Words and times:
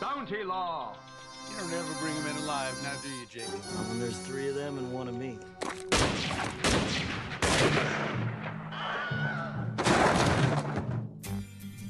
Bounty 0.00 0.42
law. 0.44 0.94
You 1.50 1.56
don't 1.58 1.72
ever 1.72 1.94
bring 2.00 2.14
them 2.14 2.26
in 2.28 2.36
alive, 2.44 2.74
now 2.82 2.92
do 3.02 3.08
you, 3.08 3.26
Jake? 3.30 3.44
And 3.90 4.00
there's 4.00 4.18
three 4.18 4.48
of 4.48 4.54
them 4.54 4.78
and 4.78 4.92
one 4.92 5.08
of 5.08 5.14
me. 5.14 5.38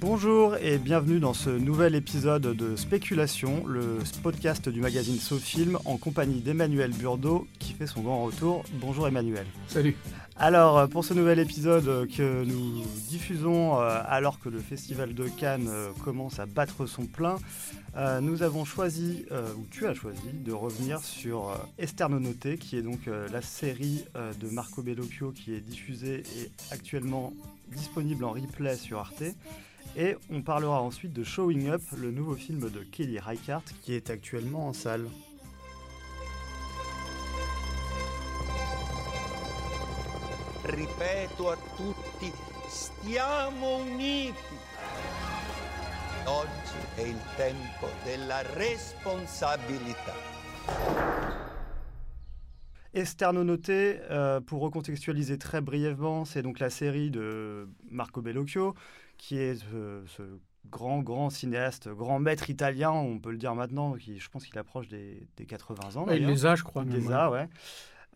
Bonjour 0.01 0.55
et 0.59 0.79
bienvenue 0.79 1.19
dans 1.19 1.35
ce 1.35 1.51
nouvel 1.51 1.97
épisode 1.97 2.43
de 2.43 2.77
Spéculation, 2.77 3.67
le 3.67 3.99
podcast 4.23 4.69
du 4.69 4.81
magazine 4.81 5.19
SoFilm 5.19 5.77
en 5.87 5.97
compagnie 5.97 6.41
d'Emmanuel 6.41 6.93
Burdeau 6.93 7.49
qui 7.59 7.73
fait 7.73 7.89
son 7.89 8.03
grand 8.03 8.23
retour. 8.23 8.63
Bonjour 8.75 9.09
Emmanuel. 9.09 9.45
Salut. 9.67 9.97
Alors, 10.37 10.79
euh, 10.79 10.87
pour 10.87 11.05
ce 11.05 11.15
nouvel 11.15 11.41
épisode 11.41 11.89
euh, 11.89 12.07
que 12.07 12.45
nous 12.45 12.85
diffusons 13.09 13.81
euh, 13.81 14.01
alors 14.07 14.39
que 14.39 14.49
le 14.49 14.61
Festival 14.61 15.15
de 15.15 15.27
Cannes 15.27 15.69
commence 16.05 16.39
à 16.39 16.47
battre 16.47 16.87
son 16.87 17.07
plein, 17.07 17.37
nous 18.23 18.45
avons 18.45 18.65
choisi, 18.65 19.25
ou 19.33 19.67
tu 19.73 19.89
as 19.89 19.95
choisi, 19.95 20.33
de 20.33 20.53
revenir 20.53 21.01
sur 21.01 21.53
Esternonoté, 21.79 22.57
qui 22.57 22.77
est 22.77 22.83
donc 22.83 23.11
la 23.33 23.43
série 23.43 24.05
de 24.39 24.49
Marco 24.49 24.83
Bellocchio 24.83 25.33
qui 25.33 25.53
est 25.53 25.61
diffusée 25.61 26.23
et 26.39 26.51
actuellement 26.71 27.33
disponible 27.73 28.25
en 28.25 28.31
replay 28.31 28.77
sur 28.77 29.01
Arte. 29.01 29.25
Et 30.01 30.17
on 30.31 30.43
parlera 30.43 30.81
ensuite 30.81 31.13
de 31.13 31.25
Showing 31.25 31.71
Up, 31.71 31.83
le 32.01 32.13
nouveau 32.13 32.37
film 32.37 32.71
de 32.71 32.85
Kelly 32.85 33.19
Reichardt 33.19 33.65
qui 33.83 33.95
est 33.95 34.11
actuellement 34.11 34.69
en 34.69 34.73
salle. 34.73 35.09
Ripeto 40.63 41.51
a 41.51 41.57
tutti, 41.77 42.31
stiamo 42.69 43.79
uniti. 43.79 44.55
Oggi 46.27 46.79
è 46.95 47.01
il 47.01 47.19
tempo 47.37 47.89
della 48.05 48.43
responsabilità. 48.55 50.15
Esternonoté, 52.95 54.01
euh, 54.11 54.41
pour 54.41 54.63
recontextualiser 54.63 55.39
très 55.39 55.61
brièvement, 55.61 56.25
c'est 56.25 56.43
donc 56.43 56.61
la 56.61 56.71
série 56.71 57.11
de 57.11 57.69
Marco 57.91 58.23
Bellocchio, 58.23 58.75
qui 59.19 59.37
est 59.37 59.57
ce, 59.57 60.23
grand, 60.71 61.03
grand 61.03 61.31
cinéaste, 61.31 61.89
grand 61.89 62.19
maître 62.19 62.49
italien, 62.51 62.91
on 62.91 63.19
peut 63.19 63.31
le 63.31 63.39
dire 63.39 63.55
maintenant, 63.55 63.95
qui, 63.95 64.19
je 64.19 64.29
pense 64.31 64.47
qu'il 64.47 64.59
approche 64.59 64.89
des, 64.89 65.29
80 65.47 65.97
ans. 65.97 66.07
il 66.11 66.27
les 66.27 66.47
a, 66.47 66.55
je 66.55 66.63
crois. 66.63 66.85
Il 66.87 66.93
les 66.93 67.13
a, 67.13 67.31
ouais. 67.31 67.49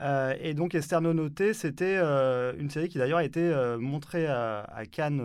Euh, 0.00 0.34
et 0.41 0.55
donc 0.55 0.75
Esternonoté, 0.75 1.55
c'était 1.55 1.97
euh, 1.97 2.55
une 2.58 2.70
série 2.70 2.89
qui 2.89 2.98
d'ailleurs 2.98 3.19
a 3.19 3.25
été 3.25 3.41
euh, 3.41 3.78
montrée 3.78 4.27
à, 4.27 4.62
à 4.62 4.84
Cannes 4.86 5.23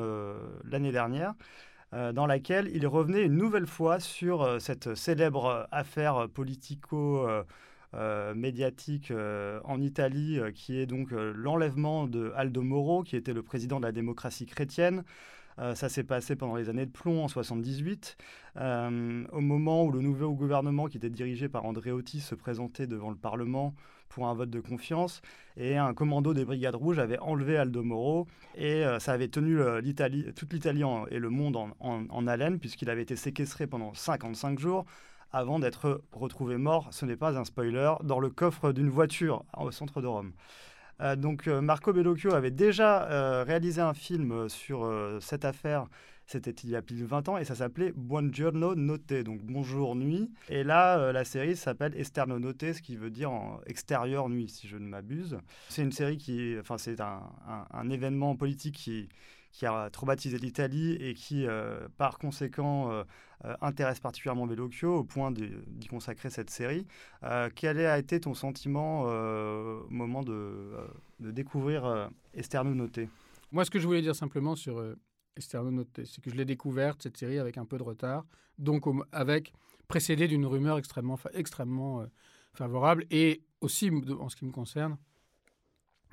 l'année 0.66 0.92
dernière, 0.92 1.33
dans 1.94 2.25
laquelle 2.25 2.70
il 2.73 2.86
revenait 2.86 3.23
une 3.23 3.38
nouvelle 3.38 3.66
fois 3.66 4.02
sur 4.02 4.59
cette 4.61 4.95
célèbre 4.95 5.67
affaire 5.72 6.28
politico- 6.33 7.25
médiatique 8.36 9.11
en 9.64 9.81
Italie, 9.81 10.39
qui 10.53 10.78
est 10.78 10.86
donc 10.86 11.09
l'enlèvement 11.11 12.05
de 12.05 12.33
Aldo 12.36 12.61
Moro, 12.61 13.02
qui 13.03 13.16
était 13.16 13.33
le 13.33 13.42
président 13.42 13.80
de 13.80 13.86
la 13.86 13.94
démocratie 13.94 14.45
chrétienne, 14.45 15.03
ça 15.75 15.89
s'est 15.89 16.03
passé 16.03 16.36
pendant 16.36 16.55
les 16.55 16.69
années 16.69 16.86
de 16.86 16.91
plomb 16.91 17.23
en 17.23 17.27
78, 17.27 18.17
euh, 18.58 19.23
au 19.31 19.41
moment 19.41 19.86
où 19.86 19.91
le 19.91 20.02
nouveau 20.02 20.31
gouvernement 20.33 20.88
qui 20.88 20.97
était 20.97 21.09
dirigé 21.09 21.49
par 21.49 21.66
Andréotti 21.66 22.19
se 22.19 22.36
présentait 22.36 22.88
devant 22.88 23.09
le 23.09 23.16
Parlement 23.16 23.73
pour 24.09 24.27
un 24.27 24.33
vote 24.33 24.49
de 24.49 24.59
confiance 24.59 25.22
et 25.58 25.77
un 25.77 25.94
commando 25.94 26.33
des 26.33 26.45
Brigades 26.45 26.75
Rouges 26.75 26.99
avait 26.99 27.19
enlevé 27.19 27.58
Aldo 27.58 27.83
Moro 27.83 28.27
et 28.55 28.86
euh, 28.86 28.99
ça 28.99 29.14
avait 29.14 29.27
tenu 29.27 29.59
toute 30.36 30.54
l'Italie 30.54 30.83
et 31.11 31.20
le 31.20 31.30
monde 31.30 31.58
en 31.80 32.27
haleine 32.27 32.60
puisqu'il 32.60 32.89
avait 32.89 33.02
été 33.02 33.15
séquestré 33.15 33.67
pendant 33.67 33.93
55 33.93 34.60
jours 34.60 34.86
avant 35.31 35.60
d'être 35.60 36.02
retrouvé 36.14 36.58
mort, 36.58 36.87
ce 36.92 37.05
n'est 37.05 37.17
pas 37.17 37.37
un 37.37 37.45
spoiler, 37.45 37.93
dans 38.04 38.20
le 38.20 38.30
coffre 38.30 38.71
d'une 38.71 38.89
voiture 38.89 39.43
au 39.58 39.71
centre 39.71 40.02
de 40.02 40.08
Rome. 40.08 40.31
Euh, 41.02 41.15
donc 41.15 41.47
euh, 41.47 41.61
Marco 41.61 41.93
Bellocchio 41.93 42.33
avait 42.33 42.52
déjà 42.52 43.09
euh, 43.09 43.43
réalisé 43.43 43.81
un 43.81 43.93
film 43.93 44.49
sur 44.49 44.89
cette 45.21 45.45
affaire. 45.45 45.87
C'était 46.30 46.52
il 46.52 46.69
y 46.69 46.75
a 46.75 46.81
plus 46.81 46.99
de 46.99 47.05
20 47.05 47.30
ans 47.30 47.37
et 47.37 47.45
ça 47.45 47.55
s'appelait 47.55 47.93
Buongiorno 47.95 48.75
Notte, 48.75 49.13
donc 49.13 49.39
bonjour 49.43 49.95
nuit. 49.95 50.30
Et 50.49 50.65
là, 50.65 51.13
la 51.13 51.23
série 51.23 51.55
s'appelle 51.55 51.95
Esterno 51.95 52.37
Notte, 52.37 52.73
ce 52.73 52.81
qui 52.81 52.97
veut 52.97 53.09
dire 53.09 53.31
en 53.31 53.61
extérieur 53.65 54.27
nuit, 54.27 54.49
si 54.49 54.67
je 54.67 54.75
ne 54.75 54.86
m'abuse. 54.89 55.37
C'est 55.69 55.83
une 55.83 55.93
série 55.93 56.17
qui, 56.17 56.55
enfin, 56.59 56.77
c'est 56.77 56.99
un, 56.99 57.89
événement 57.89 58.36
politique 58.36 58.75
qui, 58.75 59.07
qui 59.52 59.65
a 59.65 59.89
traumatisé 59.89 60.37
l'Italie 60.37 60.93
et 60.99 61.13
qui, 61.13 61.45
euh, 61.45 61.87
par 61.97 62.19
conséquent, 62.19 62.91
euh, 62.91 63.03
euh, 63.45 63.55
intéresse 63.61 63.99
particulièrement 63.99 64.47
Bellocchio 64.47 64.97
au 64.97 65.03
point 65.03 65.31
d'y 65.31 65.87
consacrer 65.87 66.30
cette 66.30 66.49
série. 66.49 66.85
quel 67.55 67.80
a 67.80 67.97
été 67.97 68.19
ton 68.19 68.33
sentiment 68.33 69.03
au 69.03 69.89
moment 69.89 70.23
de, 70.23 70.87
découvrir 71.19 72.09
Esterno 72.33 72.73
Noté 72.73 73.09
Moi, 73.52 73.65
ce 73.65 73.71
que 73.71 73.80
je 73.80 73.86
voulais 73.86 74.02
dire 74.02 74.15
simplement 74.15 74.55
sur 74.55 74.83
Esterno 75.36 75.71
Noté, 75.71 76.05
c'est 76.05 76.21
que 76.23 76.31
je 76.31 76.36
l'ai 76.36 76.45
découverte, 76.45 77.03
cette 77.03 77.17
série, 77.17 77.37
avec 77.37 77.57
un 77.57 77.65
peu 77.65 77.77
de 77.77 77.83
retard, 77.83 78.25
donc 78.57 78.86
avec 79.11 79.53
précédé 79.87 80.27
d'une 80.27 80.45
rumeur 80.45 80.77
extrêmement 80.77 82.05
favorable. 82.53 83.05
Et 83.11 83.41
aussi, 83.61 83.91
en 84.19 84.30
ce 84.30 84.36
qui 84.36 84.45
me 84.45 84.52
concerne, 84.52 84.97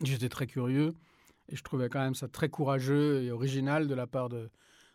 j'étais 0.03 0.29
très 0.29 0.47
curieux 0.47 0.95
et 1.49 1.57
je 1.57 1.63
trouvais 1.63 1.89
quand 1.89 2.01
même 2.01 2.15
ça 2.15 2.29
très 2.29 2.49
courageux 2.49 3.23
et 3.23 3.31
original 3.31 3.87
de 3.89 3.95
la 3.95 4.07
part 4.07 4.29
de, 4.29 4.51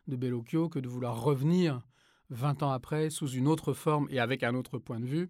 de 0.08 0.16
Bellocchio 0.16 0.70
que 0.70 0.80
de 0.80 0.88
vouloir 0.88 1.22
revenir 1.22 1.82
20 2.30 2.64
ans 2.64 2.72
après 2.72 3.10
sous 3.10 3.28
une 3.30 3.48
autre 3.48 3.74
forme 3.74 4.08
et 4.10 4.20
avec 4.20 4.44
un 4.44 4.56
autre 4.56 4.78
point 4.80 5.00
de 5.00 5.06
vue 5.06 5.30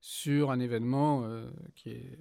sur 0.00 0.50
un 0.50 0.60
événement 0.60 1.24
euh, 1.24 1.50
qui 1.74 1.90
est 1.90 2.18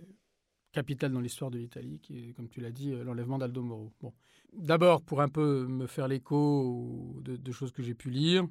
capital 0.71 1.11
dans 1.11 1.21
l'histoire 1.21 1.49
de 1.49 1.57
l'Italie, 1.57 1.99
qui 1.99 2.29
est, 2.29 2.33
comme 2.33 2.49
tu 2.49 2.61
l'as 2.61 2.71
dit, 2.71 2.91
euh, 2.91 3.03
l'enlèvement 3.03 3.37
d'Aldo 3.37 3.63
Moro. 3.63 3.91
Bon. 4.01 4.13
D'abord, 4.53 5.01
pour 5.01 5.21
un 5.21 5.29
peu 5.29 5.65
me 5.67 5.87
faire 5.87 6.07
l'écho 6.07 7.19
de, 7.21 7.35
de, 7.35 7.51
choses 7.51 7.71
que 7.71 7.81
j'ai 7.81 7.95
pu 7.95 8.09
lire, 8.09 8.45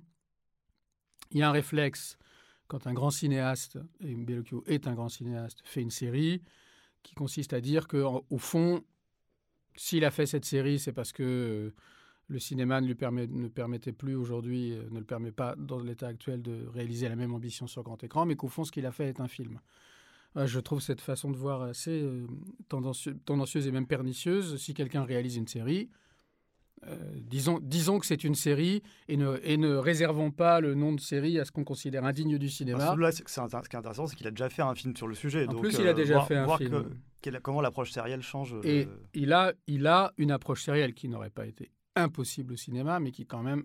il 1.31 1.39
y 1.39 1.43
a 1.43 1.49
un 1.49 1.53
réflexe 1.53 2.19
quand 2.67 2.87
un 2.87 2.93
grand 2.93 3.11
cinéaste, 3.11 3.79
et 4.01 4.15
Bellocchio 4.15 4.63
est 4.67 4.87
un 4.87 4.95
grand 4.95 5.09
cinéaste, 5.09 5.63
fait 5.65 5.81
une 5.81 5.91
série, 5.91 6.43
qui 7.03 7.15
consiste 7.15 7.53
à 7.53 7.61
dire 7.61 7.89
qu'au 7.89 8.39
fond, 8.39 8.85
s'il 9.79 10.05
a 10.05 10.11
fait 10.11 10.27
cette 10.27 10.45
série, 10.45 10.79
c'est 10.79 10.93
parce 10.93 11.13
que 11.13 11.23
euh, 11.23 11.75
le 12.29 12.39
cinéma 12.39 12.81
ne 12.81 12.87
lui 12.87 13.49
permettait 13.49 13.93
plus 13.93 14.17
aujourd'hui, 14.17 14.73
euh, 14.73 14.83
ne 14.91 14.99
le 14.99 15.05
permet 15.05 15.31
pas 15.31 15.55
dans 15.57 15.79
l'état 15.79 16.09
actuel 16.09 16.43
de 16.43 16.67
réaliser 16.67 17.09
la 17.09 17.17
même 17.17 17.33
ambition 17.33 17.67
sur 17.67 17.83
grand 17.85 18.03
écran, 18.03 18.27
mais 18.27 18.35
qu'au 18.37 18.49
fond, 18.49 18.65
ce 18.65 18.73
qu'il 18.73 18.87
a 18.87 18.93
fait 18.93 19.09
est 19.09 19.21
un 19.21 19.29
film. 19.29 19.61
Je 20.37 20.61
trouve 20.61 20.81
cette 20.81 21.01
façon 21.01 21.31
de 21.31 21.37
voir 21.37 21.63
assez 21.63 22.03
euh, 22.03 22.27
tendancieuse 22.69 23.67
et 23.67 23.73
même 23.73 23.87
pernicieuse. 23.87 24.57
Si 24.57 24.75
quelqu'un 24.75 25.05
réalise 25.05 25.37
une 25.37 25.49
série, 25.49 25.91
disons, 27.17 27.59
disons 27.61 27.99
que 27.99 28.07
c'est 28.07 28.25
une 28.25 28.35
série 28.35 28.83
et 29.09 29.17
ne, 29.17 29.39
et 29.43 29.57
ne 29.57 29.75
réservons 29.75 30.31
pas 30.31 30.61
le 30.61 30.75
nom 30.75 30.93
de 30.93 31.01
série 31.01 31.39
à 31.39 31.45
ce 31.45 31.53
qu'on 31.53 31.65
considère 31.65 32.05
indigne 32.05 32.39
du 32.39 32.49
cinéma. 32.49 32.95
Là, 32.97 33.13
ce 33.13 33.23
qui 33.23 33.41
est 33.41 33.77
intéressant, 33.77 34.07
c'est 34.07 34.17
qu'il 34.17 34.27
a 34.27 34.31
déjà 34.31 34.49
fait 34.49 34.63
un 34.63 34.75
film 34.75 34.97
sur 34.97 35.09
le 35.09 35.15
sujet. 35.15 35.47
En 35.49 35.55
plus, 35.55 35.79
il 35.79 35.89
a 35.89 35.95
déjà 35.95 36.21
fait 36.23 36.37
un 36.37 36.57
film 36.57 36.85
comment 37.43 37.61
l'approche 37.61 37.91
sérielle 37.91 38.23
change 38.23 38.55
Et 38.63 38.87
euh, 38.87 39.09
il, 39.15 39.33
a, 39.33 39.53
il 39.67 39.87
a 39.87 40.13
une 40.17 40.31
approche 40.31 40.63
sérielle 40.63 40.95
qui 40.95 41.09
n'aurait 41.09 41.31
pas 41.31 41.47
été 41.47 41.71
impossible 41.97 42.55
au 42.55 42.57
cinéma, 42.57 43.01
mais 43.01 43.11
qui 43.11 43.27
quand 43.27 43.43
même, 43.43 43.65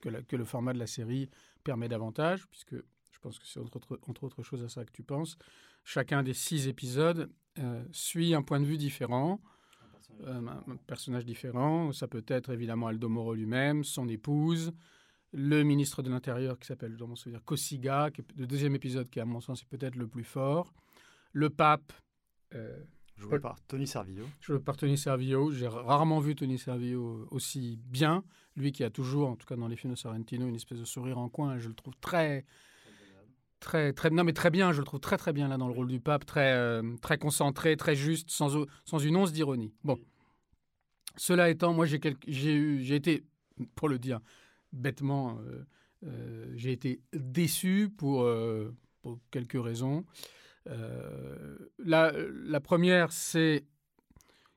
que, 0.00 0.08
que 0.08 0.36
le 0.36 0.44
format 0.44 0.72
de 0.72 0.78
la 0.78 0.86
série 0.86 1.28
permet 1.64 1.88
davantage, 1.88 2.46
puisque 2.48 2.74
je 2.74 3.18
pense 3.20 3.38
que 3.38 3.46
c'est 3.46 3.60
entre, 3.60 3.98
entre, 4.06 4.24
autres 4.24 4.42
choses 4.42 4.62
à 4.62 4.68
ça 4.68 4.84
que 4.84 4.92
tu 4.92 5.02
penses. 5.02 5.36
Chacun 5.84 6.22
des 6.22 6.34
six 6.34 6.68
épisodes 6.68 7.30
euh, 7.58 7.82
suit 7.92 8.34
un 8.34 8.42
point 8.42 8.60
de 8.60 8.64
vue 8.64 8.78
différent, 8.78 9.40
un 10.26 10.42
personnage, 10.42 10.62
un, 10.68 10.76
personnage 10.76 11.24
différent. 11.24 11.92
Ça 11.92 12.08
peut 12.08 12.24
être 12.26 12.50
évidemment 12.50 12.88
Aldo 12.88 13.08
Moro 13.08 13.34
lui-même, 13.34 13.84
son 13.84 14.08
épouse, 14.08 14.72
le 15.32 15.62
ministre 15.62 16.02
de 16.02 16.10
l'Intérieur 16.10 16.58
qui 16.58 16.66
s'appelle, 16.66 16.96
dans 16.96 17.06
mon 17.06 17.16
souvenir, 17.16 17.44
Kosiga, 17.44 18.10
le 18.36 18.46
deuxième 18.46 18.74
épisode 18.74 19.08
qui, 19.10 19.20
à 19.20 19.24
mon 19.24 19.40
sens, 19.40 19.62
est 19.62 19.68
peut-être 19.68 19.96
le 19.96 20.06
plus 20.06 20.24
fort, 20.24 20.74
le 21.32 21.50
pape 21.50 21.92
euh, 22.54 22.78
joué 23.16 23.38
par 23.38 23.60
Tony 23.66 23.86
Servillo. 23.86 24.26
Joué 24.40 24.58
par 24.58 24.76
Tony 24.76 24.96
Servillo. 24.96 25.52
J'ai 25.52 25.68
rarement 25.68 26.20
vu 26.20 26.34
Tony 26.34 26.58
Servillo 26.58 27.26
aussi 27.30 27.78
bien. 27.84 28.24
Lui 28.56 28.72
qui 28.72 28.84
a 28.84 28.90
toujours, 28.90 29.28
en 29.28 29.36
tout 29.36 29.46
cas 29.46 29.56
dans 29.56 29.68
les 29.68 29.76
films 29.76 29.92
de 29.92 29.98
Sorrentino, 29.98 30.46
une 30.48 30.56
espèce 30.56 30.78
de 30.78 30.84
sourire 30.84 31.18
en 31.18 31.28
coin. 31.28 31.58
Je 31.58 31.68
le 31.68 31.74
trouve 31.74 31.94
très, 32.00 32.44
très, 33.60 33.92
très, 33.92 34.10
non 34.10 34.24
mais 34.24 34.32
très 34.32 34.50
bien. 34.50 34.72
Je 34.72 34.80
le 34.80 34.84
trouve 34.84 35.00
très, 35.00 35.16
très 35.16 35.32
bien 35.32 35.48
là 35.48 35.56
dans 35.56 35.68
le 35.68 35.74
rôle 35.74 35.88
du 35.88 36.00
pape, 36.00 36.24
très, 36.26 36.52
euh, 36.54 36.82
très 37.02 37.18
concentré, 37.18 37.76
très 37.76 37.94
juste, 37.96 38.30
sans, 38.30 38.64
sans 38.84 38.98
une 38.98 39.16
once 39.16 39.32
d'ironie. 39.32 39.72
Bon, 39.84 39.98
cela 41.16 41.50
étant, 41.50 41.72
moi 41.72 41.86
j'ai, 41.86 42.00
j'ai, 42.26 42.94
été, 42.94 43.24
pour 43.74 43.88
le 43.88 43.98
dire 43.98 44.20
bêtement, 44.72 45.38
euh, 46.04 46.52
j'ai 46.54 46.72
été 46.72 47.00
déçu 47.12 47.88
pour 47.96 48.28
pour 49.02 49.18
quelques 49.30 49.62
raisons. 49.62 50.04
Euh, 50.68 51.56
la, 51.78 52.12
la 52.44 52.60
première, 52.60 53.12
c'est 53.12 53.64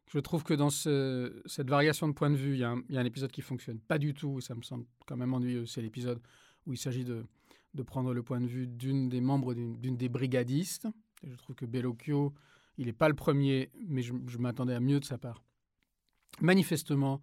je 0.08 0.20
trouve 0.20 0.44
que 0.44 0.54
dans 0.54 0.70
ce- 0.70 1.42
cette 1.46 1.70
variation 1.70 2.08
de 2.10 2.14
point 2.14 2.30
de 2.30 2.36
vue, 2.36 2.54
il 2.56 2.60
y, 2.60 2.64
a 2.66 2.72
un- 2.72 2.84
il 2.90 2.96
y 2.96 2.98
a 2.98 3.02
un 3.02 3.06
épisode 3.06 3.32
qui 3.32 3.42
fonctionne 3.42 3.80
pas 3.80 3.98
du 3.98 4.14
tout. 4.14 4.42
Ça 4.42 4.56
me 4.56 4.62
semble 4.62 4.86
quand 5.06 5.16
même 5.16 5.34
ennuyeux. 5.34 5.66
C'est 5.66 5.82
l'épisode 5.82 6.20
où 6.66 6.74
il 6.74 6.78
s'agit 6.78 7.06
de, 7.06 7.24
de 7.74 7.84
prendre 7.84 8.14
le 8.14 8.24
point 8.24 8.42
de 8.42 8.48
vue 8.48 8.68
d'une 8.68 9.10
des 9.10 9.22
membres 9.22 9.54
d'une 9.54 9.98
des 9.98 10.10
brigadistes. 10.10 10.88
Je 11.24 11.36
trouve 11.36 11.56
que 11.56 11.66
Bellocchio, 11.66 12.34
il 12.78 12.88
n'est 12.88 12.94
pas 12.94 13.10
le 13.10 13.16
premier, 13.16 13.70
mais 13.88 14.02
je, 14.02 14.14
m'attendais 14.38 14.74
à 14.74 14.80
mieux 14.80 15.00
de 15.00 15.06
sa 15.06 15.18
part. 15.18 15.44
Manifestement, 16.42 17.22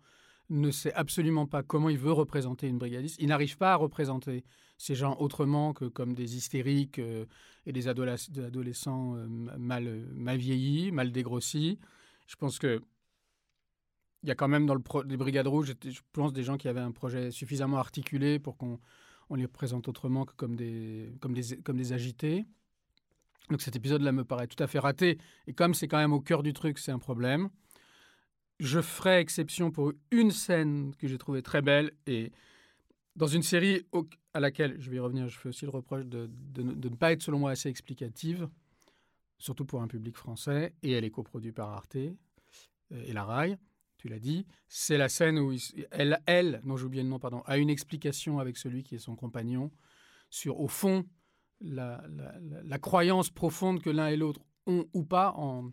ne 0.51 0.71
sait 0.71 0.95
absolument 0.95 1.47
pas 1.47 1.63
comment 1.63 1.91
il 1.91 1.99
veut 1.99 2.13
représenter 2.13 2.69
une 2.69 2.79
brigadiste. 2.79 3.17
Il 3.21 3.29
n'arrive 3.29 3.59
pas 3.59 3.75
à 3.75 3.77
représenter 3.77 4.45
ces 4.79 4.95
gens 4.95 5.15
autrement 5.19 5.75
que 5.75 5.85
comme 5.85 6.15
des 6.15 6.37
hystériques 6.37 6.99
euh, 6.99 7.27
et 7.67 7.73
des 7.73 7.87
adoles- 7.87 8.31
des 8.31 8.45
adolescents 8.45 9.15
euh, 9.17 9.27
mal, 9.29 10.07
mal 10.15 10.39
vieillis, 10.39 10.91
mal 10.91 11.13
dégrossis. 11.13 11.79
Je 12.27 12.37
pense 12.37 12.59
que 12.59 12.81
il 14.23 14.29
y 14.29 14.33
a 14.33 14.35
quand 14.35 14.49
même 14.49 14.67
dans 14.67 14.75
le 14.75 14.83
les 15.07 15.17
Brigades 15.17 15.47
Rouges, 15.47 15.75
je 15.85 16.01
pense 16.13 16.33
des 16.33 16.43
gens 16.43 16.57
qui 16.57 16.67
avaient 16.67 16.81
un 16.81 16.93
projet 16.93 17.31
suffisamment 17.31 17.79
articulé 17.79 18.39
pour 18.39 18.57
qu'on 18.57 18.81
on 19.31 19.35
les 19.35 19.49
présente 19.49 19.89
autrement 19.89 20.25
que 20.25 20.35
comme 20.35 20.57
des, 20.57 21.93
agités. 21.93 22.47
Donc 23.51 23.63
cet 23.63 23.77
épisode-là 23.77 24.13
me 24.13 24.25
paraît 24.25 24.47
tout 24.47 24.63
à 24.63 24.67
fait 24.67 24.79
raté. 24.79 25.19
Et 25.47 25.53
comme 25.53 25.75
c'est 25.75 25.89
quand 25.89 25.99
même 25.99 26.13
au 26.13 26.21
cœur 26.21 26.43
du 26.43 26.53
truc, 26.53 26.79
c'est 26.79 26.93
un 26.93 26.99
problème. 26.99 27.49
Je 28.61 28.81
ferai 28.81 29.21
exception 29.21 29.71
pour 29.71 29.93
une 30.11 30.31
scène 30.31 30.95
que 30.97 31.07
j'ai 31.07 31.19
trouvée 31.19 31.43
très 31.43 31.63
belle. 31.63 31.93
Et 32.07 32.33
dans 33.17 33.27
une 33.27 33.43
série 33.43 33.87
à 34.35 34.41
laquelle, 34.41 34.77
je 34.81 34.91
vais 34.91 34.97
y 34.97 35.01
revenir, 35.01 35.29
je 35.29 35.39
fais 35.39 35.49
aussi 35.49 35.65
le 35.65 35.71
reproche 35.71 36.07
de, 36.07 36.29
de 36.31 36.63
ne- 36.63 36.97
pas 36.97 37.13
être, 37.13 37.23
selon 37.23 37.39
moi, 37.39 37.53
assez 37.53 37.69
explicative, 37.69 38.49
surtout 39.39 39.65
pour 39.65 39.83
un 39.83 39.89
public 39.89 40.17
français. 40.17 40.75
Et 40.83 40.93
elle 40.93 41.05
est 41.05 41.11
coproduite 41.11 41.55
par 41.55 41.71
Arte 41.71 41.97
euh, 41.97 42.11
et 42.91 43.13
la 43.13 43.25
RAI 43.25 43.59
tu 43.99 44.09
l'as 44.09 44.19
dit, 44.19 44.47
c'est 44.69 44.97
la 44.97 45.09
scène 45.09 45.39
où 45.39 45.53
elle, 45.91 46.21
elle, 46.27 46.61
non 46.65 46.77
j'ai 46.77 46.87
oublié 46.87 47.03
le 47.03 47.09
nom, 47.09 47.19
pardon, 47.19 47.43
a 47.47 47.59
une 47.59 47.69
explication 47.69 48.39
avec 48.39 48.57
celui 48.57 48.83
qui 48.83 48.95
est 48.95 48.99
son 49.01 49.17
compagnon 49.17 49.71
sur, 50.31 50.61
au 50.61 50.69
fond, 50.69 51.05
la, 51.61 52.03
la- 52.65 52.79
croyance 52.79 53.31
profonde 53.31 53.83
que 53.83 53.91
l'un 53.91 54.09
et 54.09 54.17
l'autre 54.17 54.41
ont 54.67 54.87
ou 54.93 55.05
pas 55.05 55.33
en, 55.37 55.73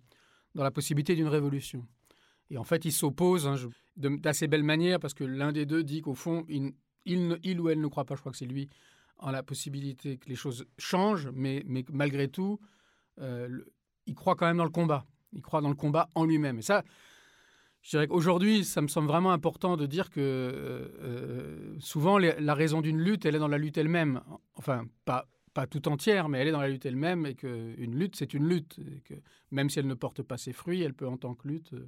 dans 0.56 0.64
la 0.64 0.72
possibilité 0.72 1.16
d'une 1.16 1.28
révolution. 1.28 1.88
Et 2.50 2.58
en 2.58 2.64
fait, 2.64 2.86
ils 2.86 2.92
s'opposent 2.92 3.48
hein, 3.48 3.56
d'assez 3.98 4.48
belle 4.48 4.64
manière 4.64 5.00
parce 5.00 5.14
que 5.14 5.24
l'un 5.24 5.52
des 5.52 5.66
deux 5.66 5.84
dit 5.84 6.02
qu'au 6.02 6.16
fond, 6.16 6.46
il, 6.50 6.74
il, 7.06 7.38
il 7.44 7.60
ou 7.60 7.70
elle 7.70 7.80
ne 7.80 7.88
croit 7.88 8.06
pas, 8.06 8.16
je 8.16 8.22
crois 8.22 8.32
que 8.32 8.38
c'est 8.38 8.46
lui, 8.46 8.68
en 9.18 9.32
la 9.32 9.44
possibilité 9.44 10.18
que 10.18 10.28
les 10.28 10.36
choses 10.36 10.66
changent, 10.78 11.30
mais, 11.34 11.64
mais 11.68 11.86
malgré 11.92 12.28
tout, 12.28 12.60
euh, 13.20 13.64
il 14.08 14.16
croit 14.16 14.36
quand 14.36 14.48
même 14.48 14.58
dans 14.58 14.66
le 14.66 14.70
combat. 14.72 15.06
Il 15.34 15.42
croit 15.42 15.62
dans 15.62 15.70
le 15.70 15.76
combat 15.76 16.10
en 16.16 16.26
lui-même. 16.26 16.60
Et 16.60 16.62
ça, 16.62 16.84
je 17.86 17.92
dirais 17.92 18.08
qu'aujourd'hui, 18.08 18.66
ça 18.66 18.82
me 18.82 18.88
semble 18.88 19.08
vraiment 19.08 19.32
important 19.32 19.78
de 19.78 19.86
dire 19.86 20.10
que 20.10 20.20
euh, 20.20 20.88
euh, 21.04 21.76
souvent, 21.80 22.18
la 22.18 22.56
raison 22.56 22.82
d'une 22.82 23.00
lutte, 23.00 23.28
elle 23.28 23.36
est 23.36 23.40
dans 23.40 23.48
la 23.48 23.60
lutte 23.60 23.78
elle-même. 23.78 24.22
Enfin, 24.56 24.88
pas, 25.06 25.28
pas 25.54 25.68
tout 25.68 25.88
entière, 25.88 26.28
mais 26.28 26.40
elle 26.40 26.48
est 26.48 26.52
dans 26.52 26.62
la 26.62 26.68
lutte 26.68 26.88
elle-même 26.88 27.28
et 27.28 27.36
qu'une 27.36 27.96
lutte, 27.96 28.16
c'est 28.16 28.34
une 28.34 28.50
lutte. 28.50 28.80
Et 28.80 29.02
que 29.02 29.14
même 29.52 29.70
si 29.70 29.78
elle 29.78 29.86
ne 29.86 29.94
porte 29.94 30.24
pas 30.24 30.38
ses 30.38 30.52
fruits, 30.52 30.82
elle 30.82 30.96
peut, 30.96 31.08
en 31.08 31.18
tant 31.18 31.36
que 31.36 31.48
lutte, 31.48 31.74
euh, 31.74 31.88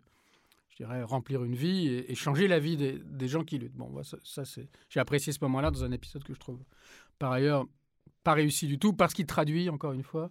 je 0.70 0.76
dirais, 0.76 1.02
remplir 1.02 1.44
une 1.44 1.56
vie 1.56 1.88
et, 1.88 2.14
changer 2.14 2.48
la 2.48 2.60
vie 2.60 2.78
des, 2.78 3.28
gens 3.28 3.44
qui 3.44 3.58
luttent. 3.58 3.76
Bon, 3.76 3.92
ça, 4.04 4.46
c'est... 4.46 4.70
J'ai 4.90 5.00
apprécié 5.00 5.34
ce 5.34 5.40
moment-là 5.42 5.72
dans 5.72 5.84
un 5.84 5.92
épisode 5.92 6.24
que 6.24 6.36
je 6.36 6.40
trouve, 6.40 6.64
par 7.18 7.32
ailleurs, 7.32 7.66
pas 8.24 8.34
réussi 8.34 8.68
du 8.68 8.78
tout, 8.78 8.94
parce 8.94 9.16
qu'il 9.16 9.26
traduit, 9.26 9.68
encore 9.68 9.94
une 9.94 10.04
fois, 10.04 10.30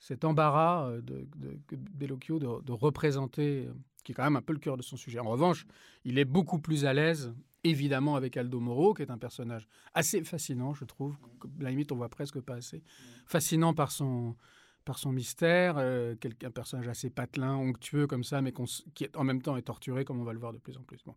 cet 0.00 0.24
embarras 0.24 0.90
de, 1.00 1.28
de, 1.36 1.76
Bellocchio 1.76 2.40
de, 2.40 2.72
représenter, 2.72 3.68
qui 4.02 4.12
est 4.12 4.14
quand 4.14 4.24
même 4.24 4.36
un 4.36 4.42
peu 4.42 4.52
le 4.52 4.58
cœur 4.58 4.76
de 4.76 4.82
son 4.82 4.96
sujet. 4.96 5.18
En 5.18 5.28
revanche, 5.28 5.66
il 6.04 6.18
est 6.18 6.24
beaucoup 6.24 6.58
plus 6.58 6.84
à 6.84 6.92
l'aise, 6.92 7.34
évidemment, 7.64 8.16
avec 8.16 8.36
Aldo 8.36 8.60
Moro, 8.60 8.94
qui 8.94 9.02
est 9.02 9.10
un 9.10 9.18
personnage 9.18 9.68
assez 9.94 10.22
fascinant, 10.24 10.74
je 10.74 10.84
trouve. 10.84 11.16
la 11.58 11.70
limite, 11.70 11.92
on 11.92 11.96
voit 11.96 12.08
presque 12.08 12.40
pas 12.40 12.54
assez. 12.54 12.82
Fascinant 13.26 13.74
par 13.74 13.92
son, 13.92 14.36
par 14.84 14.98
son 14.98 15.12
mystère, 15.12 15.76
euh, 15.78 16.14
un 16.44 16.50
personnage 16.50 16.88
assez 16.88 17.10
patelin, 17.10 17.54
onctueux 17.54 18.06
comme 18.06 18.24
ça, 18.24 18.42
mais 18.42 18.52
qui 18.94 19.06
en 19.14 19.24
même 19.24 19.42
temps 19.42 19.56
est 19.56 19.62
torturé, 19.62 20.04
comme 20.04 20.20
on 20.20 20.24
va 20.24 20.32
le 20.32 20.38
voir 20.38 20.52
de 20.52 20.58
plus 20.58 20.76
en 20.78 20.82
plus. 20.82 21.02
Bon. 21.04 21.14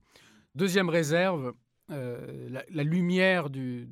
Deuxième 0.55 0.89
réserve, 0.89 1.53
euh, 1.91 2.49
la, 2.69 2.83
lumière 2.83 3.49
du- 3.49 3.87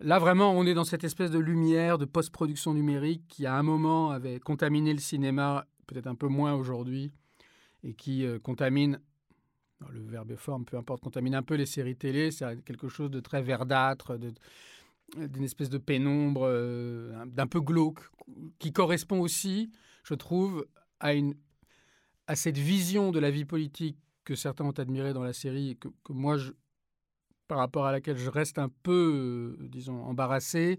Là, 0.00 0.20
vraiment, 0.20 0.52
on 0.52 0.64
est 0.64 0.74
dans 0.74 0.84
cette 0.84 1.02
espèce 1.02 1.32
de 1.32 1.40
lumière 1.40 1.98
de 1.98 2.04
post-production 2.04 2.72
numérique 2.72 3.24
qui, 3.28 3.46
à 3.46 3.56
un 3.56 3.64
moment, 3.64 4.10
avait 4.10 4.38
contaminé 4.38 4.92
le 4.92 5.00
cinéma, 5.00 5.66
peut-être 5.88 6.06
un 6.06 6.14
peu 6.14 6.28
moins 6.28 6.54
aujourd'hui, 6.54 7.10
et 7.82 7.94
qui 7.94 8.24
euh, 8.24 8.38
contamine, 8.38 9.00
le 9.90 10.00
verbe 10.00 10.30
est 10.32 10.36
forme, 10.36 10.64
peu 10.64 10.76
importe, 10.76 11.02
contamine 11.02 11.34
un 11.34 11.42
peu 11.42 11.54
les 11.54 11.66
séries 11.66 11.96
télé. 11.96 12.30
C'est 12.30 12.62
quelque 12.64 12.88
chose 12.88 13.10
de 13.10 13.20
très 13.20 13.42
verdâtre, 13.42 14.18
d'une 15.16 15.44
espèce 15.44 15.70
de 15.70 15.78
pénombre, 15.78 16.42
euh, 16.44 17.24
d'un 17.26 17.46
peu 17.46 17.60
glauque, 17.60 18.00
qui 18.58 18.72
correspond 18.72 19.20
aussi, 19.20 19.70
je 20.04 20.14
trouve, 20.14 20.66
à, 21.00 21.14
une, 21.14 21.34
à 22.26 22.36
cette 22.36 22.58
vision 22.58 23.12
de 23.12 23.18
la 23.18 23.30
vie 23.30 23.44
politique 23.44 23.98
que 24.24 24.34
certains 24.34 24.64
ont 24.64 24.72
admirée 24.72 25.14
dans 25.14 25.22
la 25.22 25.32
série 25.32 25.70
et 25.70 25.74
que, 25.76 25.88
moi, 26.10 26.36
par 27.46 27.58
rapport 27.58 27.86
à 27.86 27.92
laquelle 27.92 28.18
je 28.18 28.28
reste 28.28 28.58
un 28.58 28.68
peu, 28.82 29.56
euh, 29.60 29.68
disons, 29.68 30.02
embarrassé, 30.04 30.78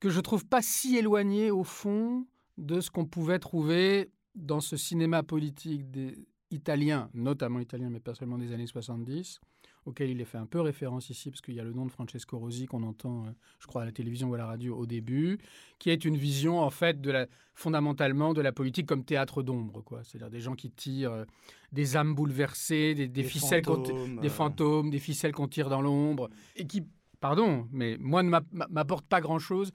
que 0.00 0.08
je 0.08 0.20
trouve 0.20 0.46
pas 0.46 0.62
si 0.62 0.96
éloigné 0.96 1.50
au 1.50 1.62
fond 1.62 2.26
de 2.58 2.80
ce 2.80 2.90
qu'on 2.90 3.04
pouvait 3.04 3.38
trouver 3.38 4.10
dans 4.34 4.60
ce 4.60 4.76
cinéma 4.76 5.22
politique 5.22 5.90
des 5.90 6.26
italien, 6.52 7.08
notamment 7.14 7.60
italien, 7.60 7.90
mais 7.90 8.00
pas 8.00 8.14
seulement 8.14 8.36
des 8.36 8.50
années 8.52 8.66
70, 8.66 9.40
auquel 9.86 10.10
il 10.10 10.20
est 10.20 10.24
fait 10.24 10.36
un 10.38 10.46
peu 10.46 10.60
référence 10.60 11.08
ici, 11.08 11.30
parce 11.30 11.40
qu'il 11.40 11.54
y 11.54 11.60
a 11.60 11.64
le 11.64 11.72
nom 11.72 11.86
de 11.86 11.92
Francesco 11.92 12.38
Rosi 12.38 12.66
qu'on 12.66 12.82
entend, 12.82 13.24
euh, 13.26 13.30
je 13.60 13.68
crois, 13.68 13.82
à 13.82 13.84
la 13.84 13.92
télévision 13.92 14.28
ou 14.30 14.34
à 14.34 14.38
la 14.38 14.46
radio 14.46 14.76
au 14.76 14.84
début, 14.84 15.38
qui 15.78 15.90
est 15.90 16.04
une 16.04 16.16
vision, 16.16 16.58
en 16.60 16.70
fait, 16.70 17.00
de 17.00 17.10
la, 17.12 17.28
fondamentalement 17.54 18.34
de 18.34 18.40
la 18.40 18.50
politique 18.50 18.86
comme 18.86 19.04
théâtre 19.04 19.44
d'ombre, 19.44 19.82
quoi. 19.82 20.02
C'est-à-dire 20.02 20.28
des 20.30 20.40
gens 20.40 20.56
qui 20.56 20.70
tirent 20.72 21.12
euh, 21.12 21.24
des 21.70 21.96
âmes 21.96 22.16
bouleversées, 22.16 22.94
des, 22.96 23.06
des 23.06 23.22
ficelles 23.22 23.64
fantômes, 23.64 24.20
des 24.20 24.26
euh, 24.26 24.30
fantômes, 24.30 24.90
des 24.90 24.98
ficelles 24.98 25.32
qu'on 25.32 25.46
tire 25.48 25.68
dans 25.68 25.82
l'ombre, 25.82 26.30
et 26.56 26.66
qui, 26.66 26.82
pardon, 27.20 27.68
mais 27.70 27.96
moi 28.00 28.24
ne 28.24 28.28
m'app- 28.30 28.68
m'apporte 28.70 29.06
pas 29.06 29.20
grand-chose, 29.20 29.70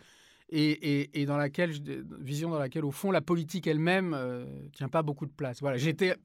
et, 0.49 0.71
et- 1.01 1.21
et 1.21 1.25
dans 1.25 1.37
laquelle, 1.37 1.71
vision 2.19 2.49
dans 2.49 2.59
laquelle, 2.59 2.85
au 2.85 2.91
fond, 2.91 3.11
la 3.11 3.21
politique 3.21 3.67
elle-même 3.67 4.13
euh, 4.13 4.45
tient 4.73 4.89
pas 4.89 5.01
beaucoup 5.03 5.25
de 5.25 5.31
place. 5.31 5.59
Voilà, 5.61 5.77
j'étais, 5.77 6.15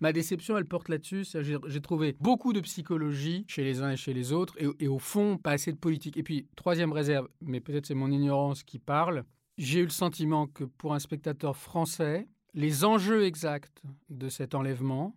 ma 0.00 0.12
déception, 0.12 0.56
elle 0.56 0.64
porte 0.66 0.88
là-dessus. 0.88 1.24
J'ai 1.66 1.80
trouvé 1.80 2.16
beaucoup 2.20 2.52
de 2.52 2.60
psychologie 2.60 3.44
chez 3.48 3.64
les 3.64 3.80
uns 3.82 3.90
et 3.90 3.96
chez 3.96 4.14
les 4.14 4.32
autres, 4.32 4.54
et, 4.58 4.66
et 4.84 4.88
au 4.88 4.98
fond, 4.98 5.36
pas 5.38 5.52
assez 5.52 5.72
de 5.72 5.76
politique. 5.78 6.16
Et 6.16 6.22
puis, 6.22 6.46
troisième 6.56 6.92
réserve, 6.92 7.28
mais 7.40 7.60
peut-être 7.60 7.86
c'est 7.86 7.94
mon 7.94 8.10
ignorance 8.10 8.62
qui 8.62 8.78
parle, 8.78 9.24
j'ai 9.58 9.80
eu 9.80 9.84
le 9.84 9.90
sentiment 9.90 10.46
que 10.46 10.64
pour 10.64 10.94
un 10.94 10.98
spectateur 10.98 11.56
français, 11.56 12.26
les 12.54 12.84
enjeux 12.84 13.24
exacts 13.24 13.82
de 14.10 14.28
cet 14.28 14.54
enlèvement, 14.54 15.16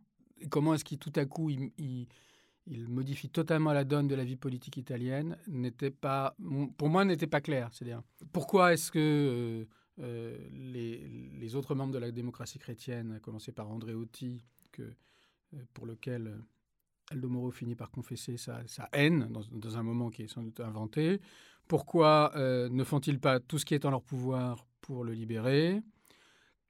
comment 0.50 0.74
est-ce 0.74 0.84
qu'il 0.86 0.98
tout 1.00 1.13
à 1.15 1.25
coup 1.25 1.50
il 2.69 2.88
modifie 2.88 3.29
totalement 3.29 3.74
la 3.74 3.83
donne 3.83 4.07
de 4.07 4.15
la 4.15 4.24
vie 4.24 4.36
politique 4.36 4.77
italienne, 4.77 5.38
n'était 5.47 5.91
pas, 5.91 6.36
pour 6.77 6.89
moi, 6.89 7.05
n'était 7.05 7.27
pas 7.27 7.41
clair. 7.41 7.69
C'est-à-dire, 7.71 8.01
pourquoi 8.33 8.74
est-ce 8.74 8.91
que 8.91 9.00
euh, 9.00 9.65
euh, 10.00 10.38
les, 10.51 11.55
autres 11.55 11.75
membres 11.75 11.93
de 11.93 12.00
la 12.00 12.12
démocratie 12.12 12.59
chrétienne, 12.59 13.13
à 13.13 13.19
commencer 13.19 13.51
par 13.51 13.69
Andréotti, 13.69 14.43
que, 14.71 14.81
euh, 14.81 15.57
pour 15.74 15.86
lequel 15.86 16.38
Aldo 17.09 17.29
Moro 17.29 17.51
finit 17.51 17.75
par 17.75 17.89
confesser 17.89 18.38
sa, 18.38 18.67
sa 18.67 18.89
haine 18.91 19.29
dans, 19.29 19.77
un 19.77 19.83
moment 19.83 20.09
qui 20.09 20.24
est 20.24 20.27
sans 20.27 20.43
doute 20.43 20.59
inventé, 20.59 21.21
pourquoi 21.67 22.31
ne 22.36 22.83
font-ils 22.86 23.19
pas 23.19 23.41
tout 23.41 23.59
ce 23.59 23.65
qui 23.65 23.74
est 23.74 23.83
en 23.83 23.91
leur 23.91 24.01
pouvoir 24.01 24.65
pour 24.79 25.03
le 25.03 25.12
libérer? 25.13 25.81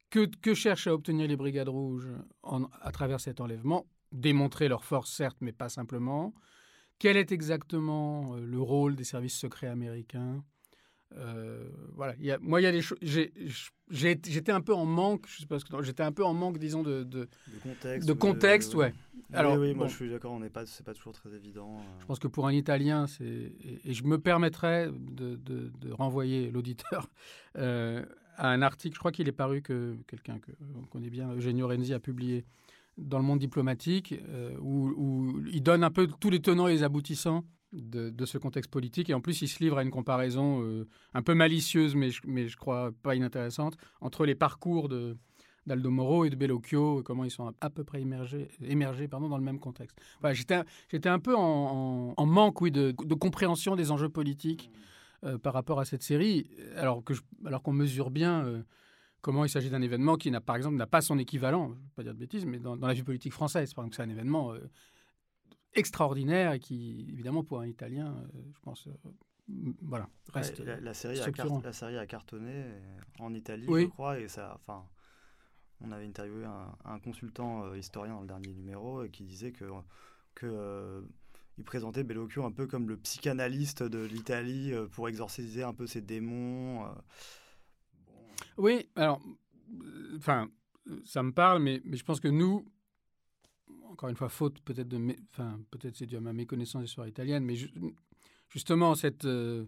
Que, 0.10 0.26
que 0.26 0.56
cherchent 0.56 0.88
à 0.88 0.94
obtenir 0.94 1.28
les 1.28 1.36
Brigades 1.36 1.70
Rouges 1.70 2.08
à 2.42 2.92
travers 2.92 3.20
cet 3.20 3.40
enlèvement? 3.40 3.86
Démontrer 4.12 4.68
leur 4.68 4.84
force, 4.84 5.12
certes, 5.12 5.38
mais 5.42 5.52
pas 5.52 5.70
simplement. 5.70 6.34
Quel 7.00 7.18
est 7.18 7.32
exactement 7.32 8.36
euh, 8.36 8.46
le 8.46 8.60
rôle 8.60 8.96
des 8.96 9.04
services 9.04 9.38
secrets 9.38 9.68
américains? 9.68 10.44
Euh, 11.16 11.70
voilà, 11.94 12.16
il 12.20 12.26
y 12.26 12.32
a- 12.32 12.38
moi, 12.40 12.60
il 12.60 12.64
y 12.66 12.68
a 12.68 12.72
des 12.72 12.82
choses. 12.82 12.98
J'étais 13.90 14.52
un 14.52 14.62
peu 14.62 14.74
en 14.74 14.86
manque, 14.86 15.26
je 15.28 15.40
sais 15.40 15.46
pas 15.46 15.60
ce 15.60 15.66
que 15.66 15.82
j'étais 15.84 16.04
un 16.04 16.12
peu 16.12 16.26
en 16.26 16.34
manque, 16.34 16.58
disons, 16.58 16.84
de, 16.84 17.04
de, 17.04 17.30
de 17.48 17.60
contexte. 17.64 18.08
de 18.08 18.14
contexte, 18.14 18.76
ouais. 18.76 18.94
Alors, 19.34 19.52
Alors, 19.54 19.62
oui, 19.62 19.70
oui, 19.70 19.74
moi 19.74 19.86
bon. 19.86 19.92
je 19.92 19.96
suis 19.96 20.10
d'accord, 20.10 20.32
on 20.34 20.40
n'est 20.40 20.50
pas, 20.50 20.66
c'est 20.66 20.86
pas 20.86 20.94
toujours 20.94 21.14
très 21.14 21.34
évident. 21.34 21.78
euh. 21.80 22.00
Je 22.02 22.06
pense 22.06 22.20
que 22.20 22.28
pour 22.28 22.48
un 22.48 22.54
Italien, 22.54 23.08
c'est 23.08 23.26
et, 23.26 23.82
et 23.86 23.94
je 23.94 24.04
me 24.04 24.18
permettrais 24.20 24.90
de, 24.92 25.40
renvoyer 25.92 26.52
l'auditeur 26.52 27.08
euh, 27.58 28.06
à 28.36 28.50
un 28.50 28.62
article. 28.62 28.96
Je 28.96 29.00
crois 29.00 29.12
qu'il 29.12 29.28
est 29.28 29.34
paru 29.34 29.62
que 29.62 29.98
quelqu'un 30.08 30.40
que 30.40 30.52
on 30.76 30.84
connaît 30.86 31.10
bien, 31.10 31.32
Eugenio 31.34 31.68
Renzi, 31.68 31.94
a 31.94 32.00
publié 32.00 32.46
dans 32.98 33.20
le 33.20 33.24
monde 33.24 33.40
diplomatique, 33.40 34.16
euh, 34.30 34.56
où, 34.60 35.42
il 35.52 35.62
donne 35.62 35.84
un 35.84 35.92
peu 35.92 36.08
tous 36.20 36.30
les 36.30 36.42
tenants 36.42 36.68
et 36.68 36.74
les 36.74 36.84
aboutissants 36.84 37.44
de, 37.74 38.26
ce 38.26 38.38
contexte 38.38 38.72
politique. 38.72 39.10
Et 39.10 39.14
en 39.14 39.22
plus, 39.22 39.42
il 39.42 39.48
se 39.48 39.64
livre 39.64 39.78
à 39.78 39.84
une 39.84 39.92
comparaison 39.92 40.64
euh, 40.64 40.88
un 41.14 41.22
peu 41.22 41.34
malicieuse, 41.34 41.96
mais 41.96 42.10
je, 42.10 42.58
crois 42.58 42.92
pas 43.04 43.16
inintéressante, 43.16 43.78
entre 44.02 44.26
les 44.26 44.36
parcours 44.36 44.90
d'Aldo 45.66 45.92
Moro 45.92 46.26
et 46.26 46.30
de 46.30 46.36
Bellocchio, 46.36 47.04
comment 47.04 47.24
ils 47.24 47.32
sont 47.32 47.54
à 47.62 47.70
peu 47.70 47.84
près 47.84 48.02
émergés, 48.02 49.08
dans 49.08 49.38
le 49.38 49.44
même 49.44 49.60
contexte. 49.60 50.00
J'étais 50.32 51.10
un 51.10 51.20
peu 51.20 51.36
en, 51.36 52.26
manque 52.26 52.62
oui, 52.62 52.72
de, 52.72 52.94
compréhension 53.14 53.76
des 53.76 53.92
enjeux 53.92 54.10
politiques 54.10 54.72
euh, 55.24 55.38
par 55.38 55.54
rapport 55.54 55.80
à 55.80 55.86
cette 55.86 56.04
série, 56.04 56.50
alors 56.76 57.04
qu'on 57.04 57.74
mesure 57.74 58.10
bien 58.12 58.64
comment 59.28 59.44
il 59.44 59.50
s'agit 59.50 59.70
d'un 59.70 59.82
événement 59.82 60.16
qui 60.16 60.32
n'a 60.32 60.40
par 60.40 60.56
exemple 60.56 60.78
n'a 60.78 60.88
pas 60.88 61.02
son 61.02 61.18
équivalent, 61.20 61.68
je 61.68 61.74
ne 61.74 61.90
pas 61.98 62.04
dire 62.04 62.14
de 62.14 62.20
bêtises, 62.20 62.46
mais 62.46 62.60
dans, 62.60 62.78
dans 62.78 62.88
la 62.88 62.94
vie 62.94 63.04
politique 63.04 63.34
française, 63.34 63.74
par 63.74 63.84
exemple, 63.84 63.98
c'est 63.98 64.04
un 64.04 64.10
événement 64.10 64.54
euh, 64.54 64.60
extraordinaire 65.74 66.54
et 66.54 66.60
qui, 66.60 67.06
évidemment, 67.10 67.44
pour 67.44 67.60
un 67.60 67.68
Italien, 67.68 68.16
euh, 68.16 68.40
je 68.54 68.60
pense, 68.62 68.88
euh, 68.88 68.94
voilà, 69.82 70.08
reste. 70.32 70.60
La, 70.60 70.80
la 70.80 70.94
série 70.94 71.20
a 71.20 71.28
la 71.62 71.74
série 71.74 71.98
a 71.98 72.06
cartonné 72.06 72.64
en 73.20 73.34
Italie, 73.34 73.66
Oui. 73.68 73.82
je 73.84 73.88
crois, 73.88 74.18
et 74.18 74.30
ça, 74.30 74.54
enfin, 74.56 74.86
on 75.82 75.92
avait 75.92 76.06
interviewé 76.06 76.46
un, 76.46 76.74
un 76.86 77.00
consultant 77.00 77.66
euh, 77.66 77.78
historien 77.78 78.14
dans 78.16 78.22
le 78.22 78.28
dernier 78.28 78.54
numéro 78.54 79.02
euh, 79.02 79.08
qui 79.10 79.24
disait 79.26 79.52
que 79.52 79.66
que 80.36 80.46
euh, 80.48 81.02
il 81.58 81.66
présentait 81.66 82.04
Bellocchio 82.06 82.46
un 82.46 82.52
peu 82.52 82.66
comme 82.66 82.88
le 82.88 82.96
psychanalyste 82.96 83.84
de 83.84 84.00
l'Italie 84.06 84.72
pour 84.92 85.10
exorciser 85.10 85.64
un 85.64 85.74
peu 85.74 85.86
ses 85.88 86.02
démons. 86.02 86.86
Oui, 88.58 88.88
alors, 88.96 89.22
euh, 89.84 90.18
enfin, 90.18 90.50
euh, 90.88 91.02
ça 91.06 91.24
me 91.24 91.32
parle, 91.32 91.62
mais, 91.62 91.82
mais 91.86 91.98
je 91.98 92.04
pense 92.04 92.20
que 92.20 92.28
nous, 92.28 92.66
encore 93.90 94.10
une 94.10 94.16
fois, 94.16 94.30
faute 94.30 94.60
peut-être 94.62 94.88
de, 94.88 95.16
enfin, 95.32 95.60
peut-être 95.72 95.96
c'est 95.96 96.06
dû 96.06 96.16
à 96.18 96.22
ma 96.22 96.34
méconnaissance 96.34 96.82
des 96.82 96.88
histoires 96.88 97.08
italiennes, 97.08 97.44
mais 97.44 97.56
ju- 97.56 97.72
justement, 98.50 98.96
cette, 98.96 99.26
euh, 99.26 99.66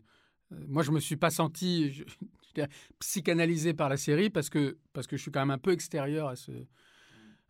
moi, 0.52 0.84
je 0.84 0.92
me 0.92 1.00
suis 1.00 1.18
pas 1.18 1.30
senti 1.30 1.92
je- 1.92 2.04
je 2.56 2.64
psychanalysé 3.00 3.74
par 3.74 3.90
la 3.90 3.98
série 3.98 4.30
parce 4.30 4.50
que, 4.50 4.78
parce 4.94 5.08
que 5.08 5.18
je 5.18 5.22
suis 5.22 5.32
quand 5.32 5.40
même 5.42 5.52
un 5.52 5.58
peu 5.60 5.72
extérieur 5.72 6.28
à 6.28 6.36
ce. 6.36 6.52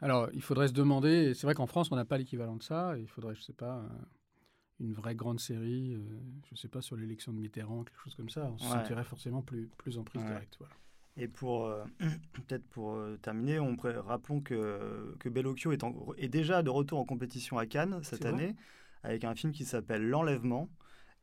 Alors, 0.02 0.30
il 0.34 0.42
faudrait 0.42 0.70
se 0.70 0.74
demander, 0.74 1.34
c'est 1.34 1.46
vrai 1.46 1.54
qu'en 1.56 1.68
France, 1.68 1.92
on 1.92 1.96
n'a 1.96 2.06
pas 2.06 2.18
l'équivalent 2.18 2.56
de 2.56 2.64
ça, 2.64 2.98
il 2.98 3.08
faudrait, 3.08 3.36
je 3.36 3.42
sais 3.42 3.54
pas, 3.54 3.74
un- 3.82 4.08
une 4.80 4.94
vraie 4.94 5.16
grande 5.16 5.42
série, 5.42 5.94
euh, 5.96 6.00
je 6.50 6.56
sais 6.56 6.70
pas, 6.70 6.82
sur 6.82 6.96
l'élection 6.96 7.34
de 7.34 7.40
Mitterrand, 7.40 7.84
quelque 7.84 8.00
chose 8.02 8.16
comme 8.16 8.30
ça, 8.30 8.46
on 8.54 8.58
se 8.58 8.64
Ouais. 8.64 8.80
sentirait 8.80 9.04
forcément 9.04 9.42
plus, 9.42 9.68
plus 9.78 9.98
en 9.98 10.06
prise 10.06 10.22
Ouais. 10.22 10.28
directe. 10.30 10.56
Voilà. 10.58 10.74
Et 11.20 11.28
pour 11.28 11.66
euh, 11.66 11.84
peut-être 12.34 12.66
pour 12.70 12.94
euh, 12.94 13.18
terminer, 13.22 13.60
on 13.60 13.76
rappelons 14.08 14.40
que, 14.42 15.16
que 15.20 15.30
Bellocchio 15.30 15.72
est, 15.72 15.84
en- 15.84 15.94
est 16.18 16.30
déjà 16.30 16.64
de 16.64 16.70
retour 16.70 16.98
en 17.00 17.06
compétition 17.06 17.58
à 17.58 17.66
Cannes 17.66 18.00
cette 18.04 18.26
année 18.26 18.56
avec 19.04 19.24
un 19.26 19.36
film 19.36 19.52
qui 19.54 19.66
s'appelle 19.66 20.08
L'Enlèvement. 20.10 20.70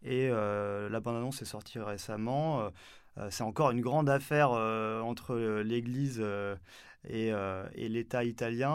Et 0.02 0.28
euh, 0.30 0.88
la 0.90 1.00
bande-annonce 1.00 1.40
est 1.42 1.46
sortie 1.46 1.78
récemment. 1.78 2.70
Euh, 3.18 3.28
c'est 3.30 3.42
encore 3.44 3.70
une 3.70 3.80
grande 3.80 4.10
affaire 4.10 4.50
entre 4.50 5.36
l'Église 5.62 6.22
et, 7.08 7.28
et 7.74 7.88
l'État 7.88 8.24
italien. 8.24 8.68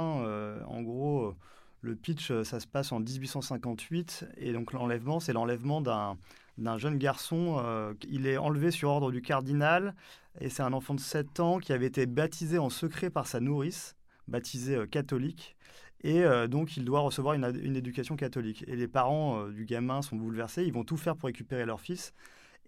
En 0.66 0.82
gros, 0.82 1.36
le 1.82 1.96
pitch, 1.96 2.32
ça 2.42 2.60
se 2.60 2.66
passe 2.66 2.92
en 2.92 3.00
1858. 3.00 4.25
Et 4.38 4.51
donc 4.51 4.74
l'enlèvement, 4.74 5.20
c'est 5.20 5.32
l'enlèvement 5.34 5.80
d'un 5.82 6.18
d'un 6.58 6.77
jeune 6.77 6.98
garçon. 6.98 7.62
euh, 7.63 7.93
il 8.08 8.27
est 8.27 8.38
enlevé 8.38 8.72
sur 8.72 8.89
ordre 8.89 9.12
du 9.12 9.22
cardinal. 9.22 9.96
Et 10.39 10.50
c'est 10.50 10.63
un 10.63 10.74
enfant 10.74 10.93
de 10.93 11.00
7 11.00 11.39
ans 11.39 11.60
qui 11.60 11.74
avait 11.74 11.88
été 11.88 12.05
baptisé 12.05 12.58
en 12.58 12.70
secret 12.70 13.10
par 13.10 13.27
sa 13.27 13.39
nourrice, 13.39 13.96
baptisé 14.27 14.75
euh, 14.75 14.86
catholique. 14.86 15.55
Et 16.03 16.24
euh, 16.24 16.48
donc, 16.48 16.77
il 16.77 16.86
doit 16.86 17.01
recevoir 17.01 17.36
une, 17.36 17.51
une 17.62 17.75
éducation 17.75 18.15
catholique. 18.15 18.63
Et 18.67 18.75
les 18.75 18.88
parents 18.88 19.48
du 19.48 19.65
gamin 19.65 20.01
sont 20.01 20.15
bouleversés. 20.15 20.63
Ils 20.63 20.74
vont 20.74 20.84
tout 20.84 20.98
faire 20.98 21.15
pour 21.15 21.27
récupérer 21.27 21.65
leur 21.65 21.81
fils. 21.81 22.13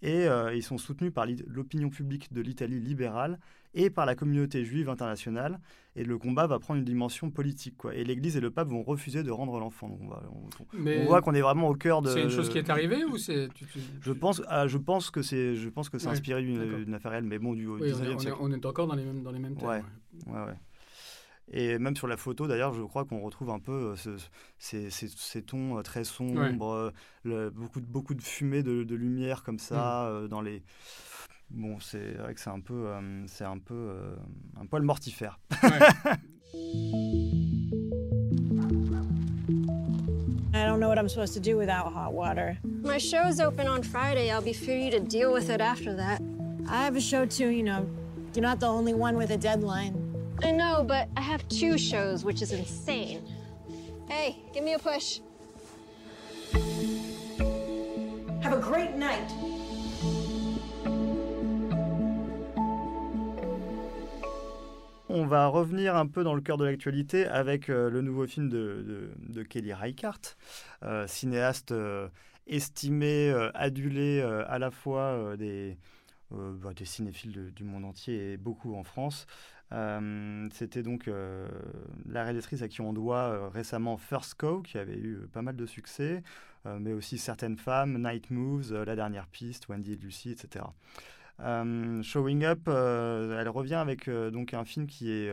Et 0.06 0.28
euh, 0.28 0.54
ils 0.54 0.62
sont 0.64 0.78
soutenus 0.78 1.14
par 1.14 1.26
l'opinion 1.48 1.90
publique 1.90 2.32
de 2.34 2.42
l'Italie 2.42 2.80
libérale 2.82 3.40
et 3.74 3.90
par 3.90 4.06
la 4.06 4.16
communauté 4.16 4.66
juive 4.66 4.90
internationale. 4.90 5.60
Et 5.96 6.04
le 6.04 6.18
combat 6.18 6.46
va 6.46 6.60
prendre 6.60 6.80
une 6.80 6.86
dimension 6.86 7.32
politique. 7.32 7.78
Quoi. 7.78 7.96
Et 7.96 8.04
l'Église 8.04 8.36
et 8.36 8.42
le 8.42 8.52
pape 8.52 8.68
vont 8.68 8.84
refuser 8.84 9.24
de 9.24 9.32
rendre 9.32 9.58
l'enfant. 9.60 9.98
On, 10.02 10.78
on- 10.78 11.06
voit 11.06 11.22
qu'on 11.22 11.34
est 11.34 11.42
vraiment 11.42 11.70
au 11.70 11.76
cœur 11.76 12.02
de. 12.02 12.10
C'est 12.10 12.22
une 12.24 12.30
chose 12.30 12.50
qui 12.50 12.58
est 12.58 12.70
arrivée 12.70 13.06
ou 13.06 13.18
c'est 13.18 13.48
tu- 13.54 13.66
Je 14.02 14.12
pense, 14.12 14.42
ah, 14.50 14.68
je 14.68 14.78
pense 14.78 15.10
que 15.10 15.22
c'est, 15.22 15.56
je 15.56 15.70
pense 15.70 15.88
que 15.90 15.98
c'est 15.98 16.08
Ouais, 16.08 16.14
inspiré 16.14 16.42
d'une, 16.44 16.94
affaire 16.94 17.12
réelle, 17.12 17.24
mais 17.24 17.40
bon, 17.40 17.54
du 17.54 17.66
Oui, 17.68 17.80
on, 17.82 17.86
est, 17.86 17.92
19e 17.92 18.10
on 18.14 18.18
est- 18.18 18.20
siècle. 18.20 18.38
on 18.42 18.52
est 18.52 18.66
encore 18.66 18.88
dans 18.88 18.96
les 18.96 19.06
mêmes, 19.06 19.24
dans 19.24 19.32
les 19.32 19.40
mêmes 19.40 19.56
ouais. 19.62 19.68
Ouais, 20.28 20.46
ouais. 20.46 20.54
Et 21.52 21.78
même 21.78 21.96
sur 21.96 22.08
la 22.08 22.18
photo, 22.18 22.48
d'ailleurs, 22.48 22.74
je 22.74 22.82
crois 22.84 23.06
qu'on 23.06 23.20
retrouve 23.22 23.50
un 23.50 23.60
peu 23.60 23.72
euh, 23.72 23.96
ce- 23.96 24.18
ces, 24.58 24.90
ces- 24.90 25.10
ces 25.10 25.42
tons 25.44 25.78
euh, 25.78 25.82
très 25.82 26.04
sombres, 26.04 26.72
euh, 26.74 26.92
le- 27.24 27.50
beaucoup, 27.50 27.82
de, 27.82 27.86
beaucoup 27.86 28.14
de 28.16 28.22
fumée, 28.22 28.64
de, 28.64 28.84
de 28.84 28.96
lumière 28.96 29.44
comme 29.44 29.56
Mm. 29.56 29.60
ça 29.60 30.06
euh, 30.08 30.28
dans 30.28 30.42
les. 30.42 30.64
Bon, 31.52 31.80
c'est 31.80 32.14
vrai 32.14 32.34
que 32.34 32.40
c'est 32.40 32.50
un 32.50 32.62
peu, 32.62 32.86
euh, 32.88 33.24
c'est 33.28 33.44
un 33.46 33.60
peu, 33.60 33.74
euh, 33.76 34.16
un 34.60 34.66
poil 34.66 34.82
mortifère. 34.84 35.40
I 40.56 40.66
don't 40.66 40.80
know 40.80 40.88
what 40.88 40.98
I'm 41.00 41.10
supposed 41.10 41.34
to 41.34 41.40
do 41.40 41.58
without 41.58 41.92
hot 41.92 42.14
water. 42.14 42.58
My 42.64 42.98
show's 42.98 43.40
open 43.40 43.68
on 43.68 43.84
Friday. 43.84 44.30
I'll 44.32 44.42
be 44.42 44.54
free 44.54 44.90
to 44.92 45.00
deal 45.00 45.34
with 45.34 45.50
it 45.50 45.62
after 45.62 45.94
that. 45.96 46.22
I 46.70 46.84
have 46.86 46.96
a 46.96 47.02
show 47.02 47.26
too, 47.26 47.50
you 47.50 47.64
know. 47.64 47.86
You're 48.34 48.44
not 48.44 48.60
the 48.60 48.68
only 48.68 48.94
one 48.94 49.16
with 49.18 49.32
a 49.32 49.38
deadline. 49.38 50.03
I 50.44 50.52
know, 50.52 50.84
but 50.84 51.08
I 51.16 51.22
have 51.22 51.48
two 51.48 51.78
shows, 51.78 52.24
which 52.26 52.42
is 52.42 52.52
insane. 52.52 53.22
Hey, 54.10 54.38
give 54.54 54.64
me 54.64 54.74
a 54.74 54.80
push. 54.80 55.20
Have 58.42 58.54
a 58.54 58.60
great 58.60 58.96
night. 58.96 59.32
On 65.10 65.26
va 65.26 65.48
revenir 65.48 65.96
un 65.96 66.08
peu 66.08 66.24
dans 66.24 66.34
le 66.34 66.42
cœur 66.42 66.58
de 66.58 66.66
l'actualité 66.66 67.26
avec 67.28 67.70
euh, 67.70 67.90
le 67.90 68.02
nouveau 68.02 68.26
film 68.26 68.50
de, 68.50 68.84
de- 69.28 69.34
de 69.34 69.44
Kelly 69.44 69.74
Reichardt, 69.74 70.36
euh, 70.84 71.06
cinéaste 71.08 71.72
euh, 71.72 72.08
estimé, 72.48 73.30
euh, 73.30 73.52
adulé 73.54 74.22
euh, 74.22 74.44
à 74.48 74.58
la 74.60 74.72
fois 74.72 75.02
euh, 75.02 75.36
des, 75.38 75.78
euh, 76.32 76.54
bah, 76.56 76.74
des 76.74 76.86
cinéphiles 76.86 77.32
de- 77.34 77.50
du 77.50 77.64
monde 77.64 77.86
entier 77.86 78.34
et 78.34 78.38
beaucoup 78.38 78.76
en 78.76 78.84
France. 78.84 79.28
Euh, 79.72 80.48
C'était 80.52 80.84
donc 80.84 81.08
euh, 81.08 81.48
la 82.08 82.24
réalisatrice 82.24 82.62
à 82.62 82.68
qui 82.68 82.82
on 82.82 82.94
doit 82.94 83.18
euh, 83.18 83.48
récemment 83.50 83.98
First 83.98 84.36
Cow, 84.36 84.62
qui 84.62 84.78
avait 84.78 84.98
eu 84.98 85.28
pas 85.32 85.42
mal 85.42 85.56
de 85.56 85.66
succès, 85.66 86.24
mais 86.80 86.94
aussi 86.94 87.18
Certaines 87.18 87.58
femmes, 87.58 88.02
Night 88.02 88.32
Moves, 88.32 88.74
La 88.86 88.96
dernière 88.96 89.28
piste, 89.28 89.68
Wendy 89.68 89.94
et 89.94 89.96
Lucy, 89.98 90.32
etc. 90.32 90.64
Showing 91.40 92.46
Up, 92.46 92.70
elle 92.70 93.50
revient 93.50 93.76
avec 93.76 94.10
donc 94.10 94.54
un 94.54 94.64
film 94.64 94.88
qui 94.88 95.12
est 95.12 95.30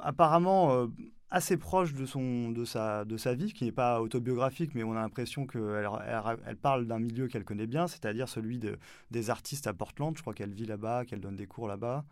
apparemment 0.00 0.72
euh, 0.72 0.86
assez 1.30 1.56
proche 1.56 1.94
de, 1.94 2.06
son, 2.06 2.50
de, 2.50 2.64
sa, 2.64 3.04
de 3.04 3.16
sa 3.16 3.34
vie, 3.34 3.52
qui 3.52 3.64
n'est 3.64 3.72
pas 3.72 4.00
autobiographique, 4.00 4.72
mais 4.74 4.84
on 4.84 4.92
a 4.92 5.00
l'impression 5.00 5.46
qu'elle 5.46 5.88
elle, 6.06 6.20
elle 6.46 6.56
parle 6.56 6.86
d'un 6.86 7.00
milieu 7.00 7.26
qu'elle 7.26 7.44
connaît 7.44 7.66
bien, 7.66 7.88
c'est-à-dire 7.88 8.28
celui 8.28 8.58
de, 8.58 8.78
des 9.10 9.30
artistes 9.30 9.66
à 9.66 9.72
Portland. 9.72 10.16
Je 10.16 10.22
crois 10.22 10.34
qu'elle 10.34 10.52
vit 10.52 10.66
là-bas, 10.66 11.04
qu'elle 11.04 11.20
donne 11.20 11.36
des 11.36 11.46
cours 11.46 11.66
là-bas. 11.66 12.04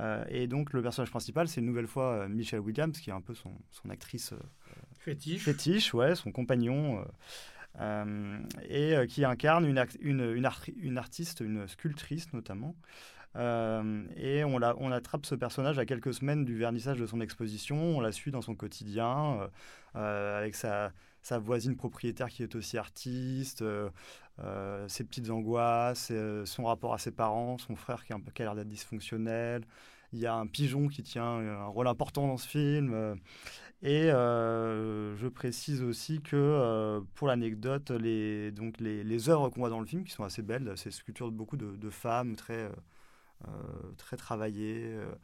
Euh, 0.00 0.24
et 0.30 0.46
donc 0.46 0.72
le 0.72 0.80
personnage 0.80 1.10
principal, 1.10 1.48
c'est 1.48 1.60
une 1.60 1.66
nouvelle 1.66 1.86
fois 1.86 2.12
euh, 2.12 2.28
Michelle 2.28 2.60
Williams, 2.60 2.98
qui 2.98 3.10
est 3.10 3.12
un 3.12 3.20
peu 3.20 3.34
son, 3.34 3.52
son 3.70 3.90
actrice 3.90 4.32
euh, 4.32 4.38
Fétiche. 4.98 5.42
fétiche, 5.42 5.92
ouais, 5.92 6.14
son 6.14 6.32
compagnon, 6.32 7.00
euh, 7.00 7.04
euh, 7.80 8.38
et 8.68 8.96
euh, 8.96 9.06
qui 9.06 9.24
incarne 9.24 9.66
une, 9.66 9.84
une, 10.00 10.46
une 10.76 10.98
artiste, 10.98 11.40
une 11.40 11.66
sculptrice 11.68 12.32
notamment. 12.32 12.74
Euh, 13.36 14.04
et 14.16 14.44
on, 14.44 14.56
on 14.56 14.92
attrape 14.92 15.24
ce 15.26 15.34
personnage 15.34 15.78
à 15.78 15.86
quelques 15.86 16.14
semaines 16.14 16.44
du 16.44 16.56
vernissage 16.56 16.98
de 16.98 17.06
son 17.06 17.20
exposition, 17.20 17.76
on 17.96 18.00
la 18.00 18.12
suit 18.12 18.30
dans 18.30 18.42
son 18.42 18.54
quotidien, 18.54 19.40
euh, 19.40 19.48
euh, 19.96 20.38
avec 20.38 20.54
sa, 20.54 20.92
sa 21.22 21.38
voisine 21.38 21.76
propriétaire 21.76 22.28
qui 22.28 22.42
est 22.42 22.54
aussi 22.54 22.76
artiste, 22.78 23.64
ses 24.88 25.04
petites 25.04 25.30
angoisses, 25.30 26.12
son 26.44 26.64
rapport 26.64 26.94
à 26.94 26.98
ses 26.98 27.12
parents, 27.12 27.58
son 27.58 27.76
frère 27.76 28.04
qui, 28.04 28.12
un 28.12 28.20
peu- 28.20 28.32
qui 28.32 28.42
a 28.42 28.46
l'air 28.46 28.54
d'être 28.54 28.68
dysfonctionnel. 28.68 29.64
Il 30.12 30.18
y 30.18 30.26
a 30.26 30.34
un 30.34 30.46
pigeon 30.46 30.88
qui 30.88 31.02
tient 31.02 31.24
un 31.24 31.66
rôle 31.66 31.86
important 31.86 32.26
dans 32.26 32.36
ce 32.36 32.48
film. 32.48 33.16
et 33.82 34.08
je 34.08 35.28
précise 35.28 35.82
aussi 35.82 36.20
que, 36.22 37.00
pour 37.14 37.28
l'anecdote, 37.28 37.90
les, 37.90 38.50
les, 38.80 39.04
les 39.04 39.28
œuvres 39.28 39.48
qu'on 39.48 39.60
voit 39.60 39.70
dans 39.70 39.80
le 39.80 39.86
film, 39.86 40.04
qui 40.04 40.12
sont 40.12 40.24
assez 40.24 40.42
belles, 40.42 40.72
ces 40.76 40.90
sculptures 40.90 41.30
de 41.30 41.36
beaucoup 41.36 41.56
de, 41.56 41.90
femmes 41.90 42.34
très, 42.36 42.68
très 43.96 44.16
travaillées, 44.16 44.84
euh, 44.92 45.14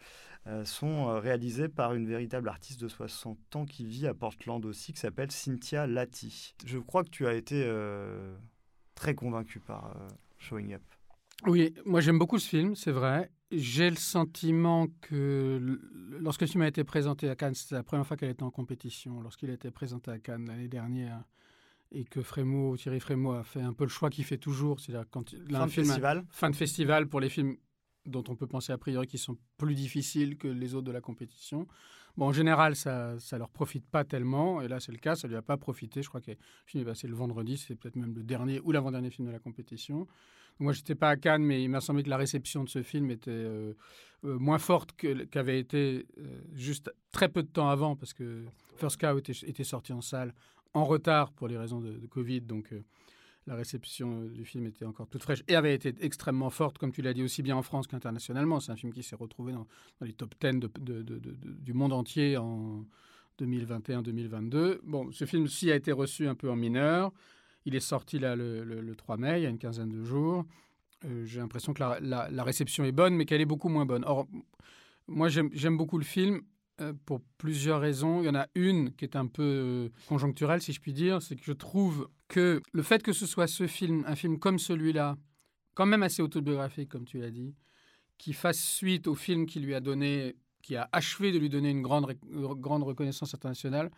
euh, 0.46 0.64
sont 0.64 1.08
euh, 1.08 1.18
réalisées 1.18 1.68
par 1.68 1.94
une 1.94 2.06
véritable 2.06 2.48
artiste 2.48 2.80
de 2.80 2.88
60 2.88 3.56
ans 3.56 3.66
qui 3.66 3.84
vit 3.84 4.06
à 4.06 4.14
Portland 4.14 4.64
aussi, 4.64 4.92
qui 4.92 5.00
s'appelle 5.00 5.30
Cynthia 5.30 5.86
Lati. 5.86 6.54
Je 6.64 6.78
crois 6.78 7.04
que 7.04 7.10
tu 7.10 7.26
as 7.26 7.34
été 7.34 7.62
euh, 7.66 8.34
très 8.94 9.14
convaincu 9.14 9.60
par 9.60 9.86
euh, 9.96 10.08
Showing 10.38 10.74
Up. 10.74 10.82
Oui, 11.46 11.74
moi 11.84 12.00
j'aime 12.00 12.18
beaucoup 12.18 12.38
ce 12.38 12.48
film, 12.48 12.74
c'est 12.74 12.92
vrai. 12.92 13.30
J'ai 13.52 13.90
le 13.90 13.96
sentiment 13.96 14.86
que 15.02 15.78
lorsque 16.20 16.42
le 16.42 16.46
film 16.46 16.62
a 16.62 16.68
été 16.68 16.82
présenté 16.84 17.28
à 17.30 17.36
Cannes, 17.36 17.54
c'était 17.54 17.76
la 17.76 17.82
première 17.82 18.06
fois 18.06 18.16
qu'elle 18.16 18.30
était 18.30 18.42
en 18.42 18.50
compétition. 18.50 19.20
Lorsqu'il 19.20 19.50
a 19.50 19.54
été 19.54 19.70
présenté 19.70 20.10
à 20.10 20.18
Cannes 20.18 20.46
l'année 20.46 20.68
dernière, 20.68 21.22
et 21.92 22.04
que 22.04 22.22
Frémaux, 22.22 22.76
Thierry 22.76 23.00
Frémaux 23.00 23.32
a 23.32 23.44
fait 23.44 23.62
un 23.62 23.72
peu 23.72 23.84
le 23.84 23.90
choix 23.90 24.10
qu'il 24.10 24.24
fait 24.24 24.36
toujours, 24.36 24.80
c'est-à-dire 24.80 25.06
quand 25.10 25.32
il 25.32 25.54
a 25.54 25.58
Fin 25.58 25.62
un 25.62 25.66
de 25.66 25.70
film 25.70 25.86
festival. 25.86 26.24
fin 26.30 26.50
de 26.50 26.56
festival 26.56 27.08
pour 27.08 27.20
les 27.20 27.28
films 27.30 27.56
dont 28.08 28.24
on 28.28 28.36
peut 28.36 28.46
penser 28.46 28.72
a 28.72 28.78
priori 28.78 29.06
qu'ils 29.06 29.18
sont 29.18 29.36
plus 29.56 29.74
difficiles 29.74 30.36
que 30.36 30.48
les 30.48 30.74
autres 30.74 30.86
de 30.86 30.92
la 30.92 31.00
compétition. 31.00 31.66
Bon, 32.16 32.26
en 32.26 32.32
général, 32.32 32.74
ça 32.74 33.14
ne 33.14 33.38
leur 33.38 33.48
profite 33.48 33.86
pas 33.86 34.04
tellement, 34.04 34.60
et 34.60 34.68
là 34.68 34.80
c'est 34.80 34.92
le 34.92 34.98
cas, 34.98 35.14
ça 35.14 35.28
lui 35.28 35.36
a 35.36 35.42
pas 35.42 35.56
profité. 35.56 36.02
Je 36.02 36.08
crois 36.08 36.20
que 36.20 36.32
le 36.32 36.36
film 36.66 36.82
est 36.82 36.86
passé 36.86 37.06
le 37.06 37.14
vendredi, 37.14 37.56
c'est 37.56 37.76
peut-être 37.76 37.96
même 37.96 38.14
le 38.14 38.24
dernier 38.24 38.60
ou 38.60 38.72
l'avant-dernier 38.72 39.10
film 39.10 39.28
de 39.28 39.32
la 39.32 39.38
compétition. 39.38 40.06
Moi, 40.60 40.72
j'étais 40.72 40.96
pas 40.96 41.10
à 41.10 41.16
Cannes, 41.16 41.44
mais 41.44 41.62
il 41.62 41.68
m'a 41.68 41.80
semblé 41.80 42.02
que 42.02 42.10
la 42.10 42.16
réception 42.16 42.64
de 42.64 42.68
ce 42.68 42.82
film 42.82 43.10
était 43.10 43.30
euh, 43.30 43.74
euh, 44.24 44.38
moins 44.38 44.58
forte 44.58 44.90
qu'avait 45.30 45.60
été 45.60 46.06
euh, 46.18 46.40
juste 46.54 46.90
très 47.12 47.28
peu 47.28 47.42
de 47.42 47.48
temps 47.48 47.68
avant, 47.68 47.94
parce 47.94 48.12
que 48.12 48.44
First 48.76 49.00
Cow 49.00 49.18
était, 49.18 49.64
sorti 49.64 49.92
en 49.92 50.00
salle 50.00 50.34
en 50.74 50.84
retard 50.84 51.30
pour 51.32 51.46
les 51.46 51.56
raisons 51.56 51.80
de, 51.80 51.92
de 51.92 52.06
Covid, 52.06 52.40
donc 52.40 52.74
la 53.48 53.54
réception 53.56 54.22
euh, 54.22 54.28
du 54.28 54.44
film 54.44 54.66
était 54.66 54.84
encore 54.84 55.08
toute 55.08 55.22
fraîche 55.22 55.42
et 55.48 55.56
avait 55.56 55.74
été 55.74 55.94
extrêmement 56.00 56.50
forte, 56.50 56.76
comme 56.78 56.92
tu 56.92 57.00
l'as 57.02 57.14
dit, 57.14 57.22
aussi 57.22 57.42
bien 57.42 57.56
en 57.56 57.62
France 57.62 57.86
qu'internationalement. 57.86 58.60
C'est 58.60 58.70
un 58.72 58.76
film 58.76 58.92
qui 58.92 59.02
s'est 59.02 59.16
retrouvé 59.16 59.52
dans, 59.52 59.66
les 60.02 60.12
top 60.12 60.34
10 60.40 60.60
de- 60.60 60.70
de- 60.78 61.02
de- 61.02 61.18
de- 61.18 61.30
de- 61.30 61.52
du 61.52 61.72
monde 61.72 61.92
entier 61.94 62.36
en 62.36 62.84
2021-2022. 63.40 64.80
Bon, 64.84 65.10
ce 65.12 65.24
film-ci 65.24 65.70
a 65.72 65.76
été 65.76 65.92
reçu 65.92 66.26
un 66.28 66.34
peu 66.34 66.50
en 66.50 66.56
mineur. 66.56 67.12
Il 67.64 67.74
est 67.74 67.80
sorti 67.80 68.18
là 68.18 68.36
le, 68.36 68.64
le- 68.64 68.80
le 68.80 68.96
3 68.96 69.16
mai, 69.16 69.40
il 69.40 69.42
y 69.44 69.46
a 69.46 69.50
une 69.50 69.58
quinzaine 69.58 69.90
de 69.90 70.02
jours. 70.04 70.44
Euh, 71.04 71.24
J'ai 71.24 71.40
l'impression 71.40 71.72
que 71.72 71.82
la, 71.82 72.42
réception 72.44 72.84
est 72.84 72.92
bonne, 72.92 73.14
mais 73.14 73.24
qu'elle 73.24 73.40
est 73.40 73.46
beaucoup 73.46 73.68
moins 73.68 73.86
bonne. 73.86 74.04
Or, 74.06 74.26
moi, 75.06 75.28
j'aime 75.28 75.76
beaucoup 75.76 75.98
le 75.98 76.04
film 76.04 76.42
pour 77.06 77.20
plusieurs 77.38 77.80
raisons. 77.80 78.22
Il 78.22 78.26
y 78.26 78.28
en 78.28 78.34
a 78.34 78.46
une 78.54 78.92
qui 78.94 79.04
est 79.04 79.16
un 79.16 79.26
peu 79.26 79.42
euh, 79.42 79.88
conjoncturelle, 80.08 80.62
si 80.62 80.72
je 80.72 80.80
puis 80.80 80.92
dire, 80.92 81.22
c'est 81.22 81.36
que 81.36 81.44
je 81.44 81.52
trouve 81.52 82.08
que 82.28 82.60
le 82.72 82.82
fait 82.82 83.02
que 83.02 83.12
ce 83.12 83.26
soit 83.26 83.46
ce 83.46 83.66
film, 83.66 84.04
un 84.06 84.14
film 84.14 84.38
comme 84.38 84.58
celui-là, 84.58 85.16
quand 85.74 85.86
même 85.86 86.02
assez 86.02 86.22
autobiographique, 86.22 86.88
comme 86.88 87.04
tu 87.04 87.18
l'as 87.18 87.30
dit, 87.30 87.54
qui 88.18 88.32
fasse 88.32 88.58
suite 88.58 89.06
au 89.06 89.14
film 89.14 89.46
qui 89.46 89.60
lui 89.60 89.74
a 89.74 89.80
donné, 89.80 90.36
qui 90.62 90.76
a 90.76 90.88
achevé 90.92 91.32
de 91.32 91.38
lui 91.38 91.48
donner 91.48 91.70
une 91.70 91.82
grande, 91.82 92.14
euh, 92.32 92.54
grande 92.54 92.82
reconnaissance 92.82 93.34
internationale, 93.34 93.90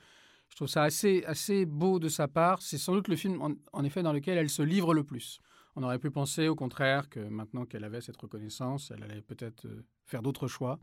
je 0.51 0.57
trouve 0.57 0.69
ça 0.69 0.83
assez, 0.83 1.25
assez 1.27 1.65
beau 1.65 1.99
de 1.99 2.09
sa 2.09 2.27
part. 2.29 2.61
C'est 2.61 2.79
sans 2.79 2.93
doute 2.93 3.09
le 3.09 3.17
film, 3.17 3.41
en, 3.41 3.53
en 3.73 3.85
effet, 3.85 4.03
dans 4.03 4.13
lequel 4.13 4.37
elle 4.37 4.51
se 4.51 4.63
livre 4.63 4.95
le 4.95 5.05
plus. 5.05 5.41
On 5.77 5.83
aurait 5.83 6.01
pu 6.01 6.11
penser, 6.11 6.49
au 6.49 6.57
contraire, 6.57 7.09
que 7.09 7.21
maintenant 7.21 7.65
qu'elle 7.65 7.85
avait 7.85 8.01
cette 8.01 8.17
reconnaissance, 8.17 8.91
elle 8.91 9.05
allait 9.05 9.23
peut-être 9.23 9.67
euh, 9.67 9.85
faire 10.05 10.23
d'autres 10.23 10.49
choix. 10.49 10.79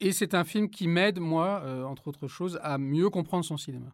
Et 0.00 0.12
c'est 0.12 0.34
un 0.34 0.44
film 0.44 0.70
qui 0.70 0.88
m'aide, 0.88 1.20
moi, 1.20 1.62
euh, 1.64 1.84
entre 1.84 2.08
autres 2.08 2.26
choses, 2.26 2.58
à 2.62 2.78
mieux 2.78 3.10
comprendre 3.10 3.44
son 3.44 3.56
cinéma. 3.56 3.92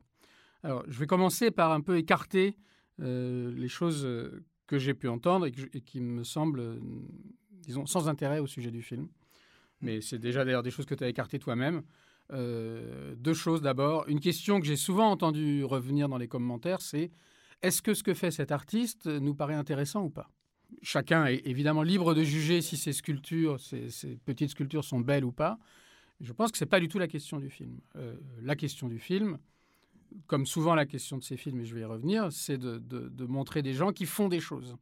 Alors, 0.63 0.85
je 0.89 0.99
vais 0.99 1.07
commencer 1.07 1.51
par 1.51 1.73
un 1.73 1.81
peu 1.81 1.97
écarter 1.99 2.57
euh, 3.01 3.53
les 3.57 3.69
choses 3.69 4.05
euh, 4.05 4.45
que 4.67 4.79
j'ai 4.79 4.95
pu 4.95 5.09
entendre 5.09 5.47
et, 5.47 5.53
que 5.53 5.61
je- 5.61 5.67
et 5.73 5.81
qui 5.81 6.01
me 6.01 6.25
semblent, 6.25 6.61
euh, 6.61 6.79
disons, 7.51 7.87
sans 7.87 8.09
intérêt 8.09 8.39
au 8.39 8.47
sujet 8.47 8.71
du 8.71 8.83
film. 8.83 9.09
Mais 9.81 10.01
c'est 10.01 10.19
déjà 10.19 10.45
d'ailleurs 10.45 10.63
des 10.63 10.71
choses 10.71 10.87
que 10.87 10.95
tu 10.95 11.05
as 11.05 11.09
écartées 11.09 11.39
toi-même. 11.39 11.83
Deux 12.33 13.35
choses 13.35 13.61
d'abord. 13.61 14.09
Une 14.09 14.21
question 14.21 14.59
que 14.59 14.67
j'ai 14.67 14.75
souvent 14.77 15.11
entendue 15.11 15.63
revenir 15.65 16.09
dans 16.09 16.17
les 16.17 16.27
commentaires, 16.27 16.81
c'est 16.81 17.13
est-ce 17.63 17.83
que 17.83 17.95
ce 17.95 18.03
que 18.03 18.15
fait 18.15 18.31
cet 18.31 18.51
artiste 18.51 19.07
nous 19.07 19.35
paraît 19.35 19.55
intéressant 19.55 20.03
ou 20.03 20.11
pas? 20.11 20.31
Chacun 20.83 21.27
est 21.27 21.47
évidemment 21.47 21.83
libre 21.83 22.15
de 22.15 22.25
juger 22.25 22.63
si 22.63 22.77
ces 22.77 22.93
sculptures, 22.93 23.61
ces, 23.61 23.91
ces 23.91 24.17
petites 24.17 24.51
sculptures 24.51 24.83
sont 24.83 24.99
belles 24.99 25.25
ou 25.25 25.31
pas. 25.31 25.59
Je 26.21 26.33
pense 26.33 26.51
que 26.51 26.59
ce 26.59 26.65
n'est 26.65 26.69
pas 26.69 26.81
du 26.81 26.89
tout 26.89 26.99
la 26.99 27.09
question 27.09 27.39
du 27.39 27.51
film. 27.51 27.81
Euh, 27.97 28.17
la 28.41 28.57
question 28.57 28.89
du 28.89 28.99
film, 28.99 29.39
comme 30.27 30.47
souvent 30.47 30.75
la 30.75 30.87
question 30.87 31.19
de 31.19 31.23
ces 31.23 31.37
films, 31.37 31.61
et 31.61 31.65
je 31.65 31.75
vais 31.75 31.83
y 31.83 31.85
revenir, 31.85 32.33
c'est 32.33 32.59
de, 32.59 33.27
montrer 33.27 33.63
des 33.63 33.75
gens 33.75 33.93
qui 33.93 34.07
font 34.07 34.29
des 34.29 34.41
choses 34.41 34.77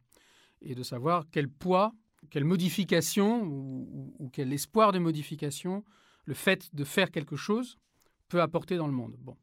et 0.62 0.74
de 0.74 0.82
savoir 0.82 1.26
quel 1.30 1.48
poids, 1.48 1.92
quelle 2.30 2.44
modification 2.44 3.42
ou, 3.44 4.30
quel 4.32 4.52
espoir 4.52 4.92
de 4.92 4.98
modification 4.98 5.84
le 6.24 6.34
fait 6.34 6.74
de 6.74 6.84
faire 6.84 7.10
quelque 7.10 7.36
chose 7.36 7.78
peut 8.28 8.40
apporter 8.40 8.76
dans 8.76 8.86
le 8.86 8.92
monde. 8.92 9.16
Bon. 9.18 9.36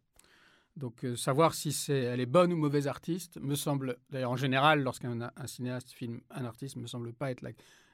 Donc 0.78 1.04
euh, 1.04 1.16
savoir 1.16 1.54
si 1.54 1.74
c'est, 1.74 2.00
elle 2.00 2.22
est 2.22 2.26
bonne 2.26 2.54
ou 2.54 2.58
mauvaise 2.58 2.88
artiste 2.88 3.38
me 3.40 3.56
semble, 3.56 3.98
d'ailleurs 4.10 4.32
en 4.32 4.38
général, 4.38 4.82
lorsqu'un 4.82 5.30
un 5.36 5.48
cinéaste 5.48 5.92
filme 5.92 6.22
un 6.32 6.46
artiste, 6.46 6.78
me 6.78 6.88
semble 6.88 7.14
pas 7.14 7.30
être 7.30 7.46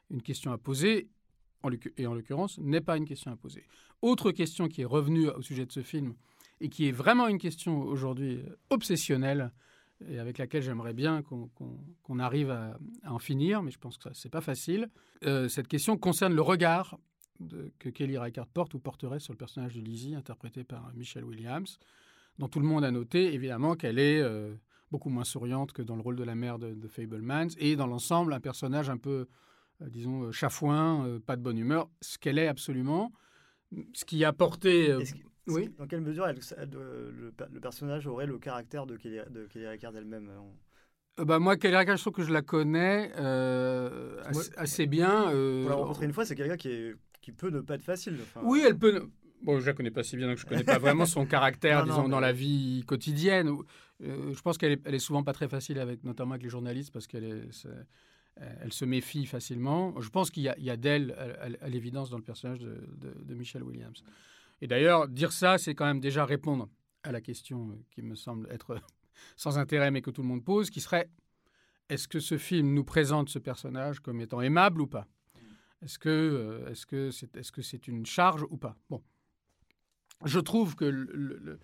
une 0.10 0.22
question 0.22 0.52
à 0.52 0.58
poser, 0.58 1.10
et 1.97 2.08
en 2.08 2.13
l'occurrence, 2.13 2.58
n'est 2.60 2.82
pas 2.82 2.97
une 2.97 3.06
question 3.06 3.32
à 3.32 3.36
poser. 3.36 3.65
Autre 4.01 4.32
question 4.32 4.67
qui 4.67 4.82
est 4.82 4.86
revenue 4.86 5.30
au 5.30 5.41
sujet 5.41 5.65
de 5.65 5.71
ce 5.71 5.82
film 5.82 6.13
et 6.62 6.69
qui 6.69 6.88
est 6.88 6.91
vraiment 6.91 7.27
une 7.27 7.38
question 7.38 7.82
aujourd'hui 7.82 8.38
euh, 8.38 8.58
obsessionnelle 8.69 9.51
et 10.08 10.19
avec 10.19 10.38
laquelle 10.38 10.62
j'aimerais 10.62 10.93
bien 10.93 11.23
qu'on 11.23 12.19
arrive 12.19 12.51
à, 12.51 12.77
en 13.08 13.17
finir, 13.17 13.63
mais 13.63 13.71
je 13.71 13.80
pense 13.80 13.97
que 13.97 14.03
ça, 14.03 14.12
c'est 14.13 14.30
pas 14.30 14.41
facile. 14.41 14.89
Euh, 15.25 15.47
cette 15.47 15.67
question 15.67 15.97
concerne 15.97 16.36
le 16.36 16.41
regard 16.41 16.99
que 17.80 17.89
Kelly 17.89 18.17
Reichardt 18.17 18.49
porte 18.53 18.73
ou 18.73 18.80
porterait 18.80 19.19
sur 19.19 19.34
le 19.34 19.38
personnage 19.38 19.75
de 19.75 19.82
Lizzie, 19.82 20.15
interprété 20.15 20.63
par 20.63 20.91
Michelle 20.95 21.23
Williams, 21.23 21.80
dont 22.39 22.47
tout 22.47 22.60
le 22.60 22.67
monde 22.67 22.84
a 22.84 22.91
noté 22.91 23.34
évidemment 23.34 23.75
qu'elle 23.75 23.99
est 23.99 24.21
euh, 24.21 24.53
beaucoup 24.91 25.10
moins 25.10 25.23
souriante 25.23 25.71
que 25.71 25.82
dans 25.82 25.95
le 25.95 26.01
rôle 26.01 26.15
de 26.15 26.23
la 26.23 26.36
mère 26.36 26.60
de, 26.60 26.73
de 26.73 26.88
Fablemans, 26.88 27.49
et 27.58 27.75
dans 27.75 27.88
l'ensemble 27.88 28.34
un 28.34 28.39
personnage 28.39 28.89
un 28.89 28.97
peu, 28.97 29.27
disons, 29.82 30.24
euh, 30.24 30.32
chafouin, 30.32 31.06
euh, 31.06 31.20
pas 31.20 31.36
de 31.36 31.42
bonne 31.42 31.58
humeur, 31.58 31.90
ce 32.02 32.18
qu'elle 32.18 32.40
est 32.40 32.48
absolument, 32.48 33.12
ce 33.94 34.06
qui 34.06 34.24
a 34.26 34.34
porté... 34.34 34.92
euh, 34.92 35.02
oui. 35.48 35.70
Dans 35.78 35.88
quelle 35.88 36.02
mesure 36.02 36.28
elle- 36.28 36.40
elle- 36.58 36.70
le, 36.72 37.12
le 37.12 37.32
per- 37.32 37.46
le 37.52 37.60
personnage 37.62 38.06
aurait 38.08 38.26
le 38.26 38.38
caractère 38.38 38.86
de 38.86 38.98
Kelly, 38.98 39.20
de 39.30 39.46
Kelly 39.46 39.66
Reichardt 39.68 39.96
elle-même 39.98 40.30
euh, 40.30 41.22
Euh, 41.22 41.26
bah, 41.26 41.40
moi, 41.40 41.56
Kelly 41.56 41.76
Reichardt, 41.76 41.98
je 41.98 42.04
trouve 42.04 42.13
que 42.13 42.24
je 42.24 42.34
la 42.34 42.42
connais 42.42 43.12
euh, 43.18 44.16
Moi- 44.32 44.42
assez, 44.42 44.52
assez 44.58 44.86
bien. 44.88 45.32
euh, 45.32 45.62
Pour 45.62 45.70
la 45.70 45.76
rencontrer 45.78 46.06
une 46.06 46.13
fois, 46.13 46.26
c'est 46.26 46.36
quelqu'un 46.36 46.58
qui, 46.58 46.70
est- 46.70 46.96
qui 47.22 47.32
peut 47.32 47.50
ne 47.50 47.62
pas 47.62 47.76
être 47.76 47.82
facile. 47.84 48.18
enfin, 48.22 48.42
Oui, 48.44 48.62
elle 48.66 48.78
peut. 48.78 49.08
Bon, 49.44 49.60
je 49.60 49.66
la 49.68 49.74
connais 49.74 49.92
pas 49.92 50.04
si 50.04 50.18
bien, 50.18 50.28
donc 50.28 50.38
je 50.38 50.46
connais 50.46 50.63
pas 50.63 50.80
vraiment 50.80 51.06
son 51.06 51.26
caractère, 51.28 51.82
Non, 51.82 51.86
non, 51.86 51.92
disons, 51.94 52.04
mais- 52.04 52.10
dans 52.10 52.20
la 52.20 52.34
vie 52.34 52.84
quotidienne. 52.88 53.50
Euh, 54.04 54.34
je 54.34 54.42
pense 54.42 54.58
qu'elle 54.58 54.74
est, 54.74 54.82
elle 54.86 54.96
est 54.96 55.00
souvent 55.00 55.24
pas 55.24 55.34
très 55.34 55.48
facile 55.48 55.80
avec, 55.80 56.04
notamment 56.04 56.32
avec 56.32 56.44
les 56.44 56.50
journalistes, 56.50 56.92
parce 56.92 57.08
qu'elle 57.08 57.24
est, 57.24 57.66
euh, 57.68 57.84
elle 58.62 58.73
se 58.73 58.86
méfie 58.86 59.26
facilement. 59.26 60.00
Je 60.00 60.10
pense 60.10 60.32
qu'il 60.32 60.43
y 60.43 60.69
a, 60.69 60.78
d'elle, 60.78 61.12
à, 61.62 61.69
l'évidence, 61.69 62.10
dans 62.10 62.17
le 62.17 62.23
personnage 62.23 62.60
de, 62.60 63.34
Michelle 63.34 63.63
Williams. 63.63 64.04
Et 64.62 64.67
d'ailleurs, 64.67 65.08
dire 65.08 65.32
ça, 65.32 65.58
c'est 65.58 65.76
quand 65.76 65.86
même 65.86 66.00
déjà 66.00 66.26
répondre 66.26 66.69
à 67.04 67.12
la 67.12 67.21
question 67.21 67.69
euh, 67.69 67.73
qui 67.91 68.02
me 68.02 68.15
semble 68.15 68.47
être 68.52 68.80
sans 69.38 69.60
intérêt, 69.60 69.91
mais 69.91 70.02
que 70.02 70.10
tout 70.10 70.23
le 70.23 70.28
monde 70.28 70.43
pose, 70.43 70.69
qui 70.69 70.82
serait 70.82 71.10
est-ce 71.89 72.08
que 72.08 72.19
ce 72.19 72.38
film 72.38 72.73
nous 72.73 72.84
présente 72.84 73.30
ce 73.30 73.39
personnage 73.39 74.00
comme 74.00 74.19
étant 74.19 74.41
aimable 74.41 74.82
ou 74.82 74.88
pas? 74.88 75.08
Est-ce 75.84 76.00
que 76.00 76.10
euh, 76.10 77.12
c'est 77.12 77.62
c'est 77.62 77.88
une 77.88 78.06
charge 78.06 78.43
ou 78.50 78.58
pas? 78.58 78.76
Bon, 78.89 79.02
je 80.26 80.39
trouve 80.39 80.76
que 80.76 81.60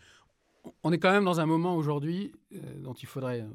on 0.84 0.92
est 0.92 1.00
quand 1.00 1.12
même 1.12 1.26
dans 1.26 1.40
un 1.40 1.46
moment 1.46 1.76
aujourd'hui 1.76 2.32
euh, 2.54 2.58
dont 2.80 2.94
il 2.94 3.08
faudrait, 3.08 3.42
euh, 3.42 3.50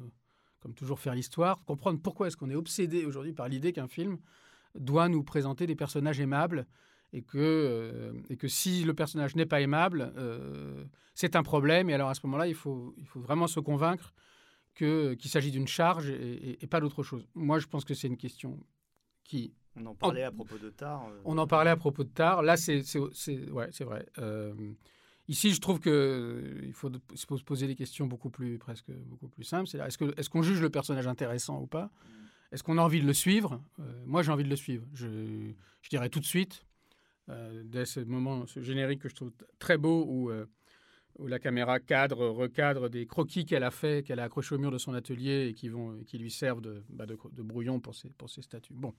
comme 0.61 0.73
toujours, 0.73 0.99
faire 0.99 1.15
l'histoire, 1.15 1.63
comprendre 1.65 1.99
pourquoi 2.01 2.27
est-ce 2.27 2.37
qu'on 2.37 2.49
est 2.49 2.55
obsédé 2.55 3.05
aujourd'hui 3.05 3.33
par 3.33 3.47
l'idée 3.47 3.71
qu'un 3.73 3.87
film 3.87 4.17
doit 4.75 5.09
nous 5.09 5.23
présenter 5.23 5.65
des 5.67 5.75
personnages 5.75 6.19
aimables 6.19 6.67
et 7.13 7.21
que, 7.23 7.37
euh, 7.37 8.13
et 8.29 8.37
que 8.37 8.47
si 8.47 8.83
le 8.83 8.93
personnage 8.93 9.35
n'est 9.35 9.45
pas 9.47 9.61
aimable, 9.61 10.13
euh, 10.17 10.83
c'est 11.15 11.35
un 11.35 11.43
problème. 11.43 11.89
Et 11.89 11.93
alors 11.93 12.09
à 12.09 12.13
ce 12.13 12.21
moment-là, 12.25 12.47
il 12.47 12.53
faut, 12.55 12.93
il 12.97 13.05
faut 13.07 13.19
vraiment 13.19 13.47
se 13.47 13.59
convaincre 13.59 14.13
qu'il 14.75 15.17
s'agit 15.29 15.51
d'une 15.51 15.67
charge 15.67 16.09
et, 16.09 16.13
et- 16.51 16.63
et 16.63 16.67
pas 16.67 16.79
d'autre 16.79 17.03
chose. 17.03 17.27
Moi, 17.35 17.59
je 17.59 17.67
pense 17.67 17.83
que 17.83 17.93
c'est 17.93 18.07
une 18.07 18.17
question 18.17 18.59
qui 19.23 19.53
On 19.75 19.85
en 19.87 19.95
parlait 19.95 20.23
à 20.23 20.31
propos 20.31 20.57
de 20.57 20.69
Tar. 20.69 21.07
euh, 21.07 21.19
on 21.25 21.37
en 21.37 21.47
parlait 21.47 21.69
à 21.71 21.75
propos 21.77 22.03
de 22.03 22.09
Tar. 22.09 22.43
Là, 22.43 22.55
c'est 22.57 22.83
ouais, 22.99 23.69
c'est 23.71 23.83
vrai. 23.83 24.05
Ici, 25.29 25.53
je 25.53 25.61
trouve 25.61 25.79
que 25.79 25.89
euh, 25.89 26.71
faut 26.73 26.91
se 27.13 27.25
pose- 27.25 27.43
poser 27.43 27.67
des 27.67 27.75
questions 27.75 28.07
beaucoup 28.07 28.31
plus 28.31 28.57
presque 28.57 28.91
beaucoup 29.11 29.29
plus 29.29 29.45
simples. 29.45 29.67
C'est 29.69 29.77
est-ce 29.77 29.97
que 29.97 30.13
est-ce 30.17 30.29
qu'on 30.29 30.41
juge 30.41 30.59
le 30.59 30.71
personnage 30.71 31.07
intéressant 31.07 31.61
ou 31.61 31.67
pas? 31.67 31.89
Est-ce 32.51 32.63
qu'on 32.63 32.77
a 32.79 32.81
envie 32.81 32.99
de 32.99 33.05
le 33.05 33.13
suivre? 33.13 33.51
Euh, 33.79 34.03
Moi, 34.05 34.23
j'ai 34.23 34.31
envie 34.31 34.43
de 34.43 34.49
le 34.49 34.55
suivre. 34.65 34.85
Je, 34.93 35.07
je 35.83 35.89
dirais 35.89 36.09
tout 36.09 36.19
de 36.19 36.25
suite, 36.25 36.65
euh, 37.29 37.61
dès 37.63 37.85
ce 37.85 37.99
moment, 37.99 38.47
ce 38.47 38.59
générique 38.61 39.01
que 39.03 39.09
je 39.09 39.15
trouve 39.15 39.31
très 39.59 39.77
beau 39.77 40.03
où 40.07 40.31
euh, 40.31 40.45
où 41.19 41.27
la 41.27 41.37
caméra 41.37 41.79
cadre, 41.79 42.27
recadre 42.27 42.89
des 42.89 43.05
croquis 43.05 43.45
qu'elle 43.45 43.65
a 43.65 43.71
fait, 43.71 44.03
qu'elle 44.05 44.19
a 44.19 44.23
accrochés 44.23 44.55
au 44.55 44.57
mur 44.57 44.71
de 44.71 44.77
son 44.77 44.93
atelier 44.93 45.47
et 45.49 45.53
qui, 45.53 45.67
vont, 45.67 45.99
qui 46.07 46.17
lui 46.17 46.31
servent 46.31 46.61
de, 46.61 46.81
bah, 46.89 47.05
de, 47.05 47.17
de 47.33 47.43
brouillon 47.43 47.81
pour 47.81 47.93
ses, 47.93 48.09
pour 48.11 48.29
ses 48.29 48.41
statues. 48.41 48.73
Bon. 48.73 48.93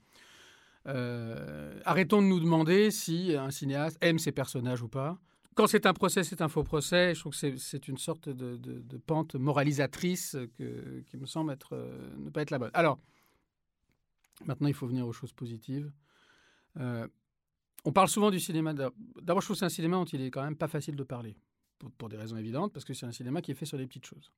Euh, 0.87 1.79
arrêtons 1.83 2.21
de 2.21 2.27
nous 2.27 2.39
demander 2.39 2.91
si 2.91 3.35
un 3.35 3.49
cinéaste 3.49 3.97
aime 4.01 4.19
ses 4.19 4.31
personnages 4.31 4.83
ou 4.83 4.87
pas. 4.87 5.19
Quand 5.55 5.67
c'est 5.67 5.85
un 5.85 5.93
procès, 5.93 6.23
c'est 6.23 6.41
un 6.41 6.47
faux 6.47 6.63
procès. 6.63 7.13
Je 7.13 7.19
trouve 7.19 7.37
que 7.37 7.57
c'est- 7.57 7.87
une 7.87 7.97
sorte 7.97 8.29
de, 8.29 8.97
pente 8.97 9.35
moralisatrice 9.35 10.37
qui 10.55 11.17
me 11.17 11.25
semble 11.25 11.51
être, 11.51 11.73
euh, 11.73 12.15
ne 12.17 12.29
pas 12.29 12.41
être 12.41 12.51
la 12.51 12.59
bonne. 12.59 12.71
Alors, 12.73 12.99
maintenant, 14.45 14.67
il 14.67 14.73
faut 14.73 14.87
venir 14.87 15.05
aux 15.05 15.11
choses 15.13 15.33
positives. 15.33 15.91
Euh, 16.77 17.07
on 17.83 17.91
parle 17.91 18.07
souvent 18.07 18.31
du 18.31 18.39
cinéma. 18.39 18.73
d'ab- 18.73 18.93
D'abord, 19.21 19.41
je 19.41 19.47
trouve 19.47 19.55
que 19.55 19.59
c'est 19.59 19.65
un 19.65 19.69
cinéma 19.69 19.97
dont 19.97 20.05
il 20.05 20.21
est 20.21 20.31
quand 20.31 20.43
même 20.43 20.55
pas 20.55 20.67
facile 20.69 20.95
de 20.95 21.03
parler, 21.03 21.35
pour, 21.79 21.91
pour 21.91 22.07
des 22.09 22.17
raisons 22.17 22.37
évidentes, 22.37 22.71
parce 22.71 22.85
que 22.85 22.93
c'est 22.93 23.05
un 23.05 23.11
cinéma 23.11 23.41
qui 23.41 23.51
est 23.51 23.55
fait 23.55 23.65
sur 23.65 23.77
des 23.77 23.87
petites 23.87 24.05
choses. 24.05 24.31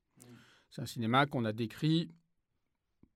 C'est 0.71 0.81
un 0.81 0.85
cinéma 0.87 1.27
qu'on 1.27 1.45
a 1.45 1.53
décrit 1.53 2.09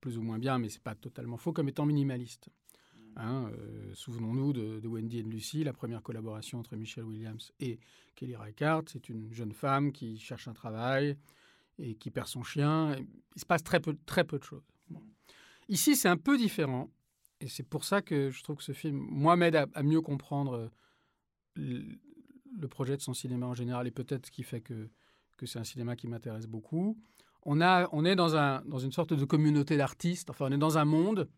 plus 0.02 0.18
ou 0.20 0.22
moins 0.22 0.38
bien, 0.38 0.60
mais 0.60 0.70
c'est 0.70 0.84
pas 0.84 0.94
totalement 0.94 1.38
faux, 1.38 1.52
comme 1.54 1.68
étant 1.70 1.86
minimaliste. 1.88 2.50
Hein, 3.20 3.50
euh, 3.52 3.94
Souvenons-nous 3.96 4.54
de, 4.54 4.80
de, 4.80 4.88
Wendy 4.88 5.20
et 5.20 5.24
de 5.24 5.30
Lucy, 5.30 5.64
la 5.64 5.74
première 5.74 6.04
collaboration 6.04 6.60
entre 6.60 6.76
Michelle 6.76 7.04
Williams 7.04 7.52
et 7.60 7.80
Kelly 8.16 8.36
Reichardt. 8.36 8.84
C'est 8.92 9.10
une 9.10 9.34
jeune 9.34 9.54
femme 9.54 9.92
qui 9.92 10.20
cherche 10.20 10.48
un 10.48 10.54
travail 10.54 11.18
et 11.80 11.96
qui 11.96 12.12
perd 12.12 12.28
son 12.28 12.44
chien. 12.44 12.96
Il 13.36 13.42
se 13.42 13.46
passe 13.46 13.64
très 13.64 13.80
peu, 13.80 13.94
de 13.94 14.44
choses. 14.44 14.64
Ici, 15.68 15.96
c'est 15.96 16.10
un 16.10 16.18
peu 16.18 16.38
différent. 16.38 16.92
Et 17.40 17.48
c'est 17.48 17.68
pour 17.68 17.84
ça 17.84 18.02
que 18.02 18.30
je 18.30 18.44
trouve 18.44 18.58
que 18.58 18.64
ce 18.64 18.72
film, 18.72 18.98
moi, 18.98 19.36
m'aide 19.36 19.56
à, 19.56 19.84
mieux 19.84 20.02
comprendre 20.02 20.72
le, 21.56 21.84
le, 22.60 22.68
projet 22.68 22.98
de 22.98 23.02
son 23.02 23.14
cinéma 23.14 23.48
en 23.48 23.54
général 23.54 23.88
et 23.88 23.92
peut-être 23.92 24.28
ce 24.28 24.32
qui 24.32 24.44
fait 24.44 24.62
que, 24.62 24.90
que 25.38 25.46
c'est 25.46 25.60
un 25.60 25.64
cinéma 25.64 25.96
qui 25.96 26.08
m'intéresse 26.08 26.48
beaucoup. 26.48 26.98
On, 27.44 27.62
a, 27.62 27.88
on 27.94 28.06
est 28.06 28.16
dans, 28.16 28.36
un, 28.36 28.62
dans 28.66 28.80
une 28.80 28.92
sorte 28.92 29.14
de 29.14 29.26
communauté 29.26 29.78
d'artistes. 29.78 30.30
Enfin, 30.30 30.48
on 30.50 30.52
est 30.52 30.58
dans 30.58 30.78
un 30.78 30.86
monde 30.86 31.30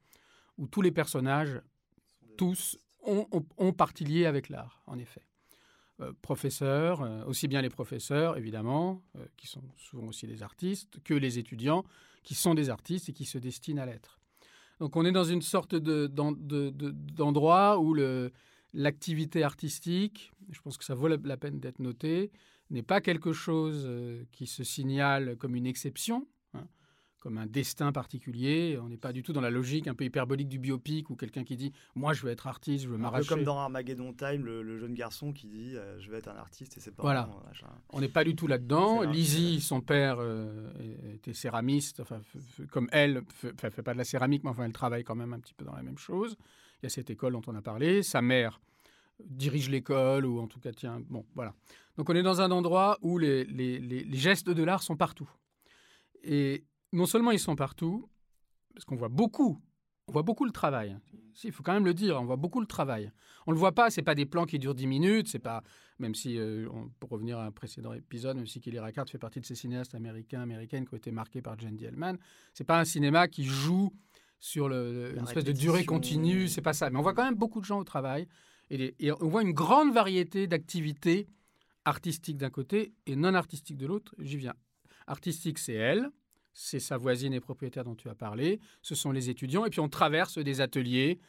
où 0.60 0.68
tous 0.68 0.84
les 0.84 0.92
personnages, 0.92 1.60
tous, 2.38 2.78
ont, 3.04 3.26
ont, 3.32 3.46
ont 3.58 3.74
partie 3.74 4.04
liée 4.04 4.26
avec 4.26 4.50
l'art, 4.50 4.84
en 4.86 5.00
effet. 5.00 5.24
Euh, 6.02 6.14
professeurs, 6.22 7.02
euh, 7.02 7.26
aussi 7.26 7.50
bien 7.50 7.62
les 7.62 7.70
professeurs, 7.70 8.38
évidemment, 8.38 9.04
euh, 9.18 9.26
qui 9.36 9.48
sont 9.48 9.64
souvent 9.76 10.08
aussi 10.08 10.28
des 10.28 10.44
artistes, 10.44 11.00
que 11.04 11.14
les 11.14 11.40
étudiants, 11.40 11.84
qui 12.24 12.36
sont 12.36 12.54
des 12.54 12.70
artistes 12.70 13.10
et 13.10 13.14
qui 13.14 13.26
se 13.26 13.38
destinent 13.38 13.82
à 13.82 13.86
l'être. 13.86 14.20
Donc 14.80 14.96
on 14.96 15.04
est 15.04 15.12
dans 15.12 15.26
une 15.26 15.42
sorte 15.42 15.76
d'endroit 15.76 16.38
de, 16.38 17.76
de, 17.76 17.82
où 17.82 17.94
l'activité 18.74 19.44
artistique, 19.44 20.32
je 20.52 20.62
pense 20.62 20.78
que 20.78 20.86
ça 20.86 20.96
vaut 20.96 21.10
la, 21.10 21.38
peine 21.38 21.60
d'être 21.60 21.80
noté, 21.80 22.32
n'est 22.70 22.84
pas 22.84 23.02
quelque 23.02 23.34
chose 23.34 23.90
qui 24.32 24.48
se 24.48 24.64
signale 24.64 25.36
comme 25.36 25.56
une 25.56 25.68
exception, 25.68 26.28
comme 27.20 27.38
un 27.38 27.46
destin 27.46 27.92
particulier. 27.92 28.78
On 28.82 28.90
n'est 28.90 28.98
pas 28.98 29.12
du 29.12 29.24
tout 29.24 29.34
dans 29.34 29.42
la 29.42 29.50
logique 29.50 29.88
un 29.88 29.94
peu 29.94 30.06
hyperbolique 30.06 30.48
du 30.48 30.60
biopic 30.60 31.10
où 31.10 31.16
quelqu'un 31.16 31.44
qui 31.44 31.56
dit 31.56 31.72
Moi, 31.96 32.14
je 32.14 32.24
veux 32.24 32.32
être 32.32 32.48
artiste, 32.48 32.86
je 32.86 32.90
veux 32.90 32.98
m'arracher. 32.98 33.28
comme 33.28 33.44
dans 33.44 33.60
Armageddon 33.60 34.14
Time, 34.14 34.46
le, 34.46 34.62
le 34.62 34.78
jeune 34.78 34.94
garçon 34.94 35.34
qui 35.34 35.48
dit 35.48 35.76
euh, 35.76 36.00
Je 36.00 36.10
veux 36.10 36.18
être 36.18 36.30
un 36.30 36.38
artiste 36.38 36.78
et 36.78 36.80
c'est 36.80 36.96
pas 36.96 37.04
Voilà. 37.04 37.30
On 37.90 38.00
n'est 38.00 38.08
pas 38.08 38.24
du 38.24 38.36
tout 38.36 38.48
là-dedans. 38.48 39.02
Lizzie, 39.02 39.62
son 39.62 39.82
père, 39.82 40.18
euh, 40.20 40.72
était 41.14 41.34
céramiste, 41.34 42.00
enfin, 42.00 42.22
comme 42.72 42.88
elle, 42.92 43.24
ne 43.44 43.70
fait 43.70 43.82
pas 43.84 43.94
de 43.94 43.98
la 43.98 44.04
céramique, 44.06 44.44
mais 44.44 44.50
enfin, 44.50 44.66
elle 44.66 44.74
travaille 44.74 45.04
quand 45.04 45.16
même 45.16 45.34
un 45.34 45.40
petit 45.40 45.54
peu 45.54 45.66
dans 45.66 45.76
la 45.76 45.84
même 45.84 45.98
chose. 45.98 46.38
Il 46.82 46.86
y 46.86 46.88
a 46.88 46.90
cette 46.90 47.10
école 47.10 47.34
dont 47.34 47.42
on 47.48 47.56
a 47.56 47.62
parlé. 47.62 48.04
Sa 48.04 48.22
mère 48.22 48.62
dirige 49.26 49.70
l'école, 49.70 50.26
ou 50.26 50.40
en 50.40 50.48
tout 50.48 50.60
cas, 50.60 50.72
tiens, 50.72 51.02
bon, 51.10 51.26
voilà. 51.36 51.54
Donc 51.98 52.10
on 52.10 52.16
est 52.16 52.24
dans 52.24 52.40
un 52.40 52.52
endroit 52.52 52.98
où 53.02 53.18
les, 53.18 53.44
les, 53.44 53.80
les, 53.80 54.06
les 54.06 54.18
gestes 54.18 54.50
de 54.50 54.64
l'art 54.64 54.82
sont 54.82 54.96
partout. 54.96 55.30
Et 56.24 56.64
non 56.92 57.06
seulement 57.06 57.32
ils 57.32 57.40
sont 57.40 57.56
partout, 57.56 58.10
parce 58.74 58.86
qu'on 58.86 58.96
voit 58.96 59.10
beaucoup, 59.10 59.62
on 60.08 60.12
voit 60.12 60.24
beaucoup 60.24 60.46
le 60.46 60.52
travail. 60.52 60.98
Il 61.44 61.52
faut 61.52 61.64
quand 61.64 61.74
même 61.74 61.86
le 61.86 61.94
dire, 61.94 62.20
on 62.20 62.26
voit 62.26 62.36
beaucoup 62.36 62.60
le 62.60 62.66
travail. 62.66 63.12
On 63.46 63.52
le 63.52 63.58
voit 63.58 63.74
pas, 63.74 63.90
c'est 63.90 64.02
pas 64.02 64.16
des 64.16 64.26
plans 64.26 64.46
qui 64.46 64.60
durent 64.60 64.76
10 64.76 64.88
minutes, 64.88 65.28
c'est 65.28 65.40
pas, 65.40 65.64
même 66.00 66.16
si, 66.16 66.38
euh, 66.38 66.68
on, 66.72 66.90
pour 67.00 67.10
revenir 67.10 67.38
à 67.40 67.46
un 67.46 67.52
précédent 67.52 67.94
épisode, 67.94 68.36
même 68.36 68.48
si 68.48 68.60
Kelly 68.60 68.80
Reichardt 68.80 69.10
fait 69.10 69.18
partie 69.18 69.40
de 69.40 69.46
ces 69.46 69.56
cinéastes 69.56 69.96
américains, 69.96 70.42
américaines 70.42 70.88
qui 70.88 70.94
ont 70.94 70.98
été 70.98 71.12
marqués 71.12 71.42
par 71.42 71.58
Jane 71.60 71.78
Hellman, 71.82 72.18
c'est 72.54 72.64
pas 72.64 72.80
un 72.80 72.86
cinéma 72.86 73.28
qui 73.28 73.46
joue 73.46 73.94
sur 74.40 74.70
le, 74.70 75.14
une 75.18 75.24
espèce 75.24 75.44
de 75.44 75.52
durée 75.52 75.86
continue, 75.86 76.48
c'est 76.48 76.62
pas 76.62 76.74
ça. 76.74 76.90
Mais 76.90 76.98
on 76.98 77.02
voit 77.02 77.14
quand 77.14 77.26
même 77.26 77.36
beaucoup 77.36 77.60
de 77.60 77.66
gens 77.66 77.80
au 77.80 77.84
travail 77.84 78.28
et, 78.70 78.78
les, 78.78 78.96
et 79.00 79.12
on 79.12 79.28
voit 79.28 79.42
une 79.42 79.54
grande 79.54 79.94
variété 79.94 80.48
d'activités 80.48 81.28
artistiques 81.86 82.38
d'un 82.38 82.50
côté 82.50 82.94
et 83.06 83.16
non 83.16 83.34
artistiques 83.34 83.78
de 83.78 83.86
l'autre. 83.86 84.16
J'y 84.20 84.38
viens. 84.38 84.54
Artistique, 85.08 85.60
c'est 85.60 85.74
elle, 85.74 86.10
c'est 86.54 86.80
sa 86.80 86.98
voisine 86.98 87.34
et 87.34 87.40
propriétaire 87.40 87.84
dont 87.84 87.96
tu 87.96 88.10
as 88.10 88.16
parlé, 88.16 88.60
ce 88.82 88.96
sont 88.96 89.12
les 89.12 89.30
étudiants, 89.30 89.66
et 89.66 89.70
puis 89.70 89.80
on 89.80 89.90
traverse 89.90 90.38
des 90.38 90.62
ateliers, 90.62 91.20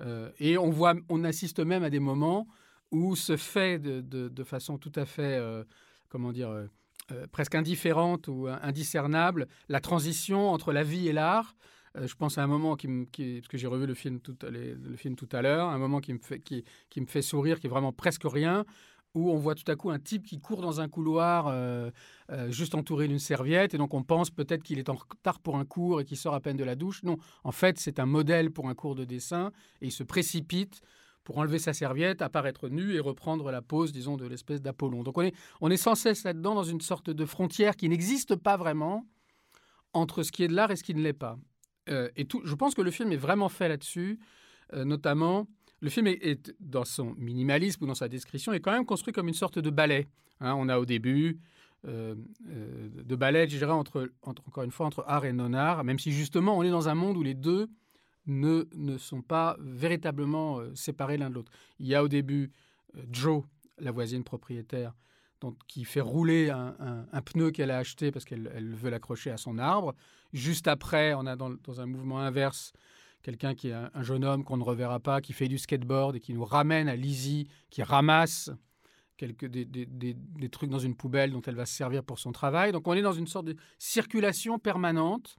euh, 0.00 0.30
et 0.38 0.58
on, 0.58 0.70
voit, 0.70 0.94
on 1.08 1.24
assiste 1.24 1.60
même 1.60 1.82
à 1.82 1.90
des 1.90 2.00
moments 2.00 2.46
où 2.90 3.16
se 3.16 3.36
fait 3.36 3.78
de, 3.78 4.44
façon 4.44 4.78
tout 4.78 4.92
à 4.94 5.04
fait, 5.04 5.36
euh, 5.38 5.64
comment 6.08 6.32
dire, 6.32 6.50
euh, 6.50 7.26
presque 7.32 7.54
indifférente 7.54 8.28
ou 8.28 8.48
indiscernable, 8.48 9.48
la 9.68 9.80
transition 9.80 10.50
entre 10.50 10.72
la 10.72 10.82
vie 10.82 11.08
et 11.08 11.12
l'art. 11.12 11.56
je 11.96 12.14
pense 12.14 12.38
à 12.38 12.42
un 12.42 12.46
moment 12.46 12.76
qui, 12.76 12.88
parce 13.16 13.48
que 13.48 13.58
j'ai 13.58 13.66
revu 13.66 13.86
le 13.86 13.94
film 13.94 14.20
tout, 14.20 14.36
à 15.32 15.42
l'heure, 15.42 15.68
un 15.68 15.78
moment 15.78 16.00
qui 16.00 16.12
me, 16.12 16.18
fait, 16.18 16.40
qui 16.40 16.64
me 17.00 17.06
fait 17.06 17.22
sourire, 17.22 17.60
qui 17.60 17.66
est 17.66 17.70
vraiment 17.70 17.92
presque 17.92 18.24
rien, 18.24 18.64
où 19.16 19.30
on 19.30 19.36
voit 19.38 19.54
tout 19.54 19.68
à 19.72 19.76
coup 19.76 19.90
un 19.90 19.98
type 19.98 20.26
qui 20.26 20.38
court 20.38 20.60
dans 20.60 20.82
un 20.82 20.88
couloir 20.88 21.46
euh, 21.46 21.90
euh, 22.30 22.50
juste 22.50 22.74
entouré 22.74 23.08
d'une 23.08 23.18
serviette 23.18 23.72
et 23.72 23.78
donc 23.78 23.94
on 23.94 24.02
pense 24.02 24.30
peut-être 24.30 24.62
qu'il 24.62 24.78
est 24.78 24.90
en 24.90 24.94
retard 24.94 25.40
pour 25.40 25.56
un 25.56 25.64
cours 25.64 26.02
et 26.02 26.04
qu'il 26.04 26.18
sort 26.18 26.34
à 26.34 26.40
peine 26.40 26.58
de 26.58 26.64
la 26.64 26.76
douche. 26.76 27.02
Non, 27.02 27.16
en 27.42 27.50
fait 27.50 27.78
c'est 27.78 27.98
un 27.98 28.04
modèle 28.04 28.50
pour 28.50 28.68
un 28.68 28.74
cours 28.74 28.94
de 28.94 29.04
dessin 29.04 29.52
et 29.80 29.86
il 29.86 29.92
se 29.92 30.02
précipite 30.02 30.82
pour 31.24 31.38
enlever 31.38 31.58
sa 31.58 31.72
serviette, 31.72 32.20
apparaître 32.20 32.68
nu 32.68 32.94
et 32.94 33.00
reprendre 33.00 33.50
la 33.50 33.60
pose, 33.60 33.90
disons, 33.90 34.16
de 34.16 34.26
l'espèce 34.26 34.62
d'Apollon. 34.62 35.02
Donc 35.02 35.18
on 35.60 35.70
est, 35.70 35.76
sans 35.76 35.96
cesse 35.96 36.22
là-dedans 36.22 36.54
dans 36.54 36.62
une 36.62 36.80
sorte 36.80 37.10
de 37.10 37.24
frontière 37.24 37.74
qui 37.74 37.88
n'existe 37.88 38.36
pas 38.36 38.56
vraiment 38.56 39.04
entre 39.92 40.22
ce 40.22 40.30
qui 40.30 40.44
est 40.44 40.48
de 40.48 40.54
l'art 40.54 40.70
et 40.70 40.76
ce 40.76 40.84
qui 40.84 40.94
ne 40.94 41.02
l'est 41.02 41.12
pas. 41.12 41.36
Euh, 41.88 42.10
et 42.14 42.26
tout, 42.26 42.42
je 42.44 42.54
pense 42.54 42.76
que 42.76 42.82
le 42.82 42.92
film 42.92 43.10
est 43.10 43.16
vraiment 43.16 43.48
fait 43.48 43.68
là-dessus, 43.68 44.20
notamment 44.72 45.48
le 45.80 45.90
film 45.90 46.06
est, 46.06 46.54
dans 46.60 46.84
son 46.84 47.14
minimalisme 47.16 47.84
ou 47.84 47.86
dans 47.86 47.94
sa 47.94 48.08
description, 48.08 48.52
est 48.52 48.60
quand 48.60 48.72
même 48.72 48.86
construit 48.86 49.12
comme 49.12 49.28
une 49.28 49.34
sorte 49.34 49.58
de 49.58 49.70
ballet. 49.70 50.08
Hein, 50.40 50.54
on 50.56 50.68
a 50.68 50.78
au 50.78 50.84
début 50.84 51.38
euh, 51.86 52.14
euh, 52.48 52.88
de 53.04 53.16
ballet, 53.16 53.48
je 53.48 53.58
dirais, 53.58 53.72
entre, 53.72 54.10
encore 54.22 54.64
une 54.64 54.70
fois, 54.70 54.86
entre 54.86 55.04
art 55.06 55.24
et 55.24 55.32
non-art, 55.32 55.84
même 55.84 55.98
si 55.98 56.12
justement 56.12 56.56
on 56.56 56.62
est 56.62 56.70
dans 56.70 56.88
un 56.88 56.94
monde 56.94 57.16
où 57.16 57.22
les 57.22 57.34
deux 57.34 57.68
ne, 58.26 58.64
ne 58.74 58.98
sont 58.98 59.22
pas 59.22 59.56
véritablement 59.60 60.58
euh, 60.58 60.74
séparés 60.74 61.16
l'un 61.16 61.30
de 61.30 61.34
l'autre. 61.34 61.52
Il 61.78 61.86
y 61.86 61.94
a 61.94 62.02
au 62.02 62.08
début 62.08 62.50
Joe, 63.10 63.44
la 63.78 63.92
voisine 63.92 64.24
propriétaire, 64.24 64.94
donc, 65.42 65.58
qui 65.68 65.84
fait 65.84 66.00
rouler 66.00 66.48
un, 66.48 66.74
un, 66.80 67.06
un 67.12 67.22
pneu 67.22 67.50
qu'elle 67.50 67.70
a 67.70 67.76
acheté 67.76 68.10
parce 68.10 68.24
qu'elle 68.24 68.74
veut 68.74 68.88
l'accrocher 68.88 69.30
à 69.30 69.36
son 69.36 69.58
arbre. 69.58 69.94
Juste 70.32 70.66
après, 70.66 71.12
on 71.12 71.26
a 71.26 71.36
dans, 71.36 71.50
dans 71.50 71.80
un 71.80 71.86
mouvement 71.86 72.18
inverse 72.20 72.72
quelqu'un 73.26 73.56
qui 73.56 73.70
est 73.70 73.72
un, 73.72 73.90
un 73.92 74.02
jeune 74.04 74.24
homme 74.24 74.44
qu'on 74.44 74.56
ne 74.56 74.62
reverra 74.62 75.00
pas, 75.00 75.20
qui 75.20 75.32
fait 75.32 75.48
du 75.48 75.58
skateboard 75.58 76.14
et 76.14 76.20
qui 76.20 76.32
nous 76.32 76.44
ramène 76.44 76.88
à 76.88 76.94
Lizzie, 76.94 77.48
qui 77.70 77.82
ramasse 77.82 78.52
quelques, 79.16 79.46
des, 79.46 79.64
des, 79.64 79.84
des, 79.84 80.14
des, 80.14 80.48
trucs 80.48 80.70
dans 80.70 80.78
une 80.78 80.94
poubelle 80.94 81.32
dont 81.32 81.42
elle 81.42 81.56
va 81.56 81.66
se 81.66 81.74
servir 81.74 82.04
pour 82.04 82.20
son 82.20 82.30
travail. 82.30 82.70
Donc 82.70 82.86
on 82.86 82.92
est 82.92 83.02
dans 83.02 83.12
une 83.12 83.26
sorte 83.26 83.46
de 83.46 83.56
circulation 83.78 84.60
permanente 84.60 85.38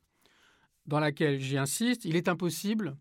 dans 0.86 1.00
laquelle, 1.00 1.40
j'y 1.40 1.58
insiste, 1.58 2.04
il 2.04 2.18
est 2.18 2.28
impossible, 2.28 2.98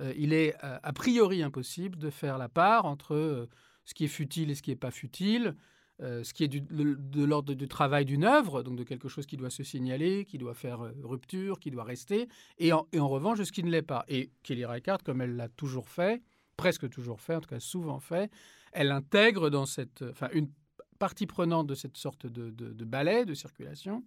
euh, 0.00 0.12
il 0.16 0.32
est 0.32 0.56
euh, 0.64 0.76
a 0.82 0.92
priori 0.92 1.44
impossible 1.44 1.96
de 1.96 2.10
faire 2.10 2.36
la 2.36 2.48
part 2.48 2.84
entre 2.84 3.14
euh, 3.14 3.48
ce 3.84 3.94
qui 3.94 4.06
est 4.06 4.08
futile 4.08 4.50
et 4.50 4.56
ce 4.56 4.62
qui 4.62 4.70
n'est 4.70 4.76
pas 4.76 4.90
futile, 4.90 5.54
euh, 6.02 6.22
ce 6.24 6.34
qui 6.34 6.44
est 6.44 6.48
de, 6.48 7.24
l'ordre 7.24 7.54
du 7.54 7.68
travail 7.68 8.04
d'une 8.04 8.24
œuvre, 8.24 8.62
donc 8.62 8.76
de 8.76 8.84
quelque 8.84 9.08
chose 9.08 9.24
qui 9.24 9.38
doit 9.38 9.48
se 9.50 9.62
signaler, 9.62 10.26
qui 10.26 10.36
doit 10.36 10.52
faire 10.52 10.82
euh, 10.82 10.92
rupture, 11.02 11.58
qui 11.58 11.70
doit 11.70 11.84
rester, 11.84 12.28
et 12.58 12.72
en, 12.72 12.86
revanche 12.92 13.42
ce 13.42 13.50
qui 13.50 13.62
ne 13.62 13.70
l'est 13.70 13.82
pas. 13.82 14.04
Et 14.08 14.30
Kelly 14.42 14.66
Reichardt, 14.66 15.02
comme 15.02 15.22
elle 15.22 15.36
l'a 15.36 15.48
toujours 15.48 15.88
fait, 15.88 16.22
presque 16.56 16.90
toujours 16.90 17.20
fait, 17.20 17.36
en 17.36 17.40
tout 17.40 17.48
cas 17.48 17.60
souvent 17.60 17.98
fait, 17.98 18.30
elle 18.72 18.90
intègre 18.90 19.48
dans 19.48 19.64
cette, 19.64 20.02
enfin 20.02 20.28
une 20.32 20.50
partie 20.98 21.26
prenante 21.26 21.66
de 21.66 21.74
cette 21.74 21.96
sorte 21.96 22.26
de, 22.26 22.50
de, 22.50 22.72
de 22.72 22.84
ballet, 22.84 23.24
de 23.24 23.34
circulation, 23.34 24.04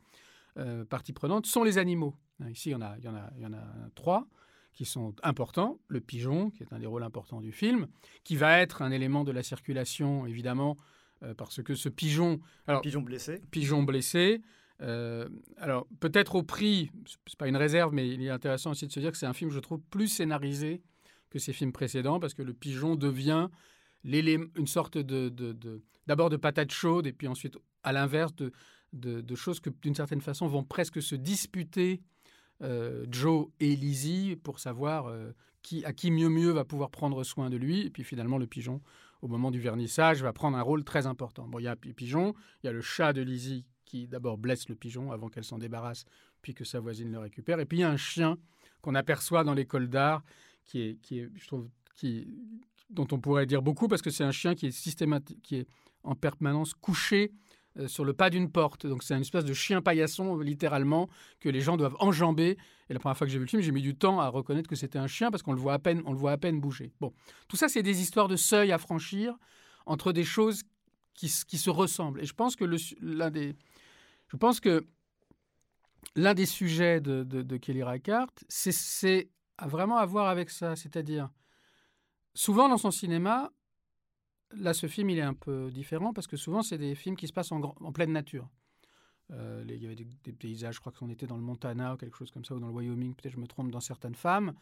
euh, 0.58 0.86
partie 0.86 1.13
prenante, 1.13 1.47
sont 1.47 1.63
les 1.63 1.80
animaux. 1.80 2.15
Ici, 2.49 2.73
en 2.75 2.82
a, 2.82 2.97
il 2.99 3.04
y 3.41 3.45
en 3.45 3.54
a 3.54 3.63
trois 3.95 4.28
qui 4.73 4.86
sont 4.86 5.15
importants. 5.23 5.80
Le 5.88 5.99
pigeon, 5.99 6.52
qui 6.52 6.63
est 6.63 6.71
un 6.71 6.80
des 6.80 6.86
rôles 6.86 7.04
importants 7.04 7.41
du 7.41 7.52
film, 7.52 7.88
qui 8.23 8.36
va 8.36 8.60
être 8.60 8.82
un 8.82 8.91
élément 8.91 9.23
de 9.23 9.32
la 9.32 9.43
circulation, 9.43 10.25
évidemment, 10.25 10.78
euh, 11.23 11.34
parce 11.34 11.62
que 11.62 11.75
ce 11.75 11.89
pigeon... 11.89 12.39
Alors, 12.67 12.82
pigeon 12.82 13.01
blessé. 13.01 13.41
Pigeon 13.51 13.84
blessé. 13.84 14.41
Euh, 14.82 15.27
alors, 15.58 15.88
peut-être 15.99 16.36
au 16.36 16.43
prix, 16.43 16.91
c'est 17.27 17.38
pas 17.38 17.47
une 17.47 17.58
réserve, 17.58 17.93
mais 17.93 18.10
il 18.10 18.21
est 18.21 18.29
intéressant 18.29 18.71
aussi 18.71 18.88
de 18.88 18.91
se 18.91 18.99
dire 18.99 19.12
que 19.12 19.17
c'est 19.17 19.25
un 19.25 19.34
film, 19.34 19.51
je 19.51 19.60
trouve, 19.60 19.82
plus 19.89 20.08
scénarisé 20.08 20.82
que 21.29 21.39
ses 21.39 21.53
films 21.53 21.71
précédents, 21.71 22.19
parce 22.19 22.34
que 22.34 22.41
le 22.41 22.53
pigeon 22.53 22.95
devient 22.95 23.49
une 24.03 24.67
sorte 24.67 24.97
de, 24.97 25.29
de, 25.29 25.51
de 25.51 25.82
d'abord 26.08 26.29
de 26.29 26.38
patate 26.38 26.71
chaude, 26.71 27.05
et 27.05 27.13
puis 27.13 27.27
ensuite, 27.27 27.58
à 27.84 27.91
l'inverse, 27.91 28.36
de, 28.36 28.51
de, 28.93 29.21
de 29.21 29.36
choses 29.36 29.60
que, 29.60 29.69
d'une 29.69 29.95
certaine 29.95 30.21
façon, 30.21 30.47
vont 30.47 30.63
presque 30.63 31.01
se 31.01 31.15
disputer 31.15 32.01
euh, 32.63 33.05
Joe 33.12 33.47
et 33.60 33.75
Lizzie 33.75 34.38
pour 34.41 34.60
savoir 34.60 35.08
euh, 35.08 35.32
qui, 35.62 35.86
à 35.86 35.93
qui 35.93 36.10
mieux 36.10 36.29
mieux 36.29 36.51
va 36.51 36.65
pouvoir 36.65 36.89
prendre 36.89 37.23
soin 37.23 37.49
de 37.49 37.58
lui. 37.58 37.82
Et 37.86 37.89
puis 37.89 38.03
finalement, 38.03 38.38
le 38.38 38.47
pigeon, 38.47 38.82
au 39.21 39.27
moment 39.27 39.51
du 39.51 39.60
vernissage, 39.60 40.21
va 40.23 40.34
prendre 40.34 40.58
un 40.58 40.62
rôle 40.62 40.84
très 40.84 41.08
important. 41.08 41.47
Bon, 41.47 41.60
il 41.60 41.63
y 41.63 41.67
a 41.67 41.75
pigeon, 41.75 42.34
il 42.63 42.67
y 42.67 42.69
a 42.69 42.73
le 42.73 42.82
chat 42.82 43.13
de 43.13 43.21
Lizzie 43.21 43.65
qui 43.86 44.08
d'abord 44.08 44.38
blesse 44.38 44.69
le 44.69 44.75
pigeon 44.75 45.12
avant 45.12 45.29
qu'elle 45.29 45.43
s'en 45.43 45.58
débarrasse, 45.58 46.05
puis 46.41 46.53
que 46.53 46.63
sa 46.63 46.79
voisine 46.79 47.12
le 47.12 47.19
récupère. 47.19 47.60
Et 47.60 47.65
puis 47.65 47.79
il 47.79 47.82
y 47.82 47.84
a 47.84 47.89
un 47.89 47.97
chien 47.97 48.38
qu'on 48.82 48.95
aperçoit 48.95 49.43
dans 49.43 49.53
l'école 49.53 49.89
d'art, 49.89 50.23
qui 50.65 50.82
est, 50.82 51.01
qui 51.01 51.19
est, 51.19 51.29
je 51.36 51.47
trouve, 51.47 51.69
qui, 51.95 52.27
dont 52.89 53.08
on 53.12 53.19
pourrait 53.19 53.45
dire 53.45 53.62
beaucoup, 53.62 53.88
parce 53.88 54.01
que 54.01 54.12
c'est 54.12 54.23
un 54.23 54.32
chien 54.32 54.55
qui 54.55 54.67
est 54.67 54.71
systématique, 54.71 55.41
qui 55.41 55.55
est 55.58 55.67
en 56.03 56.15
permanence 56.15 56.73
couché 56.73 57.32
euh, 57.77 57.88
sur 57.88 58.03
le 58.03 58.13
pas 58.13 58.29
d'une 58.29 58.51
porte. 58.51 58.88
Donc 58.88 59.03
c'est 59.03 59.13
une 59.13 59.21
espèce 59.21 59.45
de 59.45 59.53
chien 59.53 59.82
paillasson, 59.82 60.38
littéralement, 60.38 61.10
que 61.39 61.49
les 61.49 61.62
gens 61.62 61.77
doivent 61.77 61.95
enjamber. 61.99 62.58
Et 62.89 62.93
la 62.93 62.99
première 62.99 63.17
fois 63.17 63.27
que 63.27 63.32
j'ai 63.32 63.38
vu 63.38 63.45
le 63.45 63.49
film, 63.49 63.62
j'ai 63.62 63.71
mis 63.71 63.82
du 63.82 63.95
temps 63.95 64.19
à 64.19 64.27
reconnaître 64.27 64.69
que 64.69 64.75
c'était 64.75 64.99
un 64.99 65.08
chien 65.08 65.29
parce 65.29 65.43
qu'on 65.43 65.53
le 65.53 65.60
voit 65.60 65.73
à 65.73 65.79
peine, 65.79 66.01
on 66.05 66.12
le 66.12 66.17
voit 66.17 66.32
à 66.32 66.38
peine 66.38 66.60
bouger. 66.60 66.91
Bon, 66.99 67.13
tout 67.47 67.58
ça, 67.58 67.69
c'est 67.69 67.84
des 67.84 68.01
histoires 68.01 68.27
de 68.27 68.36
seuil 68.36 68.71
à 68.71 68.77
franchir 68.77 69.36
entre 69.86 70.12
des 70.12 70.23
choses 70.23 70.63
qui, 71.13 71.27
se 71.29 71.69
ressemblent. 71.69 72.21
Et 72.21 72.25
je 72.25 72.34
pense 72.34 72.55
que 72.55 72.65
l'un 73.01 73.29
des, 73.29 73.55
je 74.29 74.38
pense 74.38 74.60
que 74.60 74.86
l'un 76.15 76.34
des 76.34 76.45
sujets 76.45 77.01
de, 77.01 77.58
Kelly 77.58 77.84
Reichardt, 77.84 78.32
c'est- 78.47 79.29
à 79.58 79.67
vraiment 79.67 79.97
à 79.97 80.05
voir 80.05 80.29
avec 80.29 80.49
ça, 80.49 80.77
c'est-à-dire 80.77 81.29
souvent 82.34 82.69
dans 82.69 82.77
son 82.77 82.91
cinéma, 82.91 83.51
là, 84.55 84.73
ce 84.73 84.88
film, 84.88 85.09
il 85.09 85.17
est 85.17 85.23
un 85.23 85.33
peu 85.33 85.69
différent 85.71 86.13
parce 86.13 86.27
que 86.27 86.38
souvent, 86.38 86.62
c'est 86.62 86.77
des 86.77 86.95
films 86.95 87.15
qui 87.15 87.27
se 87.27 87.33
passent 87.33 87.51
en, 87.51 87.62
pleine 87.91 88.12
nature. 88.12 88.47
Euh, 89.31 89.63
il 89.67 89.81
y 89.81 89.85
avait 89.85 89.95
des, 89.95 90.33
paysages, 90.33 90.75
je 90.75 90.79
crois 90.79 90.91
qu'on 90.91 91.09
était 91.09 91.27
dans 91.27 91.38
le 91.38 91.43
Montana 91.43 91.93
ou 91.93 91.97
quelque 91.97 92.17
chose 92.17 92.31
comme 92.31 92.45
ça, 92.45 92.55
ou 92.55 92.59
dans 92.59 92.67
le 92.67 92.73
Wyoming, 92.73 93.13
peut-être 93.13 93.33
je 93.33 93.39
me 93.39 93.47
trompe, 93.47 93.69
dans 93.69 93.79
certaines 93.79 94.15
femmes. 94.15 94.53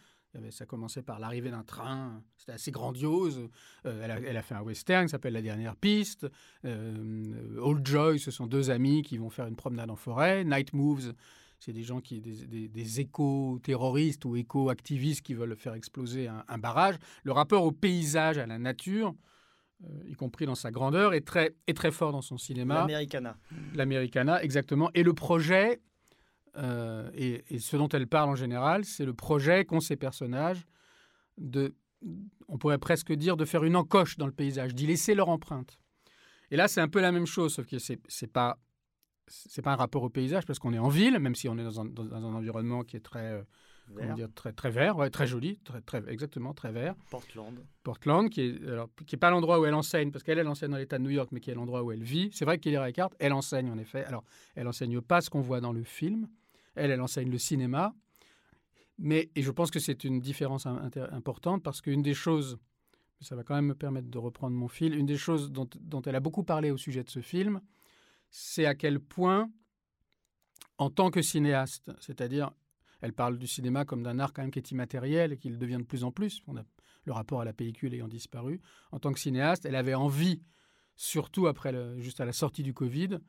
Ça 0.51 0.65
commençait 0.65 1.01
par 1.01 1.19
l'arrivée 1.19 1.49
d'un 1.49 1.63
train, 1.63 2.21
c'était 2.37 2.51
assez 2.51 2.69
grandiose. 2.69 3.49
Euh, 3.85 4.21
elle, 4.27 4.37
a, 4.37 4.41
fait 4.43 4.53
un 4.53 4.61
western 4.61 5.05
qui 5.05 5.09
s'appelle 5.09 5.33
La 5.33 5.41
Dernière 5.41 5.75
Piste. 5.75 6.27
Euh, 6.63 7.57
Old 7.59 7.87
Joy, 7.87 8.19
ce 8.19 8.29
sont 8.29 8.45
deux 8.45 8.69
amis 8.69 9.01
qui 9.01 9.17
vont 9.17 9.29
faire 9.29 9.47
une 9.47 9.55
promenade 9.55 9.89
en 9.89 9.95
forêt. 9.95 10.43
Night 10.43 10.73
Moves, 10.73 11.13
c'est 11.59 11.73
des 11.73 11.83
gens 11.83 12.01
qui, 12.01 12.21
des, 12.21 12.67
des, 12.67 12.99
éco-terroristes 12.99 14.25
ou 14.25 14.35
éco-activistes 14.35 15.23
qui 15.23 15.33
veulent 15.33 15.55
faire 15.55 15.73
exploser 15.73 16.27
un, 16.27 16.57
barrage. 16.59 16.95
Le 17.23 17.31
rapport 17.31 17.63
au 17.63 17.71
paysage, 17.71 18.37
à 18.37 18.45
la 18.45 18.59
nature, 18.59 19.15
y 20.07 20.13
compris 20.15 20.45
dans 20.45 20.55
sa 20.55 20.71
grandeur, 20.71 21.13
est 21.13 21.21
très, 21.21 21.55
est 21.67 21.75
très 21.75 21.91
fort 21.91 22.11
dans 22.11 22.21
son 22.21 22.37
cinéma. 22.37 22.75
L'Americana. 22.75 23.37
L'Americana, 23.75 24.43
exactement. 24.43 24.89
Et 24.93 25.03
le 25.03 25.13
projet, 25.13 25.81
euh, 26.57 27.09
et, 27.13 27.43
et 27.53 27.59
ce 27.59 27.77
dont 27.77 27.89
elle 27.89 28.07
parle 28.07 28.29
en 28.29 28.35
général, 28.35 28.85
c'est 28.85 29.05
le 29.05 29.13
projet 29.13 29.65
qu'ont 29.65 29.79
ces 29.79 29.95
personnages 29.95 30.65
de, 31.37 31.75
on 32.47 32.57
pourrait 32.57 32.79
presque 32.79 33.13
dire, 33.13 33.37
de 33.37 33.45
faire 33.45 33.63
une 33.63 33.75
encoche 33.75 34.17
dans 34.17 34.25
le 34.25 34.31
paysage, 34.31 34.73
d'y 34.73 34.87
laisser 34.87 35.13
leur 35.13 35.29
empreinte. 35.29 35.77
Et 36.49 36.55
là, 36.55 36.67
c'est 36.67 36.81
un 36.81 36.87
peu 36.87 37.01
la 37.01 37.11
même 37.11 37.25
chose, 37.25 37.53
sauf 37.53 37.67
que 37.67 37.77
c'est 37.77 37.99
c'est 38.07 38.31
pas 38.31 38.57
c'est 39.27 39.61
pas 39.61 39.73
un 39.73 39.75
rapport 39.75 40.03
au 40.03 40.09
paysage 40.09 40.45
parce 40.45 40.57
qu'on 40.57 40.73
est 40.73 40.79
en 40.79 40.87
ville, 40.87 41.19
même 41.19 41.35
si 41.35 41.49
on 41.49 41.57
est 41.57 41.63
dans 41.63 41.81
un, 41.81 41.85
dans 41.85 42.15
un 42.15 42.33
environnement 42.33 42.83
qui 42.83 42.95
est 42.95 43.01
très 43.01 43.33
euh, 43.33 43.43
Vert. 43.95 44.15
dire 44.15 44.27
très 44.33 44.51
très 44.51 44.69
vert, 44.69 44.97
ouais, 44.97 45.09
très 45.09 45.27
joli, 45.27 45.57
très 45.63 45.81
très 45.81 46.03
exactement 46.09 46.53
très 46.53 46.71
vert. 46.71 46.95
Portland. 47.09 47.57
Portland, 47.83 48.29
qui 48.29 48.41
est, 48.41 48.67
alors, 48.67 48.89
qui 49.05 49.15
est 49.15 49.19
pas 49.19 49.29
l'endroit 49.29 49.59
où 49.59 49.65
elle 49.65 49.73
enseigne, 49.73 50.11
parce 50.11 50.23
qu'elle, 50.23 50.39
elle 50.39 50.47
enseigne 50.47 50.71
dans 50.71 50.77
l'État 50.77 50.97
de 50.97 51.03
New 51.03 51.09
York, 51.09 51.29
mais 51.31 51.39
qui 51.39 51.51
est 51.51 51.55
l'endroit 51.55 51.83
où 51.83 51.91
elle 51.91 52.03
vit. 52.03 52.29
C'est 52.33 52.45
vrai 52.45 52.59
Kelly 52.59 52.77
Reichardt, 52.77 53.15
elle 53.19 53.33
enseigne 53.33 53.71
en 53.71 53.77
effet. 53.77 54.03
Alors, 54.05 54.23
elle 54.55 54.67
enseigne 54.67 54.99
pas 55.01 55.21
ce 55.21 55.29
qu'on 55.29 55.41
voit 55.41 55.61
dans 55.61 55.73
le 55.73 55.83
film. 55.83 56.27
Elle, 56.75 56.91
elle 56.91 57.01
enseigne 57.01 57.31
le 57.31 57.37
cinéma. 57.37 57.93
Mais, 58.97 59.29
et 59.35 59.41
je 59.41 59.51
pense 59.51 59.71
que 59.71 59.79
c'est 59.79 60.03
une 60.03 60.19
différence 60.19 60.65
importante, 60.65 61.63
parce 61.63 61.81
qu'une 61.81 62.01
des 62.01 62.13
choses, 62.13 62.57
ça 63.21 63.35
va 63.35 63.43
quand 63.43 63.55
même 63.55 63.67
me 63.67 63.75
permettre 63.75 64.09
de 64.09 64.17
reprendre 64.17 64.55
mon 64.55 64.67
fil, 64.67 64.95
une 64.95 65.05
des 65.05 65.17
choses 65.17 65.51
dont, 65.51 65.69
dont 65.79 66.01
elle 66.01 66.15
a 66.15 66.19
beaucoup 66.19 66.43
parlé 66.43 66.71
au 66.71 66.77
sujet 66.77 67.03
de 67.03 67.09
ce 67.09 67.21
film, 67.21 67.61
c'est 68.29 68.65
à 68.65 68.75
quel 68.75 68.99
point, 68.99 69.49
en 70.77 70.89
tant 70.89 71.11
que 71.11 71.21
cinéaste, 71.21 71.91
c'est-à-dire, 71.99 72.51
elle 73.01 73.13
parle 73.13 73.37
du 73.37 73.47
cinéma 73.47 73.85
comme 73.85 74.03
d'un 74.03 74.19
art 74.19 74.33
quand 74.33 74.41
même 74.41 74.51
qui 74.51 74.59
est 74.59 74.71
immatériel 74.71 75.33
et 75.33 75.37
qui 75.37 75.49
le 75.49 75.57
devient 75.57 75.77
de 75.77 75.83
plus 75.83 76.03
en 76.03 76.11
plus. 76.11 76.41
Le 77.05 77.11
rapport 77.11 77.41
à 77.41 77.45
la 77.45 77.53
pellicule 77.53 77.93
ayant 77.93 78.07
disparu. 78.07 78.59
En 78.91 78.99
tant 78.99 79.13
que 79.13 79.19
cinéaste, 79.19 79.65
elle 79.65 79.75
avait 79.75 79.93
envie, 79.93 80.41
surtout 80.95 81.47
après 81.47 81.71
le- 81.71 81.99
juste 81.99 82.19
à 82.19 82.25
la 82.25 82.33
sortie 82.33 82.63
du 82.63 82.73
Covid, 82.73 83.19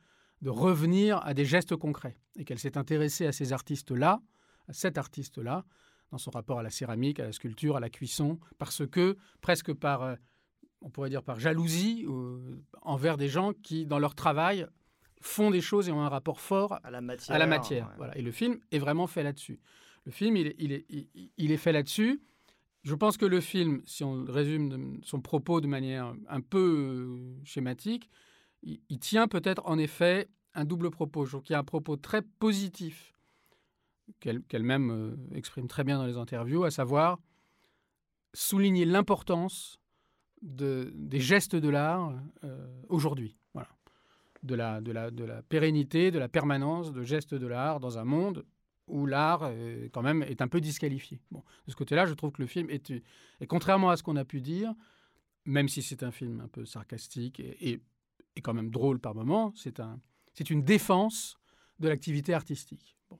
de 0.41 0.51
revenir 0.51 1.19
à 1.25 1.35
des 1.35 1.45
gestes 1.45 1.77
concrets. 1.77 2.17
Et 2.37 2.45
qu'elle 2.45 2.59
s'est 2.59 2.79
intéressée 2.79 3.27
à 3.27 3.33
ces 3.33 3.53
artistes-là, 3.53 4.21
à 4.69 4.73
cet 4.73 4.99
artiste-là, 4.99 5.65
dans 6.11 6.19
son 6.19 6.31
rapport 6.31 6.59
à 6.59 6.63
la 6.63 6.71
céramique, 6.71 7.21
à 7.21 7.25
la 7.25 7.33
sculpture, 7.33 7.77
à 7.77 7.81
la 7.81 7.91
cuisson, 7.91 8.39
parce 8.57 8.87
que, 8.87 9.17
presque 9.41 9.73
par, 9.75 10.03
euh, 10.03 10.15
on 10.81 10.91
pourrait 10.91 11.11
dire 11.11 11.23
par 11.23 11.39
jalousie, 11.39 12.07
euh, 12.09 12.65
envers 12.83 13.17
des 13.17 13.29
gens 13.29 13.53
qui, 13.53 13.85
dans 13.85 13.99
leur 13.99 14.15
travail, 14.15 14.67
font 15.21 15.51
des 15.51 15.61
choses 15.61 15.89
et 15.89 15.93
ont 15.93 16.01
un 16.03 16.09
rapport 16.09 16.41
fort 16.41 16.79
À 16.85 16.91
la 16.91 17.01
matière. 17.01 17.35
à 17.35 17.39
la 17.39 17.47
matière. 17.47 17.87
ouais. 17.89 17.95
Voilà. 17.97 18.17
Et 18.19 18.23
le 18.23 18.31
film 18.33 18.59
est 18.71 18.79
vraiment 18.79 19.07
fait 19.07 19.23
là-dessus. 19.23 19.59
Le 20.05 20.13
film, 20.13 20.37
il 20.37 20.47
est, 20.49 20.57
il 20.59 20.73
est, 20.73 20.87
il, 20.89 21.31
il 21.37 21.51
est 21.53 21.57
fait 21.57 21.73
là-dessus. 21.73 22.21
Je 22.85 22.95
pense 22.95 23.17
que 23.17 23.27
le 23.27 23.41
film, 23.41 23.83
si 23.85 24.05
on 24.05 24.25
résume 24.25 24.99
son 25.03 25.21
propos 25.21 25.61
de 25.61 25.67
manière 25.67 26.15
un 26.29 26.41
peu 26.41 26.59
euh, 27.39 27.45
schématique, 27.45 28.09
il, 28.63 28.81
il 28.89 28.99
tient 28.99 29.29
peut-être 29.29 29.63
en 29.67 29.77
effet 29.79 30.29
un 30.55 30.65
double 30.65 30.91
propos. 30.91 31.25
Je 31.25 31.31
trouve 31.33 31.43
qu'il 31.43 31.53
y 31.53 31.57
a 31.57 31.61
un 31.61 31.65
propos 31.65 31.97
très 31.97 32.23
positif 32.23 33.13
qu'elle- 34.21 34.43
qu'elle-même 34.45 34.91
euh, 34.91 35.17
exprime 35.37 35.67
très 35.69 35.85
bien 35.85 35.99
dans 35.99 36.07
les 36.07 36.17
interviews, 36.17 36.65
à 36.65 36.71
savoir 36.71 37.19
souligner 38.35 38.85
l'importance 38.85 39.79
de, 40.43 40.93
des 40.95 41.21
gestes 41.21 41.57
de 41.57 41.69
l'art 41.69 42.15
euh, 42.45 42.67
aujourd'hui. 42.89 43.37
De 44.42 44.55
la, 44.55 44.81
de, 44.81 44.92
la, 44.92 45.11
de 45.11 45.24
la 45.24 45.42
pérennité, 45.42 46.12
de 46.12 46.18
la 46.18 46.29
permanence 46.29 46.92
de 46.92 47.03
gestes 47.03 47.35
de 47.35 47.46
l'art 47.46 47.81
dans 47.81 47.98
un 47.98 48.05
monde 48.05 48.46
où 48.87 49.07
l'art, 49.07 49.42
euh, 49.42 49.88
quand 49.92 50.03
même, 50.03 50.22
est 50.22 50.40
un 50.40 50.48
peu 50.48 50.61
disqualifié. 50.61 51.20
Bon, 51.31 51.42
de 51.66 51.70
ce 51.70 51.77
côté-là, 51.77 52.07
je 52.07 52.14
trouve 52.14 52.33
que 52.33 52.42
le 52.42 52.48
film 52.48 52.70
est, 52.70 52.90
et 53.40 53.46
contrairement 53.46 53.90
à 53.90 53.96
ce 53.96 54.03
qu'on 54.03 54.16
a 54.16 54.24
pu 54.24 54.40
dire, 54.40 54.72
même 55.44 55.68
si 55.68 55.83
c'est 55.83 56.03
un 56.03 56.11
film 56.11 56.40
un 56.40 56.48
peu 56.48 56.64
sarcastique 56.64 57.40
et, 57.40 57.81
quand 58.42 58.55
même 58.55 58.70
drôle 58.70 59.01
par 59.01 59.16
moments, 59.16 59.53
c'est 59.57 59.81
un, 59.81 60.01
une 60.48 60.62
défense 60.62 61.37
de 61.81 61.88
l'activité 61.88 62.33
artistique. 62.33 62.96
Bon. 63.11 63.18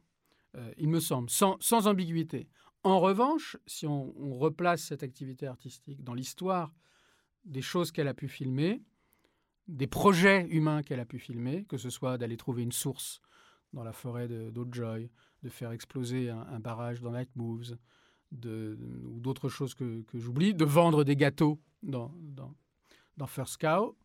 Euh, 0.55 0.73
il 0.79 0.89
me 0.89 1.01
semble, 1.01 1.29
sans, 1.29 1.57
sans 1.61 1.89
ambiguïté. 1.89 2.49
En 2.85 3.01
revanche, 3.01 3.57
si 3.67 3.89
on 3.89 4.39
replace 4.39 4.83
cette 4.85 5.03
activité 5.03 5.49
artistique 5.49 6.05
dans 6.05 6.15
l'histoire 6.15 6.73
des 7.45 7.63
choses 7.63 7.91
qu'elle 7.91 8.07
a 8.07 8.15
pu 8.15 8.29
filmer, 8.29 8.81
des 9.69 9.87
projets 9.87 10.47
humains 10.49 10.83
qu'elle 10.83 11.01
a 11.01 11.05
pu 11.05 11.19
filmer, 11.19 11.65
que 11.69 11.77
ce 11.77 11.91
soit 11.91 12.19
d'aller 12.19 12.37
trouver 12.37 12.63
une 12.63 12.73
source 12.73 13.21
dans 13.75 13.85
la 13.85 13.93
forêt 13.93 14.27
de- 14.27 14.51
d'Oldjoy, 14.51 15.11
de 15.43 15.49
faire 15.49 15.73
exploser 15.73 16.31
un, 16.31 16.59
barrage 16.59 17.01
dans 17.01 17.13
Night 17.13 17.31
Moves, 17.37 17.77
de, 18.33 18.79
ou 19.05 19.21
d'autres 19.21 19.49
choses 19.49 19.75
que, 19.75 20.05
j'oublie, 20.15 20.55
de 20.55 20.65
vendre 20.65 21.05
des 21.05 21.17
gâteaux 21.17 21.61
dans, 21.83 22.13
First 23.27 23.59
Cow. 23.59 23.97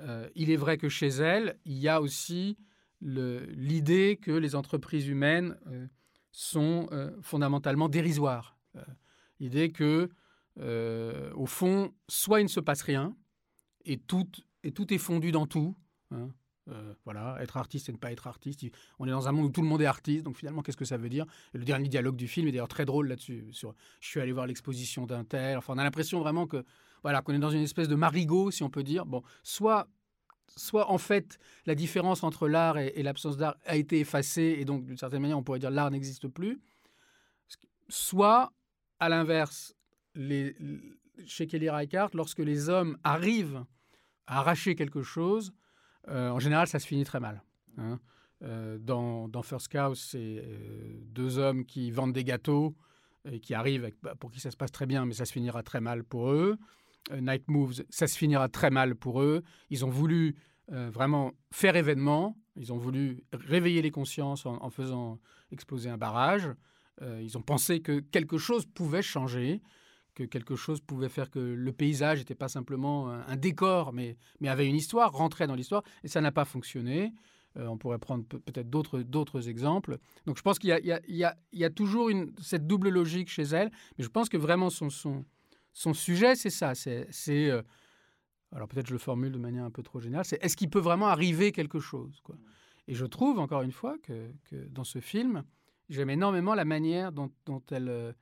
Euh, 0.00 0.28
il 0.34 0.50
est 0.50 0.56
vrai 0.56 0.78
que 0.78 0.88
chez 0.88 1.08
elle, 1.08 1.58
il 1.64 1.78
y 1.78 1.88
a 1.88 2.00
aussi 2.00 2.56
l'idée 3.02 4.18
que 4.20 4.30
les 4.30 4.54
entreprises 4.54 5.08
humaines 5.08 5.58
euh, 5.66 5.86
sont 6.32 6.88
euh, 6.92 7.10
fondamentalement 7.22 7.88
dérisoires. 7.88 8.56
L'idée 9.40 9.72
que, 9.72 10.10
au 11.34 11.46
fond, 11.46 11.94
soit 12.08 12.40
il 12.40 12.44
ne 12.44 12.48
se 12.48 12.60
passe 12.60 12.82
rien, 12.82 13.16
et 13.84 13.98
tout, 13.98 14.26
et 14.62 14.72
tout 14.72 14.92
est 14.92 14.98
fondu 14.98 15.32
dans 15.32 15.46
tout. 15.46 15.74
hein. 16.10 16.30
Euh, 16.68 16.94
voilà, 17.04 17.36
être 17.40 17.56
artiste 17.56 17.88
et 17.88 17.92
ne 17.92 17.96
pas 17.96 18.12
être 18.12 18.26
artiste. 18.26 18.64
On 18.98 19.06
est 19.06 19.10
dans 19.10 19.28
un 19.28 19.32
monde 19.32 19.46
où 19.46 19.50
tout 19.50 19.62
le 19.62 19.66
monde 19.66 19.82
est 19.82 19.86
artiste, 19.86 20.24
donc 20.24 20.36
finalement, 20.36 20.62
qu'est-ce 20.62 20.76
que 20.76 20.84
ça 20.84 20.96
veut 20.96 21.08
dire? 21.08 21.26
Le 21.52 21.64
dernier 21.64 21.88
dialogue 21.88 22.16
du 22.16 22.28
film 22.28 22.46
est 22.46 22.52
d'ailleurs 22.52 22.68
très 22.68 22.84
drôle 22.84 23.08
là-dessus. 23.08 23.48
Sur, 23.50 23.74
je 24.00 24.08
suis 24.08 24.20
allé 24.20 24.30
voir 24.30 24.46
l'exposition 24.46 25.06
d'un 25.06 25.24
tel. 25.24 25.58
Enfin, 25.58 25.72
on 25.74 25.78
a 25.78 25.84
l'impression 25.84 26.20
vraiment 26.20 26.46
que 26.46 26.64
voilà 27.02 27.22
qu'on 27.22 27.32
est 27.32 27.38
dans 27.38 27.50
une 27.50 27.62
espèce 27.62 27.88
de 27.88 27.94
marigot, 27.96 28.50
si 28.50 28.62
on 28.62 28.70
peut 28.70 28.84
dire. 28.84 29.04
Bon, 29.06 29.22
soit, 29.42 29.88
soit 30.48 30.90
en 30.90 30.98
fait, 30.98 31.38
la 31.66 31.74
différence 31.74 32.22
entre 32.22 32.46
l'art 32.46 32.78
et, 32.78 33.02
l'absence 33.02 33.36
d'art 33.36 33.56
a 33.64 33.76
été 33.76 33.98
effacée, 33.98 34.56
et 34.58 34.64
donc 34.64 34.84
d'une 34.84 34.98
certaine 34.98 35.22
manière, 35.22 35.38
on 35.38 35.42
pourrait 35.42 35.58
dire 35.58 35.70
l'art 35.70 35.90
n'existe 35.90 36.28
plus. 36.28 36.60
Soit, 37.88 38.52
à 39.00 39.08
l'inverse, 39.08 39.74
chez 41.26 41.46
Kelly 41.48 41.68
Reichardt, 41.68 42.10
lorsque 42.14 42.38
les 42.38 42.68
hommes 42.68 42.96
arrivent 43.02 43.64
arracher 44.30 44.74
quelque 44.74 45.02
chose, 45.02 45.52
euh, 46.08 46.30
en 46.30 46.38
général, 46.38 46.66
ça 46.66 46.78
se 46.78 46.86
finit 46.86 47.04
très 47.04 47.20
mal. 47.20 47.42
hein. 47.76 47.98
Euh, 48.42 48.78
dans, 48.78 49.42
First 49.42 49.68
Cow, 49.68 49.94
c'est 49.94 50.42
euh, 50.42 50.98
deux 51.04 51.36
hommes 51.38 51.66
qui 51.66 51.90
vendent 51.90 52.14
des 52.14 52.24
gâteaux 52.24 52.74
et 53.30 53.38
qui 53.38 53.52
arrivent, 53.52 53.92
bah, 54.02 54.14
pour 54.18 54.30
qui 54.30 54.40
ça 54.40 54.50
se 54.50 54.56
passe 54.56 54.72
très 54.72 54.86
bien, 54.86 55.04
mais 55.04 55.12
ça 55.12 55.26
se 55.26 55.32
finira 55.32 55.62
très 55.62 55.82
mal 55.82 56.04
pour 56.04 56.30
eux. 56.30 56.56
Night 57.12 57.48
Moves, 57.48 57.82
ça 57.90 58.06
se 58.06 58.16
finira 58.16 58.48
très 58.48 58.70
mal 58.70 58.94
pour 58.94 59.20
eux. 59.20 59.42
Ils 59.68 59.84
ont 59.84 59.90
voulu 59.90 60.36
vraiment 60.68 61.32
faire 61.50 61.74
événement. 61.74 62.36
Ils 62.56 62.72
ont 62.72 62.76
voulu 62.76 63.24
réveiller 63.32 63.82
les 63.82 63.90
consciences 63.90 64.46
en, 64.46 64.70
faisant 64.70 65.18
exploser 65.50 65.88
un 65.88 65.96
barrage. 65.96 66.48
Ils 67.02 67.36
ont 67.36 67.42
pensé 67.42 67.80
que 67.80 68.00
quelque 68.00 68.38
chose 68.38 68.66
pouvait 68.66 69.02
changer, 69.02 69.60
que 70.20 70.24
quelque 70.24 70.54
chose 70.54 70.80
pouvait 70.80 71.08
faire 71.08 71.30
que 71.30 71.38
le 71.38 71.72
paysage 71.72 72.18
n'était 72.18 72.34
pas 72.34 72.48
simplement 72.48 73.08
un, 73.08 73.36
décor, 73.36 73.92
mais, 73.92 74.16
avait 74.44 74.66
une 74.66 74.76
histoire, 74.76 75.12
rentrait 75.12 75.46
dans 75.46 75.54
l'histoire, 75.54 75.82
et 76.04 76.08
ça 76.08 76.20
n'a 76.20 76.30
pas 76.30 76.44
fonctionné. 76.44 77.12
Euh, 77.56 77.66
on 77.66 77.78
pourrait 77.78 77.98
prendre 77.98 78.24
pe- 78.24 78.36
peut-être 78.36 78.68
d'autres, 78.68 79.00
d'autres 79.00 79.48
exemples. 79.48 79.98
Donc 80.26 80.36
je 80.36 80.42
pense 80.42 80.58
qu'il 80.58 80.68
y 80.68 81.64
a, 81.64 81.70
toujours 81.70 82.10
cette 82.40 82.66
double 82.66 82.90
logique 82.90 83.28
chez 83.28 83.42
elle, 83.42 83.70
mais 83.96 84.04
je 84.04 84.08
pense 84.08 84.28
que 84.28 84.36
vraiment 84.36 84.68
son, 84.68 85.24
sujet, 85.94 86.36
c'est 86.36 86.50
ça, 86.50 86.74
c'est, 86.74 87.08
euh, 87.30 87.62
alors 88.52 88.68
peut-être 88.68 88.88
je 88.88 88.92
le 88.92 88.98
formule 88.98 89.32
de 89.32 89.38
manière 89.38 89.64
un 89.64 89.70
peu 89.70 89.82
trop 89.82 90.00
générale, 90.00 90.26
c'est 90.26 90.42
est-ce 90.44 90.56
qu'il 90.56 90.68
peut 90.68 90.80
vraiment 90.80 91.08
arriver 91.08 91.50
quelque 91.50 91.80
chose 91.80 92.20
quoi 92.22 92.36
Et 92.88 92.94
je 92.94 93.06
trouve, 93.06 93.38
encore 93.38 93.62
une 93.62 93.72
fois, 93.72 93.96
que, 94.02 94.30
dans 94.68 94.84
ce 94.84 95.00
film, 95.00 95.44
j'aime 95.88 96.10
énormément 96.10 96.54
la 96.54 96.66
manière 96.66 97.10
dont, 97.10 97.30
dont 97.46 97.62
elle... 97.70 97.88
euh, 97.88 98.12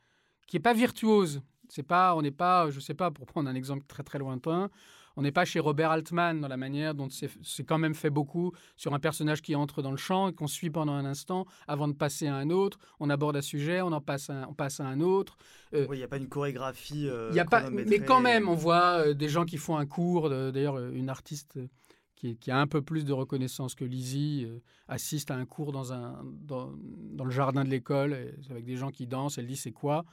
qui 0.48 0.56
n'est 0.56 0.62
pas 0.62 0.74
virtuose. 0.74 1.42
C'est 1.68 1.82
pas, 1.82 2.14
on 2.14 2.22
n'est 2.22 2.30
pas, 2.30 2.70
je 2.70 2.80
sais 2.80 2.94
pas, 2.94 3.10
pour 3.10 3.26
prendre 3.26 3.48
un 3.48 3.54
exemple 3.54 3.84
très 3.86 4.02
très 4.02 4.18
lointain, 4.18 4.70
on 5.16 5.22
n'est 5.22 5.32
pas 5.32 5.44
chez 5.44 5.58
Robert 5.58 5.90
Altman 5.90 6.40
dans 6.40 6.46
la 6.46 6.56
manière 6.56 6.94
dont 6.94 7.08
c'est 7.10 7.64
quand 7.64 7.78
même 7.78 7.94
fait 7.94 8.08
beaucoup 8.10 8.52
sur 8.76 8.94
un 8.94 9.00
personnage 9.00 9.42
qui 9.42 9.56
entre 9.56 9.82
dans 9.82 9.90
le 9.90 9.96
champ 9.96 10.28
et 10.28 10.32
qu'on 10.32 10.46
suit 10.46 10.70
pendant 10.70 10.92
un 10.92 11.04
instant 11.04 11.44
avant 11.66 11.88
de 11.88 11.92
passer 11.92 12.28
à 12.28 12.36
un 12.36 12.50
autre. 12.50 12.78
On 13.00 13.10
aborde 13.10 13.36
un 13.36 13.42
sujet, 13.42 13.80
on 13.80 13.90
en 13.90 14.00
passe 14.00 14.30
à 14.30 14.42
un, 14.42 14.46
on 14.46 14.54
passe 14.54 14.78
à 14.78 14.86
un 14.86 15.00
autre. 15.00 15.36
Oui, 15.72 15.86
il 15.90 15.96
n'y 15.96 16.02
a 16.04 16.08
pas 16.08 16.18
une 16.18 16.28
chorégraphie. 16.28 17.08
euh, 17.08 17.30
Il 17.32 17.36
y 17.36 17.40
a 17.40 17.44
pas, 17.44 17.68
mais 17.68 17.98
quand 17.98 18.20
même, 18.20 18.48
on 18.48 18.54
voit 18.54 19.08
euh, 19.08 19.14
des 19.14 19.28
gens 19.28 19.44
qui 19.44 19.56
font 19.56 19.76
un 19.76 19.86
cours. 19.86 20.30
D'ailleurs, 20.30 20.76
euh, 20.76 20.92
une 20.92 21.08
artiste 21.08 21.56
euh, 21.56 21.66
qui, 22.14 22.36
qui 22.36 22.52
a 22.52 22.58
un 22.58 22.68
peu 22.68 22.80
plus 22.80 23.04
de 23.04 23.12
reconnaissance 23.12 23.74
que 23.74 23.84
Lizzie 23.84 24.44
euh, 24.48 24.60
assiste 24.86 25.32
à 25.32 25.34
un 25.34 25.46
cours 25.46 25.72
dans, 25.72 25.92
un, 25.92 26.22
dans, 26.24 26.72
dans 27.12 27.24
le 27.24 27.30
jardin 27.32 27.64
de 27.64 27.70
l'école 27.70 28.16
avec 28.50 28.64
des 28.64 28.76
gens 28.76 28.90
qui 28.90 29.08
dansent. 29.08 29.38
Elle 29.38 29.48
dit 29.48 29.56
c'est 29.56 29.72
quoi? 29.72 30.04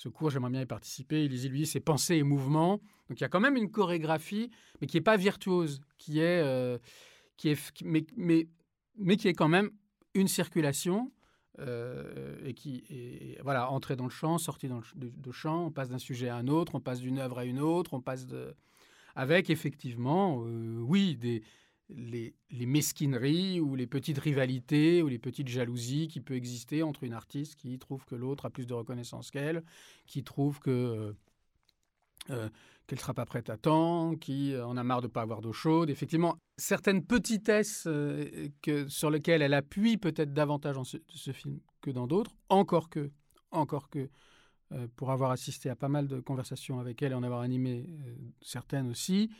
Ce 0.00 0.08
cours 0.08 0.30
J'aimerais 0.30 0.50
bien 0.50 0.62
y 0.62 0.66
participer. 0.66 1.28
Lizzie 1.28 1.50
lui 1.50 1.66
c'est 1.66 1.78
pensée 1.80 2.16
et 2.16 2.22
mouvement. 2.22 2.80
Donc 3.08 3.18
il 3.18 3.20
y 3.20 3.24
a 3.24 3.28
quand 3.28 3.40
même 3.40 3.56
une 3.56 3.70
chorégraphie, 3.70 4.50
mais 4.80 4.86
qui 4.86 4.96
n'est 4.96 5.02
pas 5.02 5.18
virtuose, 5.18 5.82
qui 5.98 6.20
est, 6.20 6.42
euh, 6.42 6.78
qui 7.36 7.50
est, 7.50 7.82
mais, 7.84 8.06
mais, 8.16 8.48
mais 8.96 9.16
qui 9.16 9.28
est 9.28 9.34
quand 9.34 9.48
même 9.48 9.70
une 10.14 10.28
circulation. 10.28 11.12
euh, 11.58 12.38
et 12.46 12.54
qui 12.54 13.36
voilà 13.42 13.70
entrer 13.70 13.94
dans 13.94 14.04
le 14.04 14.10
champ, 14.10 14.38
sortir 14.38 14.70
dans 14.70 14.78
le 14.78 15.10
de 15.10 15.32
champ, 15.32 15.66
on 15.66 15.70
passe 15.70 15.90
d'un 15.90 15.98
sujet 15.98 16.28
à 16.30 16.36
un 16.36 16.48
autre, 16.48 16.76
on 16.76 16.80
passe 16.80 17.00
d'une 17.00 17.18
œuvre 17.18 17.38
à 17.38 17.44
une 17.44 17.60
autre, 17.60 17.92
on 17.92 18.00
passe 18.00 18.24
de 18.26 18.54
avec 19.14 19.50
effectivement 19.50 20.42
euh, 20.46 20.78
oui 20.80 21.16
des 21.16 21.42
les, 21.96 22.34
mesquineries 22.66 23.60
ou 23.60 23.74
les 23.74 23.86
petites 23.86 24.18
rivalités 24.18 25.02
ou 25.02 25.08
les 25.08 25.18
petites 25.18 25.48
jalousies 25.48 26.08
qui 26.08 26.20
peut 26.20 26.34
exister 26.34 26.82
entre 26.82 27.04
une 27.04 27.12
artiste 27.12 27.56
qui 27.56 27.78
trouve 27.78 28.04
que 28.04 28.14
l'autre 28.14 28.46
a 28.46 28.50
plus 28.50 28.66
de 28.66 28.74
reconnaissance 28.74 29.30
qu'elle, 29.30 29.62
qui 30.06 30.22
trouve 30.22 30.60
que 30.60 30.70
euh, 30.70 31.12
euh, 32.30 32.48
qu'elle 32.86 32.98
ne 32.98 33.02
sera 33.02 33.14
pas 33.14 33.24
prête 33.24 33.50
à 33.50 33.56
temps, 33.56 34.14
qui 34.16 34.52
euh, 34.52 34.66
en 34.66 34.76
a 34.76 34.82
marre 34.82 35.00
de 35.00 35.06
ne 35.06 35.12
pas 35.12 35.22
avoir 35.22 35.40
d'eau 35.40 35.52
chaude. 35.52 35.90
Effectivement, 35.90 36.36
certaines 36.56 37.04
petitesses 37.04 37.88
que, 38.62 38.88
sur 38.88 39.10
lesquelles 39.10 39.42
elle 39.42 39.54
appuie 39.54 39.96
peut-être 39.96 40.32
davantage 40.32 40.74
dans 40.74 40.84
ce, 40.84 41.32
film 41.32 41.60
que 41.80 41.90
dans 41.90 42.06
d'autres, 42.06 42.34
encore 42.48 42.90
que, 42.90 43.10
encore 43.52 43.88
que, 43.88 44.10
pour 44.96 45.10
avoir 45.10 45.30
assisté 45.32 45.68
à 45.68 45.76
pas 45.76 45.88
mal 45.88 46.06
de 46.06 46.20
conversations 46.20 46.78
avec 46.78 47.02
elle 47.02 47.12
et 47.12 47.14
en 47.14 47.24
avoir 47.24 47.40
animé 47.40 47.86
certaines 48.40 48.88
aussi, 48.88 49.30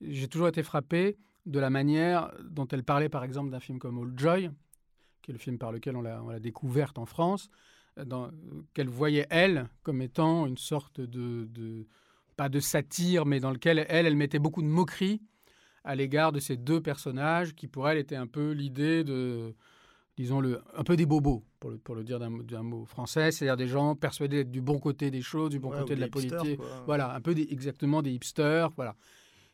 j'ai 0.00 0.28
toujours 0.28 0.48
été 0.48 0.62
frappé 0.62 1.18
de 1.48 1.58
la 1.58 1.70
manière 1.70 2.32
dont 2.44 2.66
elle 2.68 2.84
parlait 2.84 3.08
par 3.08 3.24
exemple 3.24 3.50
d'un 3.50 3.60
film 3.60 3.78
comme 3.78 3.98
Old 3.98 4.18
Joy, 4.18 4.50
qui 5.22 5.30
est 5.30 5.34
le 5.34 5.38
film 5.38 5.58
par 5.58 5.72
lequel 5.72 5.96
on 5.96 6.02
l'a 6.02 6.40
découverte 6.40 6.98
en 6.98 7.06
France, 7.06 7.50
qu'elle 8.74 8.88
voyait 8.88 9.26
elle 9.30 9.68
comme 9.82 10.02
étant 10.02 10.46
une 10.46 10.58
sorte 10.58 11.00
de, 11.00 11.46
de- 11.50 11.86
pas 12.36 12.48
de 12.48 12.60
satire, 12.60 13.26
mais 13.26 13.40
dans 13.40 13.50
lequel 13.50 13.84
elle, 13.88 14.06
elle 14.06 14.14
mettait 14.16 14.38
beaucoup 14.38 14.62
de 14.62 14.68
moquerie 14.68 15.20
à 15.84 15.96
l'égard 15.96 16.30
de 16.32 16.38
ces 16.38 16.56
deux 16.56 16.80
personnages 16.80 17.54
qui 17.54 17.66
pour 17.66 17.88
elle 17.88 17.98
étaient 17.98 18.14
un 18.16 18.26
peu 18.28 18.52
l'idée 18.52 19.02
de, 19.02 19.54
disons 20.16 20.40
le, 20.40 20.60
un 20.76 20.84
peu 20.84 20.96
des 20.96 21.06
bobos 21.06 21.42
pour 21.58 21.70
le, 21.70 21.78
pour 21.78 21.94
le 21.96 22.04
dire 22.04 22.20
d'un 22.20 22.62
mot- 22.62 22.84
français, 22.84 23.32
c'est-à-dire 23.32 23.56
des 23.56 23.66
gens 23.66 23.96
persuadés 23.96 24.36
d'être 24.44 24.50
du 24.52 24.60
bon 24.60 24.78
côté 24.78 25.10
des 25.10 25.22
choses, 25.22 25.50
du 25.50 25.58
bon 25.58 25.70
Ouais, 25.70 25.78
côté 25.78 25.94
de 25.96 26.00
la 26.00 26.06
hipsters, 26.06 26.38
politique, 26.38 26.60
voilà, 26.86 27.14
un 27.14 27.20
peu 27.20 27.34
des- 27.34 27.48
exactement 27.50 28.02
des 28.02 28.12
hipsters, 28.12 28.70
voilà. 28.76 28.94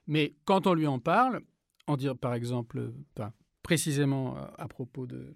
Mais 0.07 0.35
quand 0.45 0.67
on 0.67 0.75
lui 0.75 0.87
en 0.87 0.99
parle, 0.99 1.41
en 1.87 1.97
dire 1.97 2.17
par 2.17 2.35
exemple, 2.35 2.79
euh, 2.79 3.29
précisément 3.63 4.37
euh, 4.37 4.47
à 4.59 4.69
propos 4.69 5.07
de, 5.07 5.35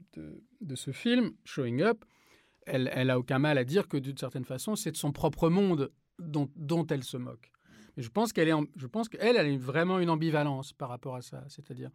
ce 0.75 0.93
film, 0.93 1.33
Showing 1.45 1.83
Up, 1.83 2.05
elle, 2.67 2.91
elle 2.93 3.11
a 3.11 3.19
aucun 3.19 3.39
mal 3.39 3.59
à 3.59 3.65
dire 3.65 3.89
que 3.89 3.97
d'une 3.97 4.17
certaine 4.17 4.45
façon, 4.45 4.77
c'est 4.77 4.93
de 4.93 4.97
son 4.97 5.13
propre 5.13 5.49
monde 5.49 5.91
dont, 6.19 6.87
elle 6.91 7.05
se 7.05 7.17
moque. 7.17 7.51
Mais 7.97 8.03
je 8.03 8.11
pense 8.11 8.33
qu'elle 8.33 8.49
est, 8.49 8.55
je 8.77 8.87
pense 8.87 9.09
qu'elle, 9.09 9.37
elle 9.37 9.55
a 9.55 9.59
vraiment 9.59 9.99
une 9.99 10.11
ambivalence 10.11 10.73
par 10.73 10.89
rapport 10.89 11.17
à 11.17 11.23
ça, 11.23 11.45
c'est-à-dire 11.49 11.91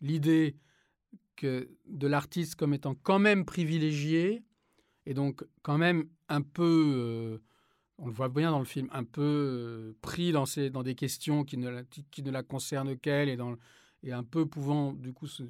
l'idée 0.00 0.56
que 1.36 1.70
de 1.86 2.06
l'artiste 2.06 2.56
comme 2.56 2.74
étant 2.74 2.94
quand 2.94 3.20
même 3.20 3.44
privilégié 3.44 4.42
et 5.06 5.14
donc 5.14 5.44
quand 5.62 5.78
même 5.78 6.08
un 6.28 6.42
peu, 6.42 6.92
euh, 6.96 7.38
on 7.98 8.08
le 8.08 8.12
voit 8.12 8.28
bien 8.28 8.50
dans 8.50 8.58
le 8.58 8.64
film, 8.64 8.88
un 8.92 9.04
peu 9.04 9.96
pris 10.02 10.32
dans, 10.32 10.44
dans 10.72 10.82
des 10.82 10.94
questions 10.96 11.44
qui 11.44 11.56
ne 11.56 11.68
la, 11.68 11.82
qui 11.84 12.22
ne 12.22 12.30
la 12.30 12.42
concernent 12.42 12.98
qu'elle 12.98 13.28
et, 13.28 13.36
dans, 13.36 13.54
et 14.02 14.12
un 14.12 14.24
peu 14.24 14.46
pouvant 14.46 14.92
du 14.92 15.12
coup 15.12 15.26
se, 15.26 15.42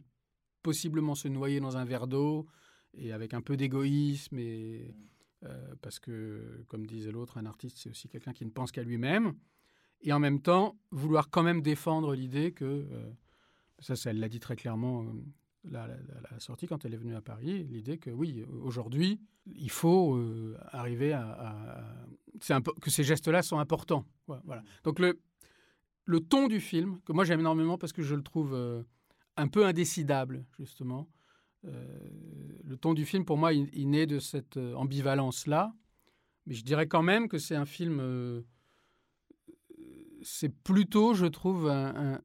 possiblement 0.63 1.15
se 1.15 1.29
noyer 1.29 1.61
dans 1.61 1.77
un 1.77 1.85
verre 1.85 2.07
d'eau 2.07 2.47
et 2.95 3.13
avec 3.13 3.35
un 3.35 3.41
peu 3.41 3.57
d'égoïsme 3.57 4.39
et 4.39 4.95
euh, 5.45 5.75
parce 5.83 5.99
que 6.01 6.65
comme 6.69 6.87
disait 6.87 7.13
l'autre, 7.13 7.39
un 7.39 7.47
artiste 7.47 7.79
c'est 7.79 7.91
aussi 7.91 8.09
quelqu'un 8.09 8.33
qui 8.33 8.45
ne 8.45 8.51
pense 8.51 8.73
qu'à 8.73 8.83
lui-même 8.83 9.35
et 10.01 10.13
en 10.13 10.19
même 10.19 10.41
temps 10.41 10.79
vouloir 10.91 11.31
quand 11.31 11.43
même 11.43 11.63
défendre 11.63 12.15
l'idée 12.15 12.53
que 12.53 12.65
euh, 12.65 13.11
ça, 13.79 13.97
ça, 13.97 14.11
elle 14.11 14.21
l'a 14.21 14.29
dit 14.29 14.41
très 14.41 14.57
clairement 14.57 15.03
euh, 15.03 15.07
la, 15.65 15.87
la, 15.87 15.97
la, 16.31 16.41
sortie 16.41 16.67
quand 16.67 16.85
elle 16.85 16.95
est 16.95 16.99
venue 16.99 17.15
à 17.15 17.21
Paris, 17.21 17.65
l'idée 17.65 17.99
que 17.99 18.11
oui, 18.11 18.45
aujourd'hui, 18.63 19.21
il 19.47 19.71
faut 19.71 20.17
euh, 20.17 20.57
arriver 20.71 21.13
à, 21.13 21.29
à, 21.29 21.81
à 21.81 22.61
que 22.81 22.91
ces 22.91 23.05
gestes-là 23.05 23.43
sont 23.43 23.59
importants. 23.59 24.05
Voilà. 24.27 24.63
Donc 24.85 24.99
le, 24.99 25.19
le 26.09 26.21
ton 26.21 26.49
du 26.49 26.59
film, 26.59 27.01
que 27.05 27.13
moi 27.13 27.25
j'aime 27.25 27.41
énormément 27.41 27.77
parce 27.77 27.93
que 27.93 28.01
je 28.01 28.15
le 28.15 28.23
trouve 28.23 28.55
euh, 28.55 28.83
un 29.37 29.47
peu 29.47 29.67
indécidable, 29.67 30.47
justement. 30.59 31.07
Euh, 31.67 31.85
le 32.65 32.77
ton 32.79 32.95
du 32.95 33.05
film, 33.05 33.27
pour 33.27 33.37
moi, 33.37 33.53
il, 33.53 33.91
naît 33.91 34.07
de 34.07 34.19
cette 34.19 34.57
euh, 34.57 34.73
ambivalence-là. 34.73 35.75
Mais 36.47 36.55
je 36.55 36.65
dirais 36.65 36.87
quand 36.87 37.03
même 37.03 37.29
que 37.29 37.37
c'est 37.37 37.57
un 37.57 37.67
film... 37.67 38.43
c'est 40.23 40.49
plutôt, 40.49 41.13
je 41.13 41.27
trouve, 41.27 41.69
un, 41.69 42.19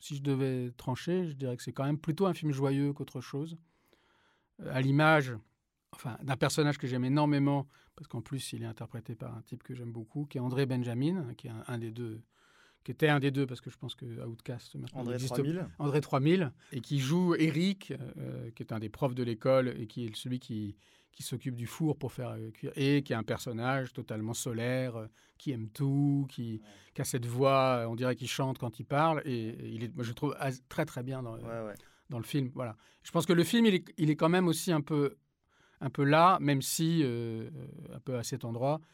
si 0.00 0.16
je 0.16 0.22
devais 0.22 0.72
trancher, 0.76 1.28
je 1.28 1.34
dirais 1.34 1.56
que 1.56 1.62
c'est 1.62 1.72
quand 1.72 1.84
même 1.84 1.98
plutôt 1.98 2.26
un 2.26 2.34
film 2.34 2.50
joyeux 2.50 2.92
qu'autre 2.92 3.20
chose. 3.20 3.56
À 4.70 4.80
l'image 4.80 5.36
enfin, 5.92 6.18
d'un 6.24 6.36
personnage 6.36 6.78
que 6.78 6.88
j'aime 6.88 7.04
énormément, 7.04 7.68
parce 7.94 8.08
qu'en 8.08 8.22
plus, 8.22 8.52
il 8.54 8.64
est 8.64 8.66
interprété 8.66 9.14
par 9.14 9.36
un 9.36 9.42
type 9.42 9.62
que 9.62 9.72
j'aime 9.72 9.92
beaucoup, 9.92 10.24
qui 10.24 10.38
est 10.38 10.40
André 10.40 10.66
Benjamin, 10.66 11.32
qui 11.34 11.46
est 11.46 11.52
un, 11.68 11.78
des 11.78 11.92
deux, 11.92 12.20
qui 12.84 12.90
était 12.90 13.08
un 13.08 13.20
des 13.20 13.30
deux, 13.30 13.46
parce 13.46 13.60
que 13.60 13.70
je 13.70 13.76
pense 13.76 13.94
que 13.94 14.04
Outcast 14.26 14.76
André 14.94 15.18
3000. 15.18 15.66
André 15.78 16.00
3000, 16.00 16.52
et 16.72 16.80
qui 16.80 16.98
joue 16.98 17.34
Eric, 17.36 17.92
euh, 18.18 18.50
qui 18.50 18.62
est 18.62 18.72
un 18.72 18.78
des 18.78 18.88
profs 18.88 19.14
de 19.14 19.22
l'école, 19.22 19.68
et 19.78 19.86
qui 19.86 20.06
est 20.06 20.16
celui 20.16 20.40
qui, 20.40 20.76
qui 21.12 21.22
s'occupe 21.22 21.54
du 21.54 21.66
four 21.66 21.96
pour 21.96 22.12
faire 22.12 22.30
euh, 22.30 22.50
cuire, 22.50 22.72
et 22.76 23.02
qui 23.02 23.12
est 23.12 23.16
un 23.16 23.22
personnage 23.22 23.92
totalement 23.92 24.34
solaire, 24.34 24.96
euh, 24.96 25.06
qui 25.38 25.52
aime 25.52 25.68
tout, 25.68 26.26
qui, 26.28 26.54
ouais. 26.54 26.60
qui, 26.94 27.00
a 27.00 27.04
cette 27.04 27.26
voix, 27.26 27.86
on 27.88 27.94
dirait 27.94 28.16
qu'il 28.16 28.28
chante 28.28 28.58
quand 28.58 28.80
il 28.80 28.84
parle, 28.84 29.22
et, 29.24 29.48
et 29.48 29.68
il 29.68 29.84
est, 29.84 29.94
moi, 29.94 30.04
je 30.04 30.12
trouve 30.12 30.36
très 30.68 30.84
très 30.84 31.02
bien 31.02 31.22
dans, 31.22 31.36
ouais, 31.36 31.42
ouais. 31.42 31.74
dans 32.10 32.18
le 32.18 32.24
film. 32.24 32.50
Voilà. 32.54 32.76
Je 33.02 33.10
pense 33.10 33.26
que 33.26 33.32
le 33.32 33.44
film, 33.44 33.66
il 33.66 33.74
est, 33.74 33.84
il 33.96 34.10
est 34.10 34.16
quand 34.16 34.28
même 34.28 34.48
aussi 34.48 34.72
un 34.72 34.80
peu, 34.80 35.16
un 35.82 35.90
peu 35.90 36.04
là, 36.04 36.38
même 36.40 36.62
si, 36.62 37.02
euh, 37.02 37.50
un 37.92 38.00
peu 38.00 38.16
à 38.16 38.22
cet 38.22 38.44
endroit, 38.44 38.80
euh, 38.80 38.86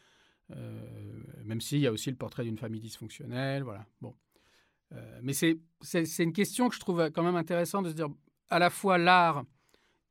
même 1.45 1.61
s'il 1.61 1.79
y 1.79 1.87
a 1.87 1.91
aussi 1.91 2.09
le 2.09 2.15
portrait 2.15 2.43
d'une 2.43 2.57
famille 2.57 2.79
dysfonctionnelle, 2.79 3.63
voilà. 3.63 3.85
Bon. 4.01 4.15
Euh, 4.93 5.19
mais 5.21 5.33
c'est 5.33 5.59
une 6.19 6.33
question 6.33 6.69
que 6.69 6.75
je 6.75 6.79
trouve 6.79 7.09
quand 7.11 7.23
même 7.23 7.35
intéressante 7.35 7.85
de 7.85 7.89
se 7.89 7.95
dire, 7.95 8.09
à 8.49 8.59
la 8.59 8.69
fois 8.69 8.97
l'art 8.97 9.43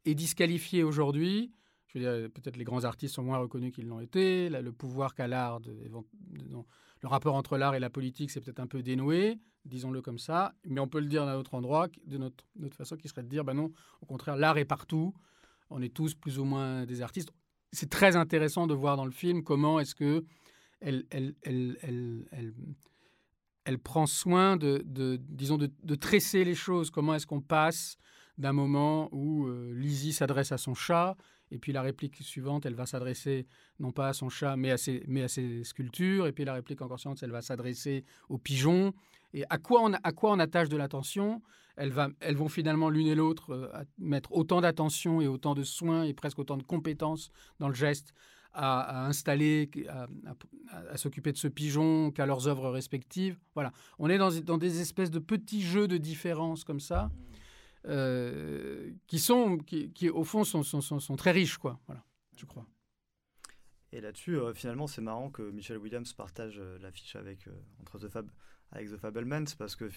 est 0.04 0.14
disqualifié 0.14 0.84
aujourd'hui, 0.84 1.52
je 1.88 1.98
veux 1.98 2.04
dire, 2.04 2.30
peut-être 2.30 2.56
les 2.56 2.64
grands 2.64 2.84
artistes 2.84 3.14
sont 3.14 3.22
moins 3.22 3.38
reconnus 3.38 3.72
qu'ils 3.74 3.86
l'ont 3.86 4.00
été. 4.00 4.48
Là, 4.50 4.60
le 4.60 4.72
pouvoir 4.72 5.14
qu'a 5.14 5.26
l'art, 5.26 5.60
le 5.60 7.08
rapport 7.08 7.34
entre 7.34 7.56
l'art 7.56 7.74
et 7.74 7.80
la 7.80 7.90
politique, 7.90 8.30
c'est 8.30 8.40
peut-être 8.40 8.60
un 8.60 8.66
peu 8.66 8.82
dénoué, 8.82 9.38
disons-le 9.64 10.02
comme 10.02 10.18
ça. 10.18 10.54
Mais 10.64 10.80
on 10.80 10.88
peut 10.88 11.00
le 11.00 11.06
dire 11.06 11.24
d'un 11.24 11.36
autre 11.36 11.54
endroit, 11.54 11.88
de 12.06 12.18
notre, 12.18 12.44
notre, 12.56 12.76
façon, 12.76 12.96
qui 12.96 13.08
serait 13.08 13.22
de 13.22 13.28
dire, 13.28 13.44
ben 13.44 13.54
non, 13.54 13.72
au 14.02 14.06
contraire, 14.06 14.36
l'art 14.36 14.58
est 14.58 14.66
partout. 14.66 15.14
On 15.70 15.80
est 15.80 15.94
tous 15.94 16.14
plus 16.14 16.38
ou 16.38 16.44
moins 16.44 16.84
des 16.84 17.00
artistes. 17.00 17.32
C'est 17.72 17.90
très 17.90 18.16
intéressant 18.16 18.66
de 18.66 18.74
voir 18.74 18.96
dans 18.96 19.04
le 19.04 19.10
film 19.10 19.42
comment 19.42 19.80
est-ce 19.80 19.94
que 19.94 20.24
elle, 20.80 21.34
prend 23.82 24.06
soin 24.06 24.56
de, 24.56 24.82
disons, 25.28 25.58
de, 25.58 25.70
de, 25.82 25.94
tresser 25.94 26.44
les 26.44 26.54
choses. 26.54 26.90
Comment 26.90 27.14
est-ce 27.14 27.26
qu'on 27.26 27.40
passe 27.40 27.98
d'un 28.38 28.52
moment 28.52 29.08
où 29.12 29.46
euh, 29.46 29.72
Lizzie 29.74 30.12
s'adresse 30.12 30.52
à 30.52 30.58
son 30.58 30.74
chat 30.74 31.16
et 31.50 31.58
puis 31.58 31.72
la 31.72 31.82
réplique 31.82 32.16
suivante, 32.16 32.66
elle 32.66 32.74
va 32.74 32.86
s'adresser 32.86 33.46
non 33.80 33.92
pas 33.92 34.08
à 34.08 34.12
son 34.12 34.28
chat, 34.28 34.56
mais 34.56 34.70
à, 34.70 34.76
ses, 34.76 35.02
mais 35.06 35.22
à 35.22 35.28
ses 35.28 35.64
sculptures. 35.64 36.26
Et 36.26 36.32
puis 36.32 36.44
la 36.44 36.54
réplique 36.54 36.82
encore 36.82 36.98
suivante, 36.98 37.22
elle 37.22 37.30
va 37.30 37.42
s'adresser 37.42 38.04
aux 38.28 38.38
pigeons. 38.38 38.92
Et 39.34 39.44
à 39.50 39.58
quoi 39.58 39.82
on, 39.82 39.92
à 39.92 40.12
quoi 40.12 40.32
on 40.32 40.38
attache 40.38 40.68
de 40.68 40.76
l'attention? 40.76 41.42
Elles, 41.76 41.92
vont 41.92 42.48
finalement 42.48 42.90
l'une 42.90 43.06
et 43.06 43.14
l'autre 43.14 43.50
euh, 43.52 43.84
mettre 43.98 44.32
autant 44.32 44.60
d'attention 44.60 45.20
et 45.20 45.28
autant 45.28 45.54
de 45.54 45.62
soins 45.62 46.02
et 46.02 46.12
presque 46.12 46.40
autant 46.40 46.56
de 46.56 46.64
compétences 46.64 47.30
dans 47.60 47.68
le 47.68 47.74
geste 47.74 48.14
à, 48.52 49.06
installer, 49.06 49.70
à, 50.90 50.96
s'occuper 50.96 51.30
de 51.30 51.36
ce 51.36 51.46
pigeon 51.46 52.10
qu'à 52.10 52.26
leurs 52.26 52.48
œuvres 52.48 52.70
respectives. 52.70 53.38
Voilà, 53.54 53.70
on 54.00 54.10
est 54.10 54.18
dans, 54.18 54.30
dans 54.40 54.58
des 54.58 54.80
espèces 54.80 55.12
de 55.12 55.20
petits 55.20 55.62
jeux 55.62 55.86
de 55.86 55.98
différence 55.98 56.64
comme 56.64 56.80
ça, 56.80 57.12
euh, 57.88 58.92
qui 59.06 59.18
sont, 59.18 59.58
qui, 59.58 59.90
qui, 59.92 60.08
au 60.10 60.24
fond 60.24 60.44
sont, 60.44 60.62
sont, 60.62 60.80
sont, 60.80 61.16
très 61.16 61.32
riches, 61.32 61.56
quoi. 61.58 61.80
Voilà, 61.86 62.04
je 62.36 62.44
crois. 62.44 62.66
Et 63.92 64.00
là-dessus, 64.00 64.36
euh, 64.38 64.52
finalement, 64.52 64.86
c'est 64.86 65.00
marrant 65.00 65.30
que 65.30 65.42
Michel 65.50 65.78
Williams 65.78 66.12
partage 66.12 66.58
euh, 66.58 66.78
l'affiche 66.80 67.16
avec, 67.16 67.48
entre 67.80 67.98
The 67.98 68.08
Fab, 68.08 68.30
avec 68.70 68.90
The 68.90 68.96
parce 69.54 69.76
que 69.76 69.88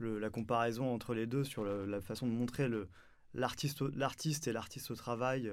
la 0.00 0.30
comparaison 0.30 0.92
entre 0.92 1.14
les 1.14 1.26
deux 1.26 1.44
sur 1.44 1.64
la 1.64 2.00
façon 2.00 2.26
de 2.26 2.32
montrer 2.32 2.66
le- 2.68 2.88
l'artiste 3.34 3.82
l'artiste 3.94 4.48
et 4.48 4.52
l'artiste 4.52 4.90
au 4.90 4.96
travail 4.96 5.50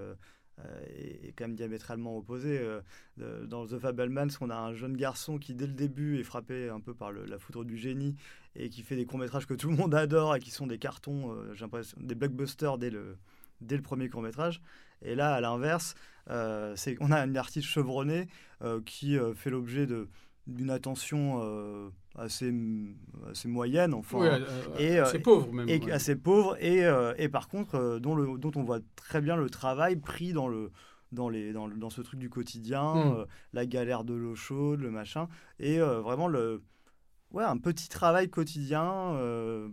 est, 0.90 1.28
est 1.28 1.32
quand 1.36 1.46
même 1.46 1.56
diamétralement 1.56 2.18
opposée. 2.18 2.60
Euh, 2.60 2.82
de- 3.18 3.46
dans 3.46 3.66
The 3.66 3.78
Fablemans, 3.80 4.28
on 4.42 4.50
a 4.50 4.56
un 4.56 4.74
jeune 4.74 4.96
garçon 4.98 5.38
qui, 5.38 5.54
dès 5.54 5.68
le 5.68 5.74
début, 5.74 6.20
est 6.20 6.24
frappé 6.24 6.70
un 6.70 6.80
peu 6.80 6.94
par 6.94 7.12
la 7.12 7.38
foudre 7.40 7.64
du 7.66 7.78
génie 7.78 8.16
et 8.56 8.70
qui 8.70 8.82
fait 8.84 8.96
des 8.96 9.06
courts-métrages 9.06 9.48
que 9.48 9.54
tout 9.54 9.70
le 9.70 9.76
monde 9.76 9.94
adore 9.96 10.36
et 10.36 10.40
qui 10.40 10.52
sont 10.52 10.68
des 10.68 10.78
cartons, 10.78 11.34
euh, 11.34 11.54
des 11.98 12.16
blockbusters 12.16 12.78
dès 12.78 12.90
le, 12.90 13.18
dès 13.62 13.76
le 13.76 13.82
premier 13.82 14.10
court-métrage. 14.10 14.62
Et 15.02 15.16
là, 15.16 15.34
à 15.36 15.42
l'inverse, 15.42 15.96
euh, 16.30 16.76
on 17.00 17.12
a 17.12 17.20
une 17.20 17.38
artiste 17.38 17.68
chevronnée 17.68 18.28
euh, 18.64 18.82
qui 18.86 19.18
euh, 19.18 19.34
fait 19.34 19.50
l'objet 19.50 19.86
de 19.86 20.08
d'une 20.48 20.70
attention 20.70 21.40
euh, 21.42 21.90
assez 22.16 22.54
assez 23.30 23.48
moyenne 23.48 23.94
enfin 23.94 24.20
Oui, 24.20 24.28
euh, 24.30 24.78
et, 24.78 25.00
euh, 25.00 25.20
pauvre 25.20 25.52
même. 25.52 25.68
et 25.70 25.80
ouais. 25.80 25.92
assez 25.92 26.16
pauvre 26.16 26.56
et, 26.60 26.86
euh, 26.86 27.14
et 27.18 27.30
par 27.30 27.48
contre 27.48 28.00
dont 28.00 28.16
le 28.16 28.38
dont 28.38 28.52
on 28.56 28.64
voit 28.64 28.80
très 28.96 29.22
bien 29.22 29.36
le 29.36 29.50
travail 29.50 29.96
pris 29.96 30.34
dans 30.34 30.48
le 30.48 30.72
dans 31.12 31.30
les 31.30 31.52
dans, 31.54 31.66
le- 31.68 31.76
dans 31.78 31.90
ce 31.90 32.02
truc 32.02 32.20
du 32.20 32.30
quotidien 32.30 32.94
Mm. 32.94 33.14
euh, 33.20 33.26
la 33.54 33.66
galère 33.66 34.04
de 34.04 34.14
l'eau 34.14 34.36
chaude 34.36 34.82
le 34.82 34.92
machin 34.92 35.28
et 35.60 35.80
euh, 35.82 36.00
vraiment 36.02 36.28
le 36.28 36.62
ouais 37.32 37.44
un 37.44 37.58
petit 37.58 37.90
travail 37.90 38.30
quotidien 38.30 38.86
euh, 39.16 39.68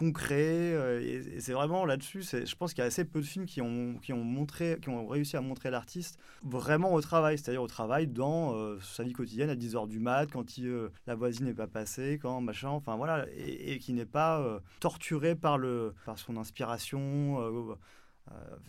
concret 0.00 0.72
euh, 0.72 1.02
et, 1.02 1.40
c'est 1.40 1.52
vraiment 1.52 1.84
là-dessus 1.84 2.22
je 2.22 2.54
pense 2.54 2.72
qu'il 2.72 2.80
y 2.80 2.84
a 2.84 2.86
assez 2.86 3.04
peu 3.04 3.20
de 3.20 3.26
films 3.26 3.44
qui 3.44 3.60
ont 3.60 3.98
qui 4.00 4.14
ont 4.14 4.24
montré 4.24 4.78
qui 4.80 4.88
ont 4.88 5.06
réussi 5.06 5.36
à 5.36 5.42
montrer 5.42 5.70
l'artiste 5.70 6.18
vraiment 6.42 6.94
au 6.94 7.02
travail 7.02 7.36
c'est-à-dire 7.36 7.62
au 7.62 7.66
travail 7.66 8.06
dans 8.06 8.54
euh, 8.54 8.78
sa 8.80 9.04
vie 9.04 9.12
quotidienne 9.12 9.50
à 9.50 9.56
10h 9.56 9.88
du 9.88 9.98
mat 9.98 10.26
quand 10.32 10.56
il, 10.56 10.68
euh, 10.68 10.88
la 11.06 11.14
voisine 11.14 11.44
n'est 11.44 11.54
pas 11.54 11.66
passée 11.66 12.18
quand 12.20 12.40
machin 12.40 12.70
enfin 12.70 12.96
voilà 12.96 13.26
et, 13.36 13.78
qui 13.78 13.92
n'est 13.92 14.06
pas 14.06 14.60
torturé 14.80 15.34
par 15.34 15.58
le 15.58 15.92
par 16.06 16.18
son 16.18 16.38
inspiration 16.38 17.38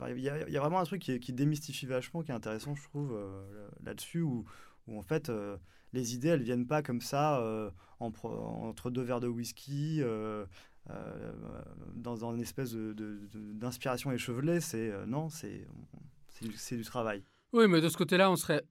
il 0.09 0.19
y, 0.19 0.29
a- 0.29 0.59
vraiment 0.59 0.79
un 0.79 0.85
truc 0.85 1.01
qui, 1.01 1.33
démystifie 1.33 1.85
vachement 1.85 2.23
qui 2.23 2.31
est 2.31 2.35
intéressant 2.35 2.75
je 2.75 2.83
trouve 2.83 3.17
là-dessus 3.85 4.21
où, 4.21 4.45
en 4.93 5.01
fait 5.01 5.31
les 5.93 6.13
idées 6.13 6.29
elles 6.29 6.43
viennent 6.43 6.67
pas 6.67 6.81
comme 6.81 7.01
ça 7.01 7.41
entre 7.99 8.89
deux 8.89 9.03
verres 9.03 9.21
de 9.21 9.27
whisky 9.27 10.01
dans, 11.95 12.15
dans 12.17 12.33
une 12.35 12.41
espèce 12.41 12.71
de- 12.71 12.93
de- 12.93 13.27
de- 13.33 13.53
d'inspiration 13.53 14.11
échevelée 14.11 14.59
c'est 14.59 14.89
euh, 14.89 15.05
non 15.05 15.29
c'est 15.29 15.65
du, 16.75 16.83
travail 16.83 17.23
Oui, 17.53 17.67
mais 17.67 17.81
de 17.81 17.89
ce 17.89 17.97
côté-là, 17.97 18.31
on 18.31 18.35
serait 18.35 18.63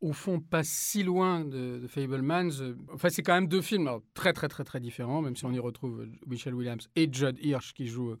au 0.00 0.12
fond 0.12 0.40
pas 0.40 0.62
si 0.64 1.02
loin 1.02 1.44
de, 1.44 1.78
de 1.78 1.86
Fablemans. 1.88 2.50
Euh, 2.60 2.74
Enfin, 2.92 3.10
c'est 3.10 3.22
quand 3.22 3.34
même 3.34 3.48
deux 3.48 3.60
films 3.60 3.90
très, 4.14 4.32
très, 4.32 4.48
très, 4.48 4.64
très 4.64 4.80
différents, 4.80 5.20
même 5.20 5.36
si 5.36 5.44
on 5.44 5.52
y 5.52 5.58
retrouve 5.58 6.00
euh, 6.02 6.10
Michel 6.26 6.54
Williams 6.54 6.88
et 6.96 7.12
Judd 7.12 7.38
Hirsch 7.42 7.74
qui 7.74 7.86
joue 7.86 8.16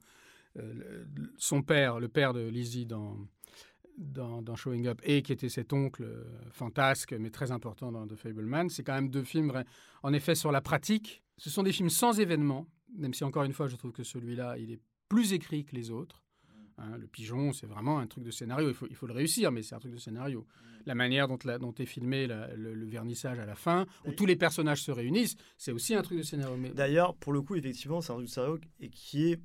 euh, 0.58 1.04
son 1.38 1.62
père, 1.62 2.00
le 2.00 2.08
père 2.08 2.32
de 2.34 2.46
Lizzie 2.48 2.86
dans, 2.86 3.16
dans, 3.96 4.56
Showing 4.56 4.86
Up, 4.88 5.00
et 5.04 5.22
qui 5.22 5.32
était 5.32 5.48
cet 5.48 5.72
oncle 5.72 6.02
euh, 6.04 6.24
fantasque, 6.50 7.14
mais 7.18 7.30
très 7.30 7.50
important 7.50 7.92
dans 7.92 8.06
The 8.06 8.16
Fablemans. 8.16 8.68
C'est 8.68 8.82
quand 8.82 8.94
même 8.94 9.10
deux 9.10 9.24
films, 9.24 9.52
en 10.02 10.12
effet, 10.12 10.34
sur 10.34 10.52
la 10.52 10.60
pratique. 10.60 11.22
Ce 11.38 11.50
sont 11.50 11.62
des 11.62 11.72
films 11.72 11.90
sans 11.90 12.18
événements, 12.18 12.66
même 12.94 13.14
si, 13.14 13.24
encore 13.24 13.44
une 13.44 13.52
fois, 13.52 13.68
je 13.68 13.76
trouve 13.76 13.92
que 13.92 14.02
celui-là, 14.04 14.56
il 14.58 14.70
est 14.72 14.80
plus 15.08 15.32
écrit 15.32 15.64
que 15.64 15.74
les 15.76 15.90
autres. 15.90 16.22
Hein, 16.78 16.98
le 16.98 17.06
pigeon, 17.06 17.52
c'est 17.52 17.66
vraiment 17.66 17.98
un 18.00 18.06
truc 18.06 18.22
de 18.24 18.30
scénario. 18.30 18.68
Il 18.68 18.74
faut, 18.74 18.86
il 18.90 18.96
faut 18.96 19.06
le 19.06 19.14
réussir, 19.14 19.50
mais 19.50 19.62
c'est 19.62 19.74
un 19.74 19.78
truc 19.78 19.92
de 19.92 19.98
scénario. 19.98 20.46
La 20.84 20.94
manière 20.94 21.26
dont, 21.26 21.38
la- 21.44 21.58
dont 21.58 21.72
est 21.74 21.86
filmé 21.86 22.26
la- 22.26 22.54
le, 22.54 22.74
le 22.74 22.86
vernissage 22.86 23.38
à 23.38 23.46
la 23.46 23.54
fin, 23.54 23.86
où 24.04 24.12
tous 24.12 24.26
les 24.26 24.36
personnages 24.36 24.82
se 24.82 24.90
réunissent, 24.92 25.36
c'est 25.56 25.72
aussi 25.72 25.94
un 25.94 26.02
truc 26.02 26.18
de 26.18 26.22
scénario. 26.22 26.56
Mais 26.58 26.70
D'ailleurs, 26.70 27.14
pour 27.16 27.32
le 27.32 27.40
coup, 27.40 27.54
effectivement, 27.56 28.00
c'est 28.02 28.12
un 28.12 28.16
truc 28.16 28.28
sérieux 28.28 28.60
et 28.80 28.90
qui 28.90 29.28
est 29.32 29.40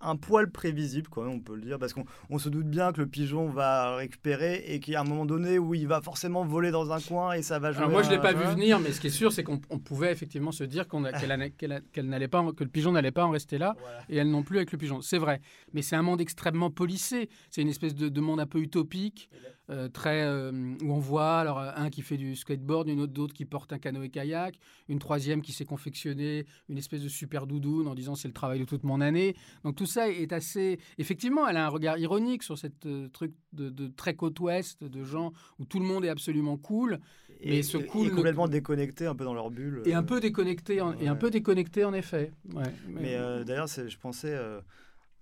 un 0.00 0.16
poil 0.16 0.50
prévisible, 0.50 1.08
même, 1.08 1.32
on 1.32 1.40
peut 1.40 1.54
le 1.54 1.62
dire, 1.62 1.78
parce 1.78 1.94
qu'on 1.94 2.04
on 2.28 2.38
se 2.38 2.48
doute 2.50 2.66
bien 2.66 2.92
que 2.92 3.00
le 3.00 3.06
pigeon 3.06 3.48
va 3.48 3.96
récupérer 3.96 4.62
et 4.68 4.78
qu'il 4.78 4.92
y 4.92 4.96
a 4.96 5.00
un 5.00 5.04
moment 5.04 5.24
donné 5.24 5.58
où 5.58 5.74
il 5.74 5.88
va 5.88 6.00
forcément 6.02 6.44
voler 6.44 6.70
dans 6.70 6.92
un 6.92 7.00
coin 7.00 7.32
et 7.32 7.42
ça 7.42 7.58
va 7.58 7.72
jouer. 7.72 7.78
Alors 7.78 7.90
moi, 7.90 8.02
je 8.02 8.10
l'ai 8.10 8.16
un- 8.16 8.20
pas 8.20 8.34
vu 8.34 8.44
venir, 8.44 8.78
mais 8.78 8.92
ce 8.92 9.00
qui 9.00 9.06
est 9.06 9.10
sûr, 9.10 9.32
c'est 9.32 9.42
qu'on 9.42 9.60
on 9.70 9.78
pouvait 9.78 10.12
effectivement 10.12 10.52
se 10.52 10.64
dire 10.64 10.86
qu'on 10.86 11.02
qu'elle 11.04 12.06
n'allait 12.08 12.28
pas, 12.28 12.44
que 12.52 12.64
le 12.64 12.70
pigeon 12.70 12.92
n'allait 12.92 13.10
pas 13.10 13.24
en 13.24 13.30
rester 13.30 13.56
là, 13.58 13.74
Voilà. 13.80 13.98
et 14.10 14.16
elle 14.16 14.30
non 14.30 14.42
plus 14.42 14.58
avec 14.58 14.70
le 14.72 14.78
pigeon. 14.78 15.00
C'est 15.00 15.18
vrai, 15.18 15.40
mais 15.72 15.82
c'est 15.82 15.96
un 15.96 16.02
monde 16.02 16.20
extrêmement 16.20 16.70
policé. 16.70 17.28
C'est 17.50 17.62
une 17.62 17.68
espèce 17.68 17.94
de, 17.94 18.08
de 18.08 18.20
monde 18.20 18.40
un 18.40 18.46
peu 18.46 18.58
utopique, 18.60 19.30
euh, 19.68 19.88
très 19.88 20.22
euh, 20.24 20.52
où 20.82 20.92
on 20.92 20.98
voit 21.00 21.38
alors 21.38 21.58
euh, 21.58 21.72
un 21.74 21.90
qui 21.90 22.02
fait 22.02 22.16
du 22.16 22.36
skateboard, 22.36 22.88
une 22.88 23.00
autre 23.00 23.12
d'autre 23.12 23.34
qui 23.34 23.44
porte 23.44 23.72
un 23.72 23.78
canoë-kayak, 23.78 24.58
une 24.88 24.98
troisième 25.00 25.42
qui 25.42 25.52
s'est 25.52 25.64
confectionné 25.64 26.46
une 26.68 26.78
espèce 26.78 27.02
de 27.02 27.08
super 27.08 27.46
doudoune 27.48 27.88
en 27.88 27.94
disant 27.96 28.14
c'est 28.14 28.28
le 28.28 28.34
travail 28.34 28.60
de 28.60 28.64
toute 28.64 28.84
mon 28.84 29.00
année. 29.00 29.34
Donc 29.64 29.74
tout 29.74 29.86
ça 29.86 30.08
est 30.08 30.32
assez 30.32 30.78
effectivement, 30.98 31.48
elle 31.48 31.56
a 31.56 31.66
un 31.66 31.68
regard 31.68 31.98
ironique 31.98 32.44
sur 32.44 32.56
cette 32.56 32.86
euh, 32.86 33.08
truc 33.08 33.32
de, 33.52 33.68
de 33.68 33.88
très 33.88 34.14
côte 34.14 34.38
ouest, 34.38 34.84
de 34.84 35.02
gens 35.02 35.32
où 35.58 35.64
tout 35.64 35.80
le 35.80 35.86
monde 35.86 36.04
est 36.04 36.10
absolument 36.10 36.56
cool. 36.56 37.00
Et, 37.40 37.50
Mais 37.50 37.62
ce 37.62 37.78
cool 37.78 38.06
et 38.06 38.10
complètement 38.10 38.48
déconnecté, 38.48 39.06
un 39.06 39.14
peu 39.16 39.24
dans 39.24 39.34
leur 39.34 39.50
bulle. 39.50 39.82
Et 39.84 39.94
un 39.94 40.02
peu 40.02 40.20
déconnecté, 40.20 40.80
en, 40.80 40.92
et 40.98 41.08
un 41.08 41.12
ouais. 41.12 41.18
peu 41.18 41.30
déconnecté 41.30 41.84
en 41.84 41.92
effet. 41.92 42.32
Ouais, 42.54 42.72
Mais 42.88 43.14
euh, 43.16 43.44
d'ailleurs, 43.44 43.68
c'est- 43.68 43.88
je 43.88 43.98
pensais, 43.98 44.38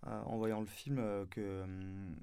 en 0.07 0.37
voyant 0.37 0.61
le 0.61 0.67
film, 0.67 1.01
que 1.31 1.63
hum, 1.63 2.15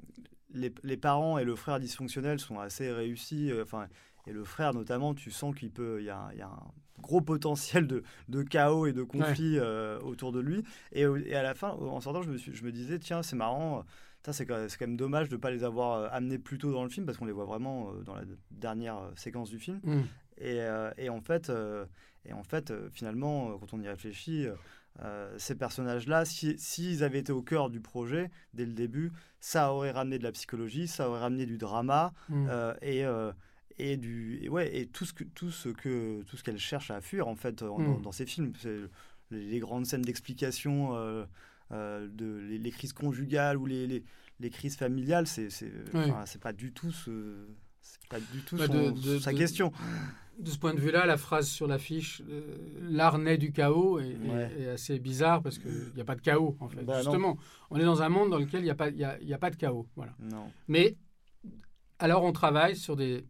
les, 0.53 0.73
les 0.83 0.97
parents 0.97 1.37
et 1.37 1.43
le 1.43 1.55
frère 1.55 1.79
dysfonctionnel 1.79 2.39
sont 2.39 2.59
assez 2.59 2.91
réussis. 2.91 3.51
euh, 3.51 3.63
Enfin, 3.63 3.87
et 4.27 4.33
le 4.33 4.43
frère, 4.43 4.73
notamment, 4.73 5.13
tu 5.15 5.31
sens 5.31 5.55
qu'il 5.55 5.71
peut. 5.71 5.97
Il 5.99 6.05
y 6.05 6.09
a, 6.09 6.29
il 6.33 6.39
y 6.39 6.41
a 6.43 6.47
un 6.47 6.71
gros 7.01 7.21
potentiel 7.21 7.87
de, 7.87 8.03
de 8.29 8.43
chaos 8.43 8.85
et 8.85 8.93
de 8.93 9.03
conflit 9.03 9.57
euh, 9.57 9.99
autour 10.01 10.31
de 10.31 10.39
lui. 10.39 10.63
Et, 10.91 11.01
et 11.01 11.35
à 11.35 11.41
la 11.43 11.55
fin, 11.55 11.69
en 11.69 11.99
sortant, 12.01 12.21
je 12.21 12.29
me, 12.29 12.37
suis, 12.37 12.53
je 12.55 12.63
me 12.63 12.71
disais, 12.71 12.99
tiens, 12.99 13.23
c'est 13.23 13.35
marrant. 13.35 13.79
euh, 13.79 14.31
C'est 14.31 14.45
quand, 14.45 14.55
quand 14.77 14.87
même 14.87 14.97
dommage 14.97 15.29
de 15.29 15.35
ne 15.35 15.41
pas 15.41 15.49
les 15.49 15.63
avoir 15.63 16.13
amenés 16.13 16.37
plus 16.37 16.59
tôt 16.59 16.71
dans 16.71 16.83
le 16.83 16.89
film 16.89 17.07
parce 17.07 17.17
qu'on 17.17 17.25
les 17.25 17.31
voit 17.31 17.45
vraiment 17.45 17.91
dans 18.05 18.13
la 18.15 18.21
dernière 18.51 18.99
séquence 19.15 19.49
du 19.49 19.57
film. 19.57 19.79
Mm. 19.83 20.01
Et, 20.37 20.61
euh, 20.61 20.91
et 20.97 21.09
en 21.09 21.21
fait, 21.21 21.49
euh, 21.49 21.85
et 22.25 22.33
en 22.33 22.43
fait 22.43 22.71
finalement, 22.91 23.57
quand 23.57 23.73
on 23.73 23.81
y 23.81 23.87
réfléchit, 23.87 24.45
euh, 25.03 25.33
ces 25.37 25.55
personnages-là, 25.55 26.25
si- 26.25 26.57
s'ils 26.59 27.03
avaient 27.03 27.19
été 27.19 27.31
au 27.31 27.41
cœur 27.41 27.69
du 27.69 27.79
projet 27.79 28.29
dès 28.53 28.65
le 28.65 28.73
début, 28.73 29.11
ça 29.39 29.73
aurait 29.73 29.91
ramené 29.91 30.19
de 30.19 30.23
la 30.23 30.31
psychologie, 30.31 30.87
ça 30.87 31.09
aurait 31.09 31.21
ramené 31.21 31.45
du 31.45 31.57
drama 31.57 32.13
Mm. 32.29 32.47
euh, 32.49 32.73
et, 32.81 33.05
euh, 33.05 33.31
et, 33.77 33.97
du, 33.97 34.39
et, 34.43 34.49
ouais, 34.49 34.75
et 34.77 34.87
tout 34.87 35.05
ce 35.05 35.13
que 35.13 35.23
tout 35.23 35.49
ce 35.49 35.69
que 35.69 36.21
tout 36.23 36.35
ce 36.37 36.43
qu'elle 36.43 36.59
cherche 36.59 36.91
à 36.91 36.99
fuir 37.01 37.27
en 37.27 37.35
fait 37.35 37.61
en- 37.63 37.79
dans, 37.79 37.97
Mm. 37.99 38.01
dans 38.01 38.11
ces 38.11 38.25
films, 38.25 38.53
les, 39.31 39.45
les 39.45 39.59
grandes 39.59 39.85
scènes 39.85 40.01
d'explication. 40.03 40.93
de 41.71 42.39
les, 42.49 42.57
les 42.57 42.71
crises 42.71 42.91
conjugales 42.91 43.55
ou 43.57 43.65
les, 43.65 43.87
les, 43.87 44.03
les 44.41 44.49
crises 44.49 44.75
familiales, 44.75 45.25
c'est 45.25 45.47
Ouais. 45.93 46.11
pas 46.41 46.51
du 46.51 46.73
tout 46.73 46.91
ce 46.91 47.47
c'est 47.81 48.07
pas 48.09 48.19
du 48.19 48.41
tout 48.45 48.55
Bah, 48.57 48.67
son- 48.67 48.73
de- 48.73 48.91
de- 48.91 49.19
sa 49.19 49.31
de- 49.33 49.37
question. 49.37 49.71
De 50.39 50.49
ce 50.49 50.57
point 50.57 50.73
de 50.73 50.79
vue-là, 50.79 51.05
la 51.05 51.17
phrase 51.17 51.47
sur 51.49 51.67
l'affiche, 51.67 52.21
euh, 52.27 52.57
l'art 52.81 53.17
naît 53.19 53.37
du 53.37 53.51
chaos, 53.51 53.99
est, 53.99 54.11
est- 54.11 54.17
Ouais. 54.29 54.51
est 54.61 54.67
assez 54.69 54.97
bizarre 54.97 55.41
parce 55.43 55.59
qu'il 55.59 55.91
n'y 55.93 56.01
a 56.01 56.05
pas 56.05 56.15
de 56.15 56.21
chaos 56.21 56.55
en 56.61 56.67
fait. 56.69 56.83
Bah, 56.83 56.97
non. 56.97 57.03
Justement, 57.03 57.37
on 57.69 57.77
est 57.77 57.83
dans 57.83 58.01
un 58.01 58.09
monde 58.09 58.31
dans 58.31 58.39
lequel 58.39 58.61
il 58.61 58.65
n'y 58.65 58.69
a, 58.71 58.75
pas- 58.75 58.89
y 58.89 59.03
a, 59.03 59.19
y 59.21 59.33
a 59.33 59.37
pas 59.37 59.49
de 59.51 59.55
chaos. 59.57 59.87
Voilà. 59.95 60.15
Non. 60.19 60.51
Mais 60.67 60.95
alors 61.99 62.23
on 62.23 62.31
travaille 62.31 62.75
sur 62.75 62.95
des, 62.95 63.23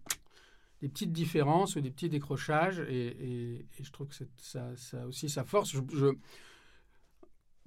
des 0.81 0.87
petites 0.89 1.11
différences 1.11 1.75
ou 1.75 1.81
des 1.81 1.91
petits 1.91 2.07
décrochages 2.09 2.79
et, 2.87 3.07
et- 3.07 3.65
et 3.79 3.83
je 3.83 3.91
trouve 3.91 4.07
que 4.07 4.15
ça, 4.37 4.69
ça 4.77 5.05
aussi 5.07 5.27
sa 5.29 5.43
force. 5.43 5.71
Je, 5.71 5.79
je- 5.93 6.15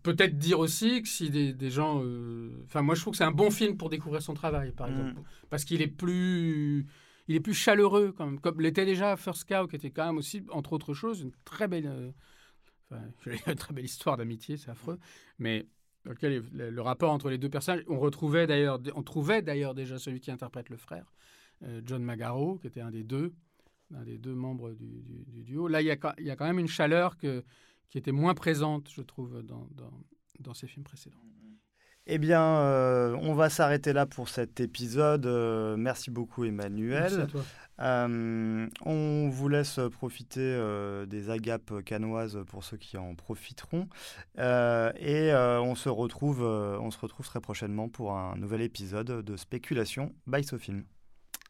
Peut-être 0.04 0.38
dire 0.38 0.60
aussi 0.60 1.02
que 1.02 1.08
si 1.08 1.30
des, 1.30 1.52
des 1.52 1.70
gens... 1.70 2.00
euh, 2.04 2.62
Enfin, 2.66 2.82
moi 2.82 2.94
je 2.94 3.00
trouve 3.00 3.12
que 3.12 3.18
c'est 3.18 3.24
un 3.24 3.32
bon 3.32 3.50
film 3.50 3.76
pour 3.76 3.88
découvrir 3.90 4.22
son 4.22 4.34
travail, 4.34 4.70
par 4.70 4.86
Mm. 4.88 4.90
exemple. 4.92 5.20
Parce 5.50 5.64
qu'il 5.64 5.82
est 5.82 5.88
plus... 5.88 6.86
Il 7.26 7.34
est 7.34 7.40
plus 7.40 7.54
chaleureux, 7.54 8.12
quand 8.16 8.26
même, 8.26 8.38
comme 8.38 8.60
l'était 8.60 8.84
déjà 8.84 9.16
First 9.16 9.48
Cow, 9.48 9.66
qui 9.66 9.76
était 9.76 9.90
quand 9.90 10.04
même 10.06 10.18
aussi, 10.18 10.42
entre 10.50 10.74
autres 10.74 10.92
choses, 10.92 11.22
une 11.22 11.32
très 11.46 11.66
belle, 11.68 11.86
euh, 11.86 12.10
enfin, 12.90 13.02
une 13.50 13.54
très 13.56 13.72
belle 13.72 13.86
histoire 13.86 14.18
d'amitié, 14.18 14.58
c'est 14.58 14.70
affreux, 14.70 14.98
mais 15.38 15.66
le, 16.20 16.68
le 16.68 16.82
rapport 16.82 17.10
entre 17.12 17.30
les 17.30 17.38
deux 17.38 17.48
personnages, 17.48 17.82
on 17.88 17.98
retrouvait 17.98 18.46
d'ailleurs, 18.46 18.78
on 18.94 19.02
trouvait 19.02 19.40
d'ailleurs 19.40 19.74
déjà 19.74 19.98
celui 19.98 20.20
qui 20.20 20.30
interprète 20.30 20.68
le 20.68 20.76
frère, 20.76 21.10
euh, 21.62 21.80
John 21.86 22.02
Magaro, 22.02 22.58
qui 22.58 22.66
était 22.66 22.82
un 22.82 22.90
des 22.90 23.04
deux, 23.04 23.32
un 23.94 24.04
des 24.04 24.18
deux 24.18 24.34
membres 24.34 24.72
du, 24.72 25.00
du- 25.02 25.24
du 25.26 25.44
duo. 25.44 25.66
Là, 25.66 25.80
il 25.80 25.86
y, 25.86 25.90
a, 25.90 25.96
quand- 25.96 26.12
il 26.18 26.26
y 26.26 26.30
a 26.30 26.36
quand 26.36 26.44
même 26.46 26.58
une 26.58 26.68
chaleur 26.68 27.16
que, 27.16 27.42
qui 27.88 27.98
était 27.98 28.12
moins 28.12 28.34
présente, 28.34 28.90
je 28.90 29.02
trouve, 29.02 29.42
dans, 29.42 29.68
dans, 29.72 29.92
dans 30.40 30.54
ces 30.54 30.66
films 30.66 30.84
précédents. 30.84 31.20
Eh 32.06 32.18
bien, 32.18 32.42
euh, 32.42 33.16
on 33.22 33.32
va 33.34 33.48
s'arrêter 33.48 33.94
là 33.94 34.04
pour 34.04 34.28
cet 34.28 34.60
épisode. 34.60 35.24
Euh, 35.24 35.74
merci 35.76 36.10
beaucoup, 36.10 36.44
Emmanuel. 36.44 37.00
Merci 37.00 37.20
à 37.20 37.26
toi. 37.26 37.42
Euh, 37.80 38.68
on 38.84 39.28
vous 39.30 39.48
laisse 39.48 39.80
profiter 39.90 40.60
des 41.06 41.30
agapes 41.30 41.82
canoises 41.84 42.38
pour 42.46 42.62
ceux 42.62 42.76
qui 42.76 42.96
en 42.98 43.14
profiteront. 43.14 43.88
Et 44.38 45.32
on, 45.32 45.74
se 45.74 45.88
retrouve, 45.88 46.42
on 46.42 46.90
se 46.90 46.98
retrouve 46.98 47.26
très 47.26 47.40
prochainement 47.40 47.88
pour 47.88 48.12
un 48.12 48.36
nouvel 48.36 48.60
épisode 48.60 49.22
de 49.24 49.36
Spéculation 49.36 50.14
by 50.26 50.44
Sofilm. 50.44 50.84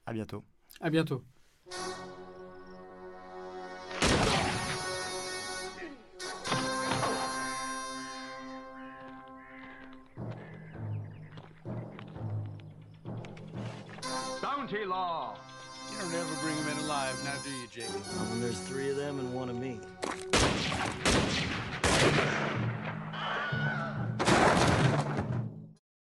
À 0.07 0.13
bientôt. 0.13 0.45
À 0.81 0.91
bientôt. 0.91 1.23
law. 14.95 15.35
You 15.91 15.99
don't 15.99 16.15
ever 16.15 16.35
bring 16.41 16.57
them 16.57 16.79
in 16.79 16.85
alive, 16.85 17.21
now 17.25 17.35
do 17.43 17.51
you, 17.51 17.67
Jake? 17.67 17.91
Well, 17.91 18.27
when 18.31 18.41
there's 18.41 18.61
three 18.61 18.91
of 18.91 18.97
them 18.97 19.19
and 19.19 19.35
one 19.35 19.51
of 19.51 19.57
me. 19.57 19.81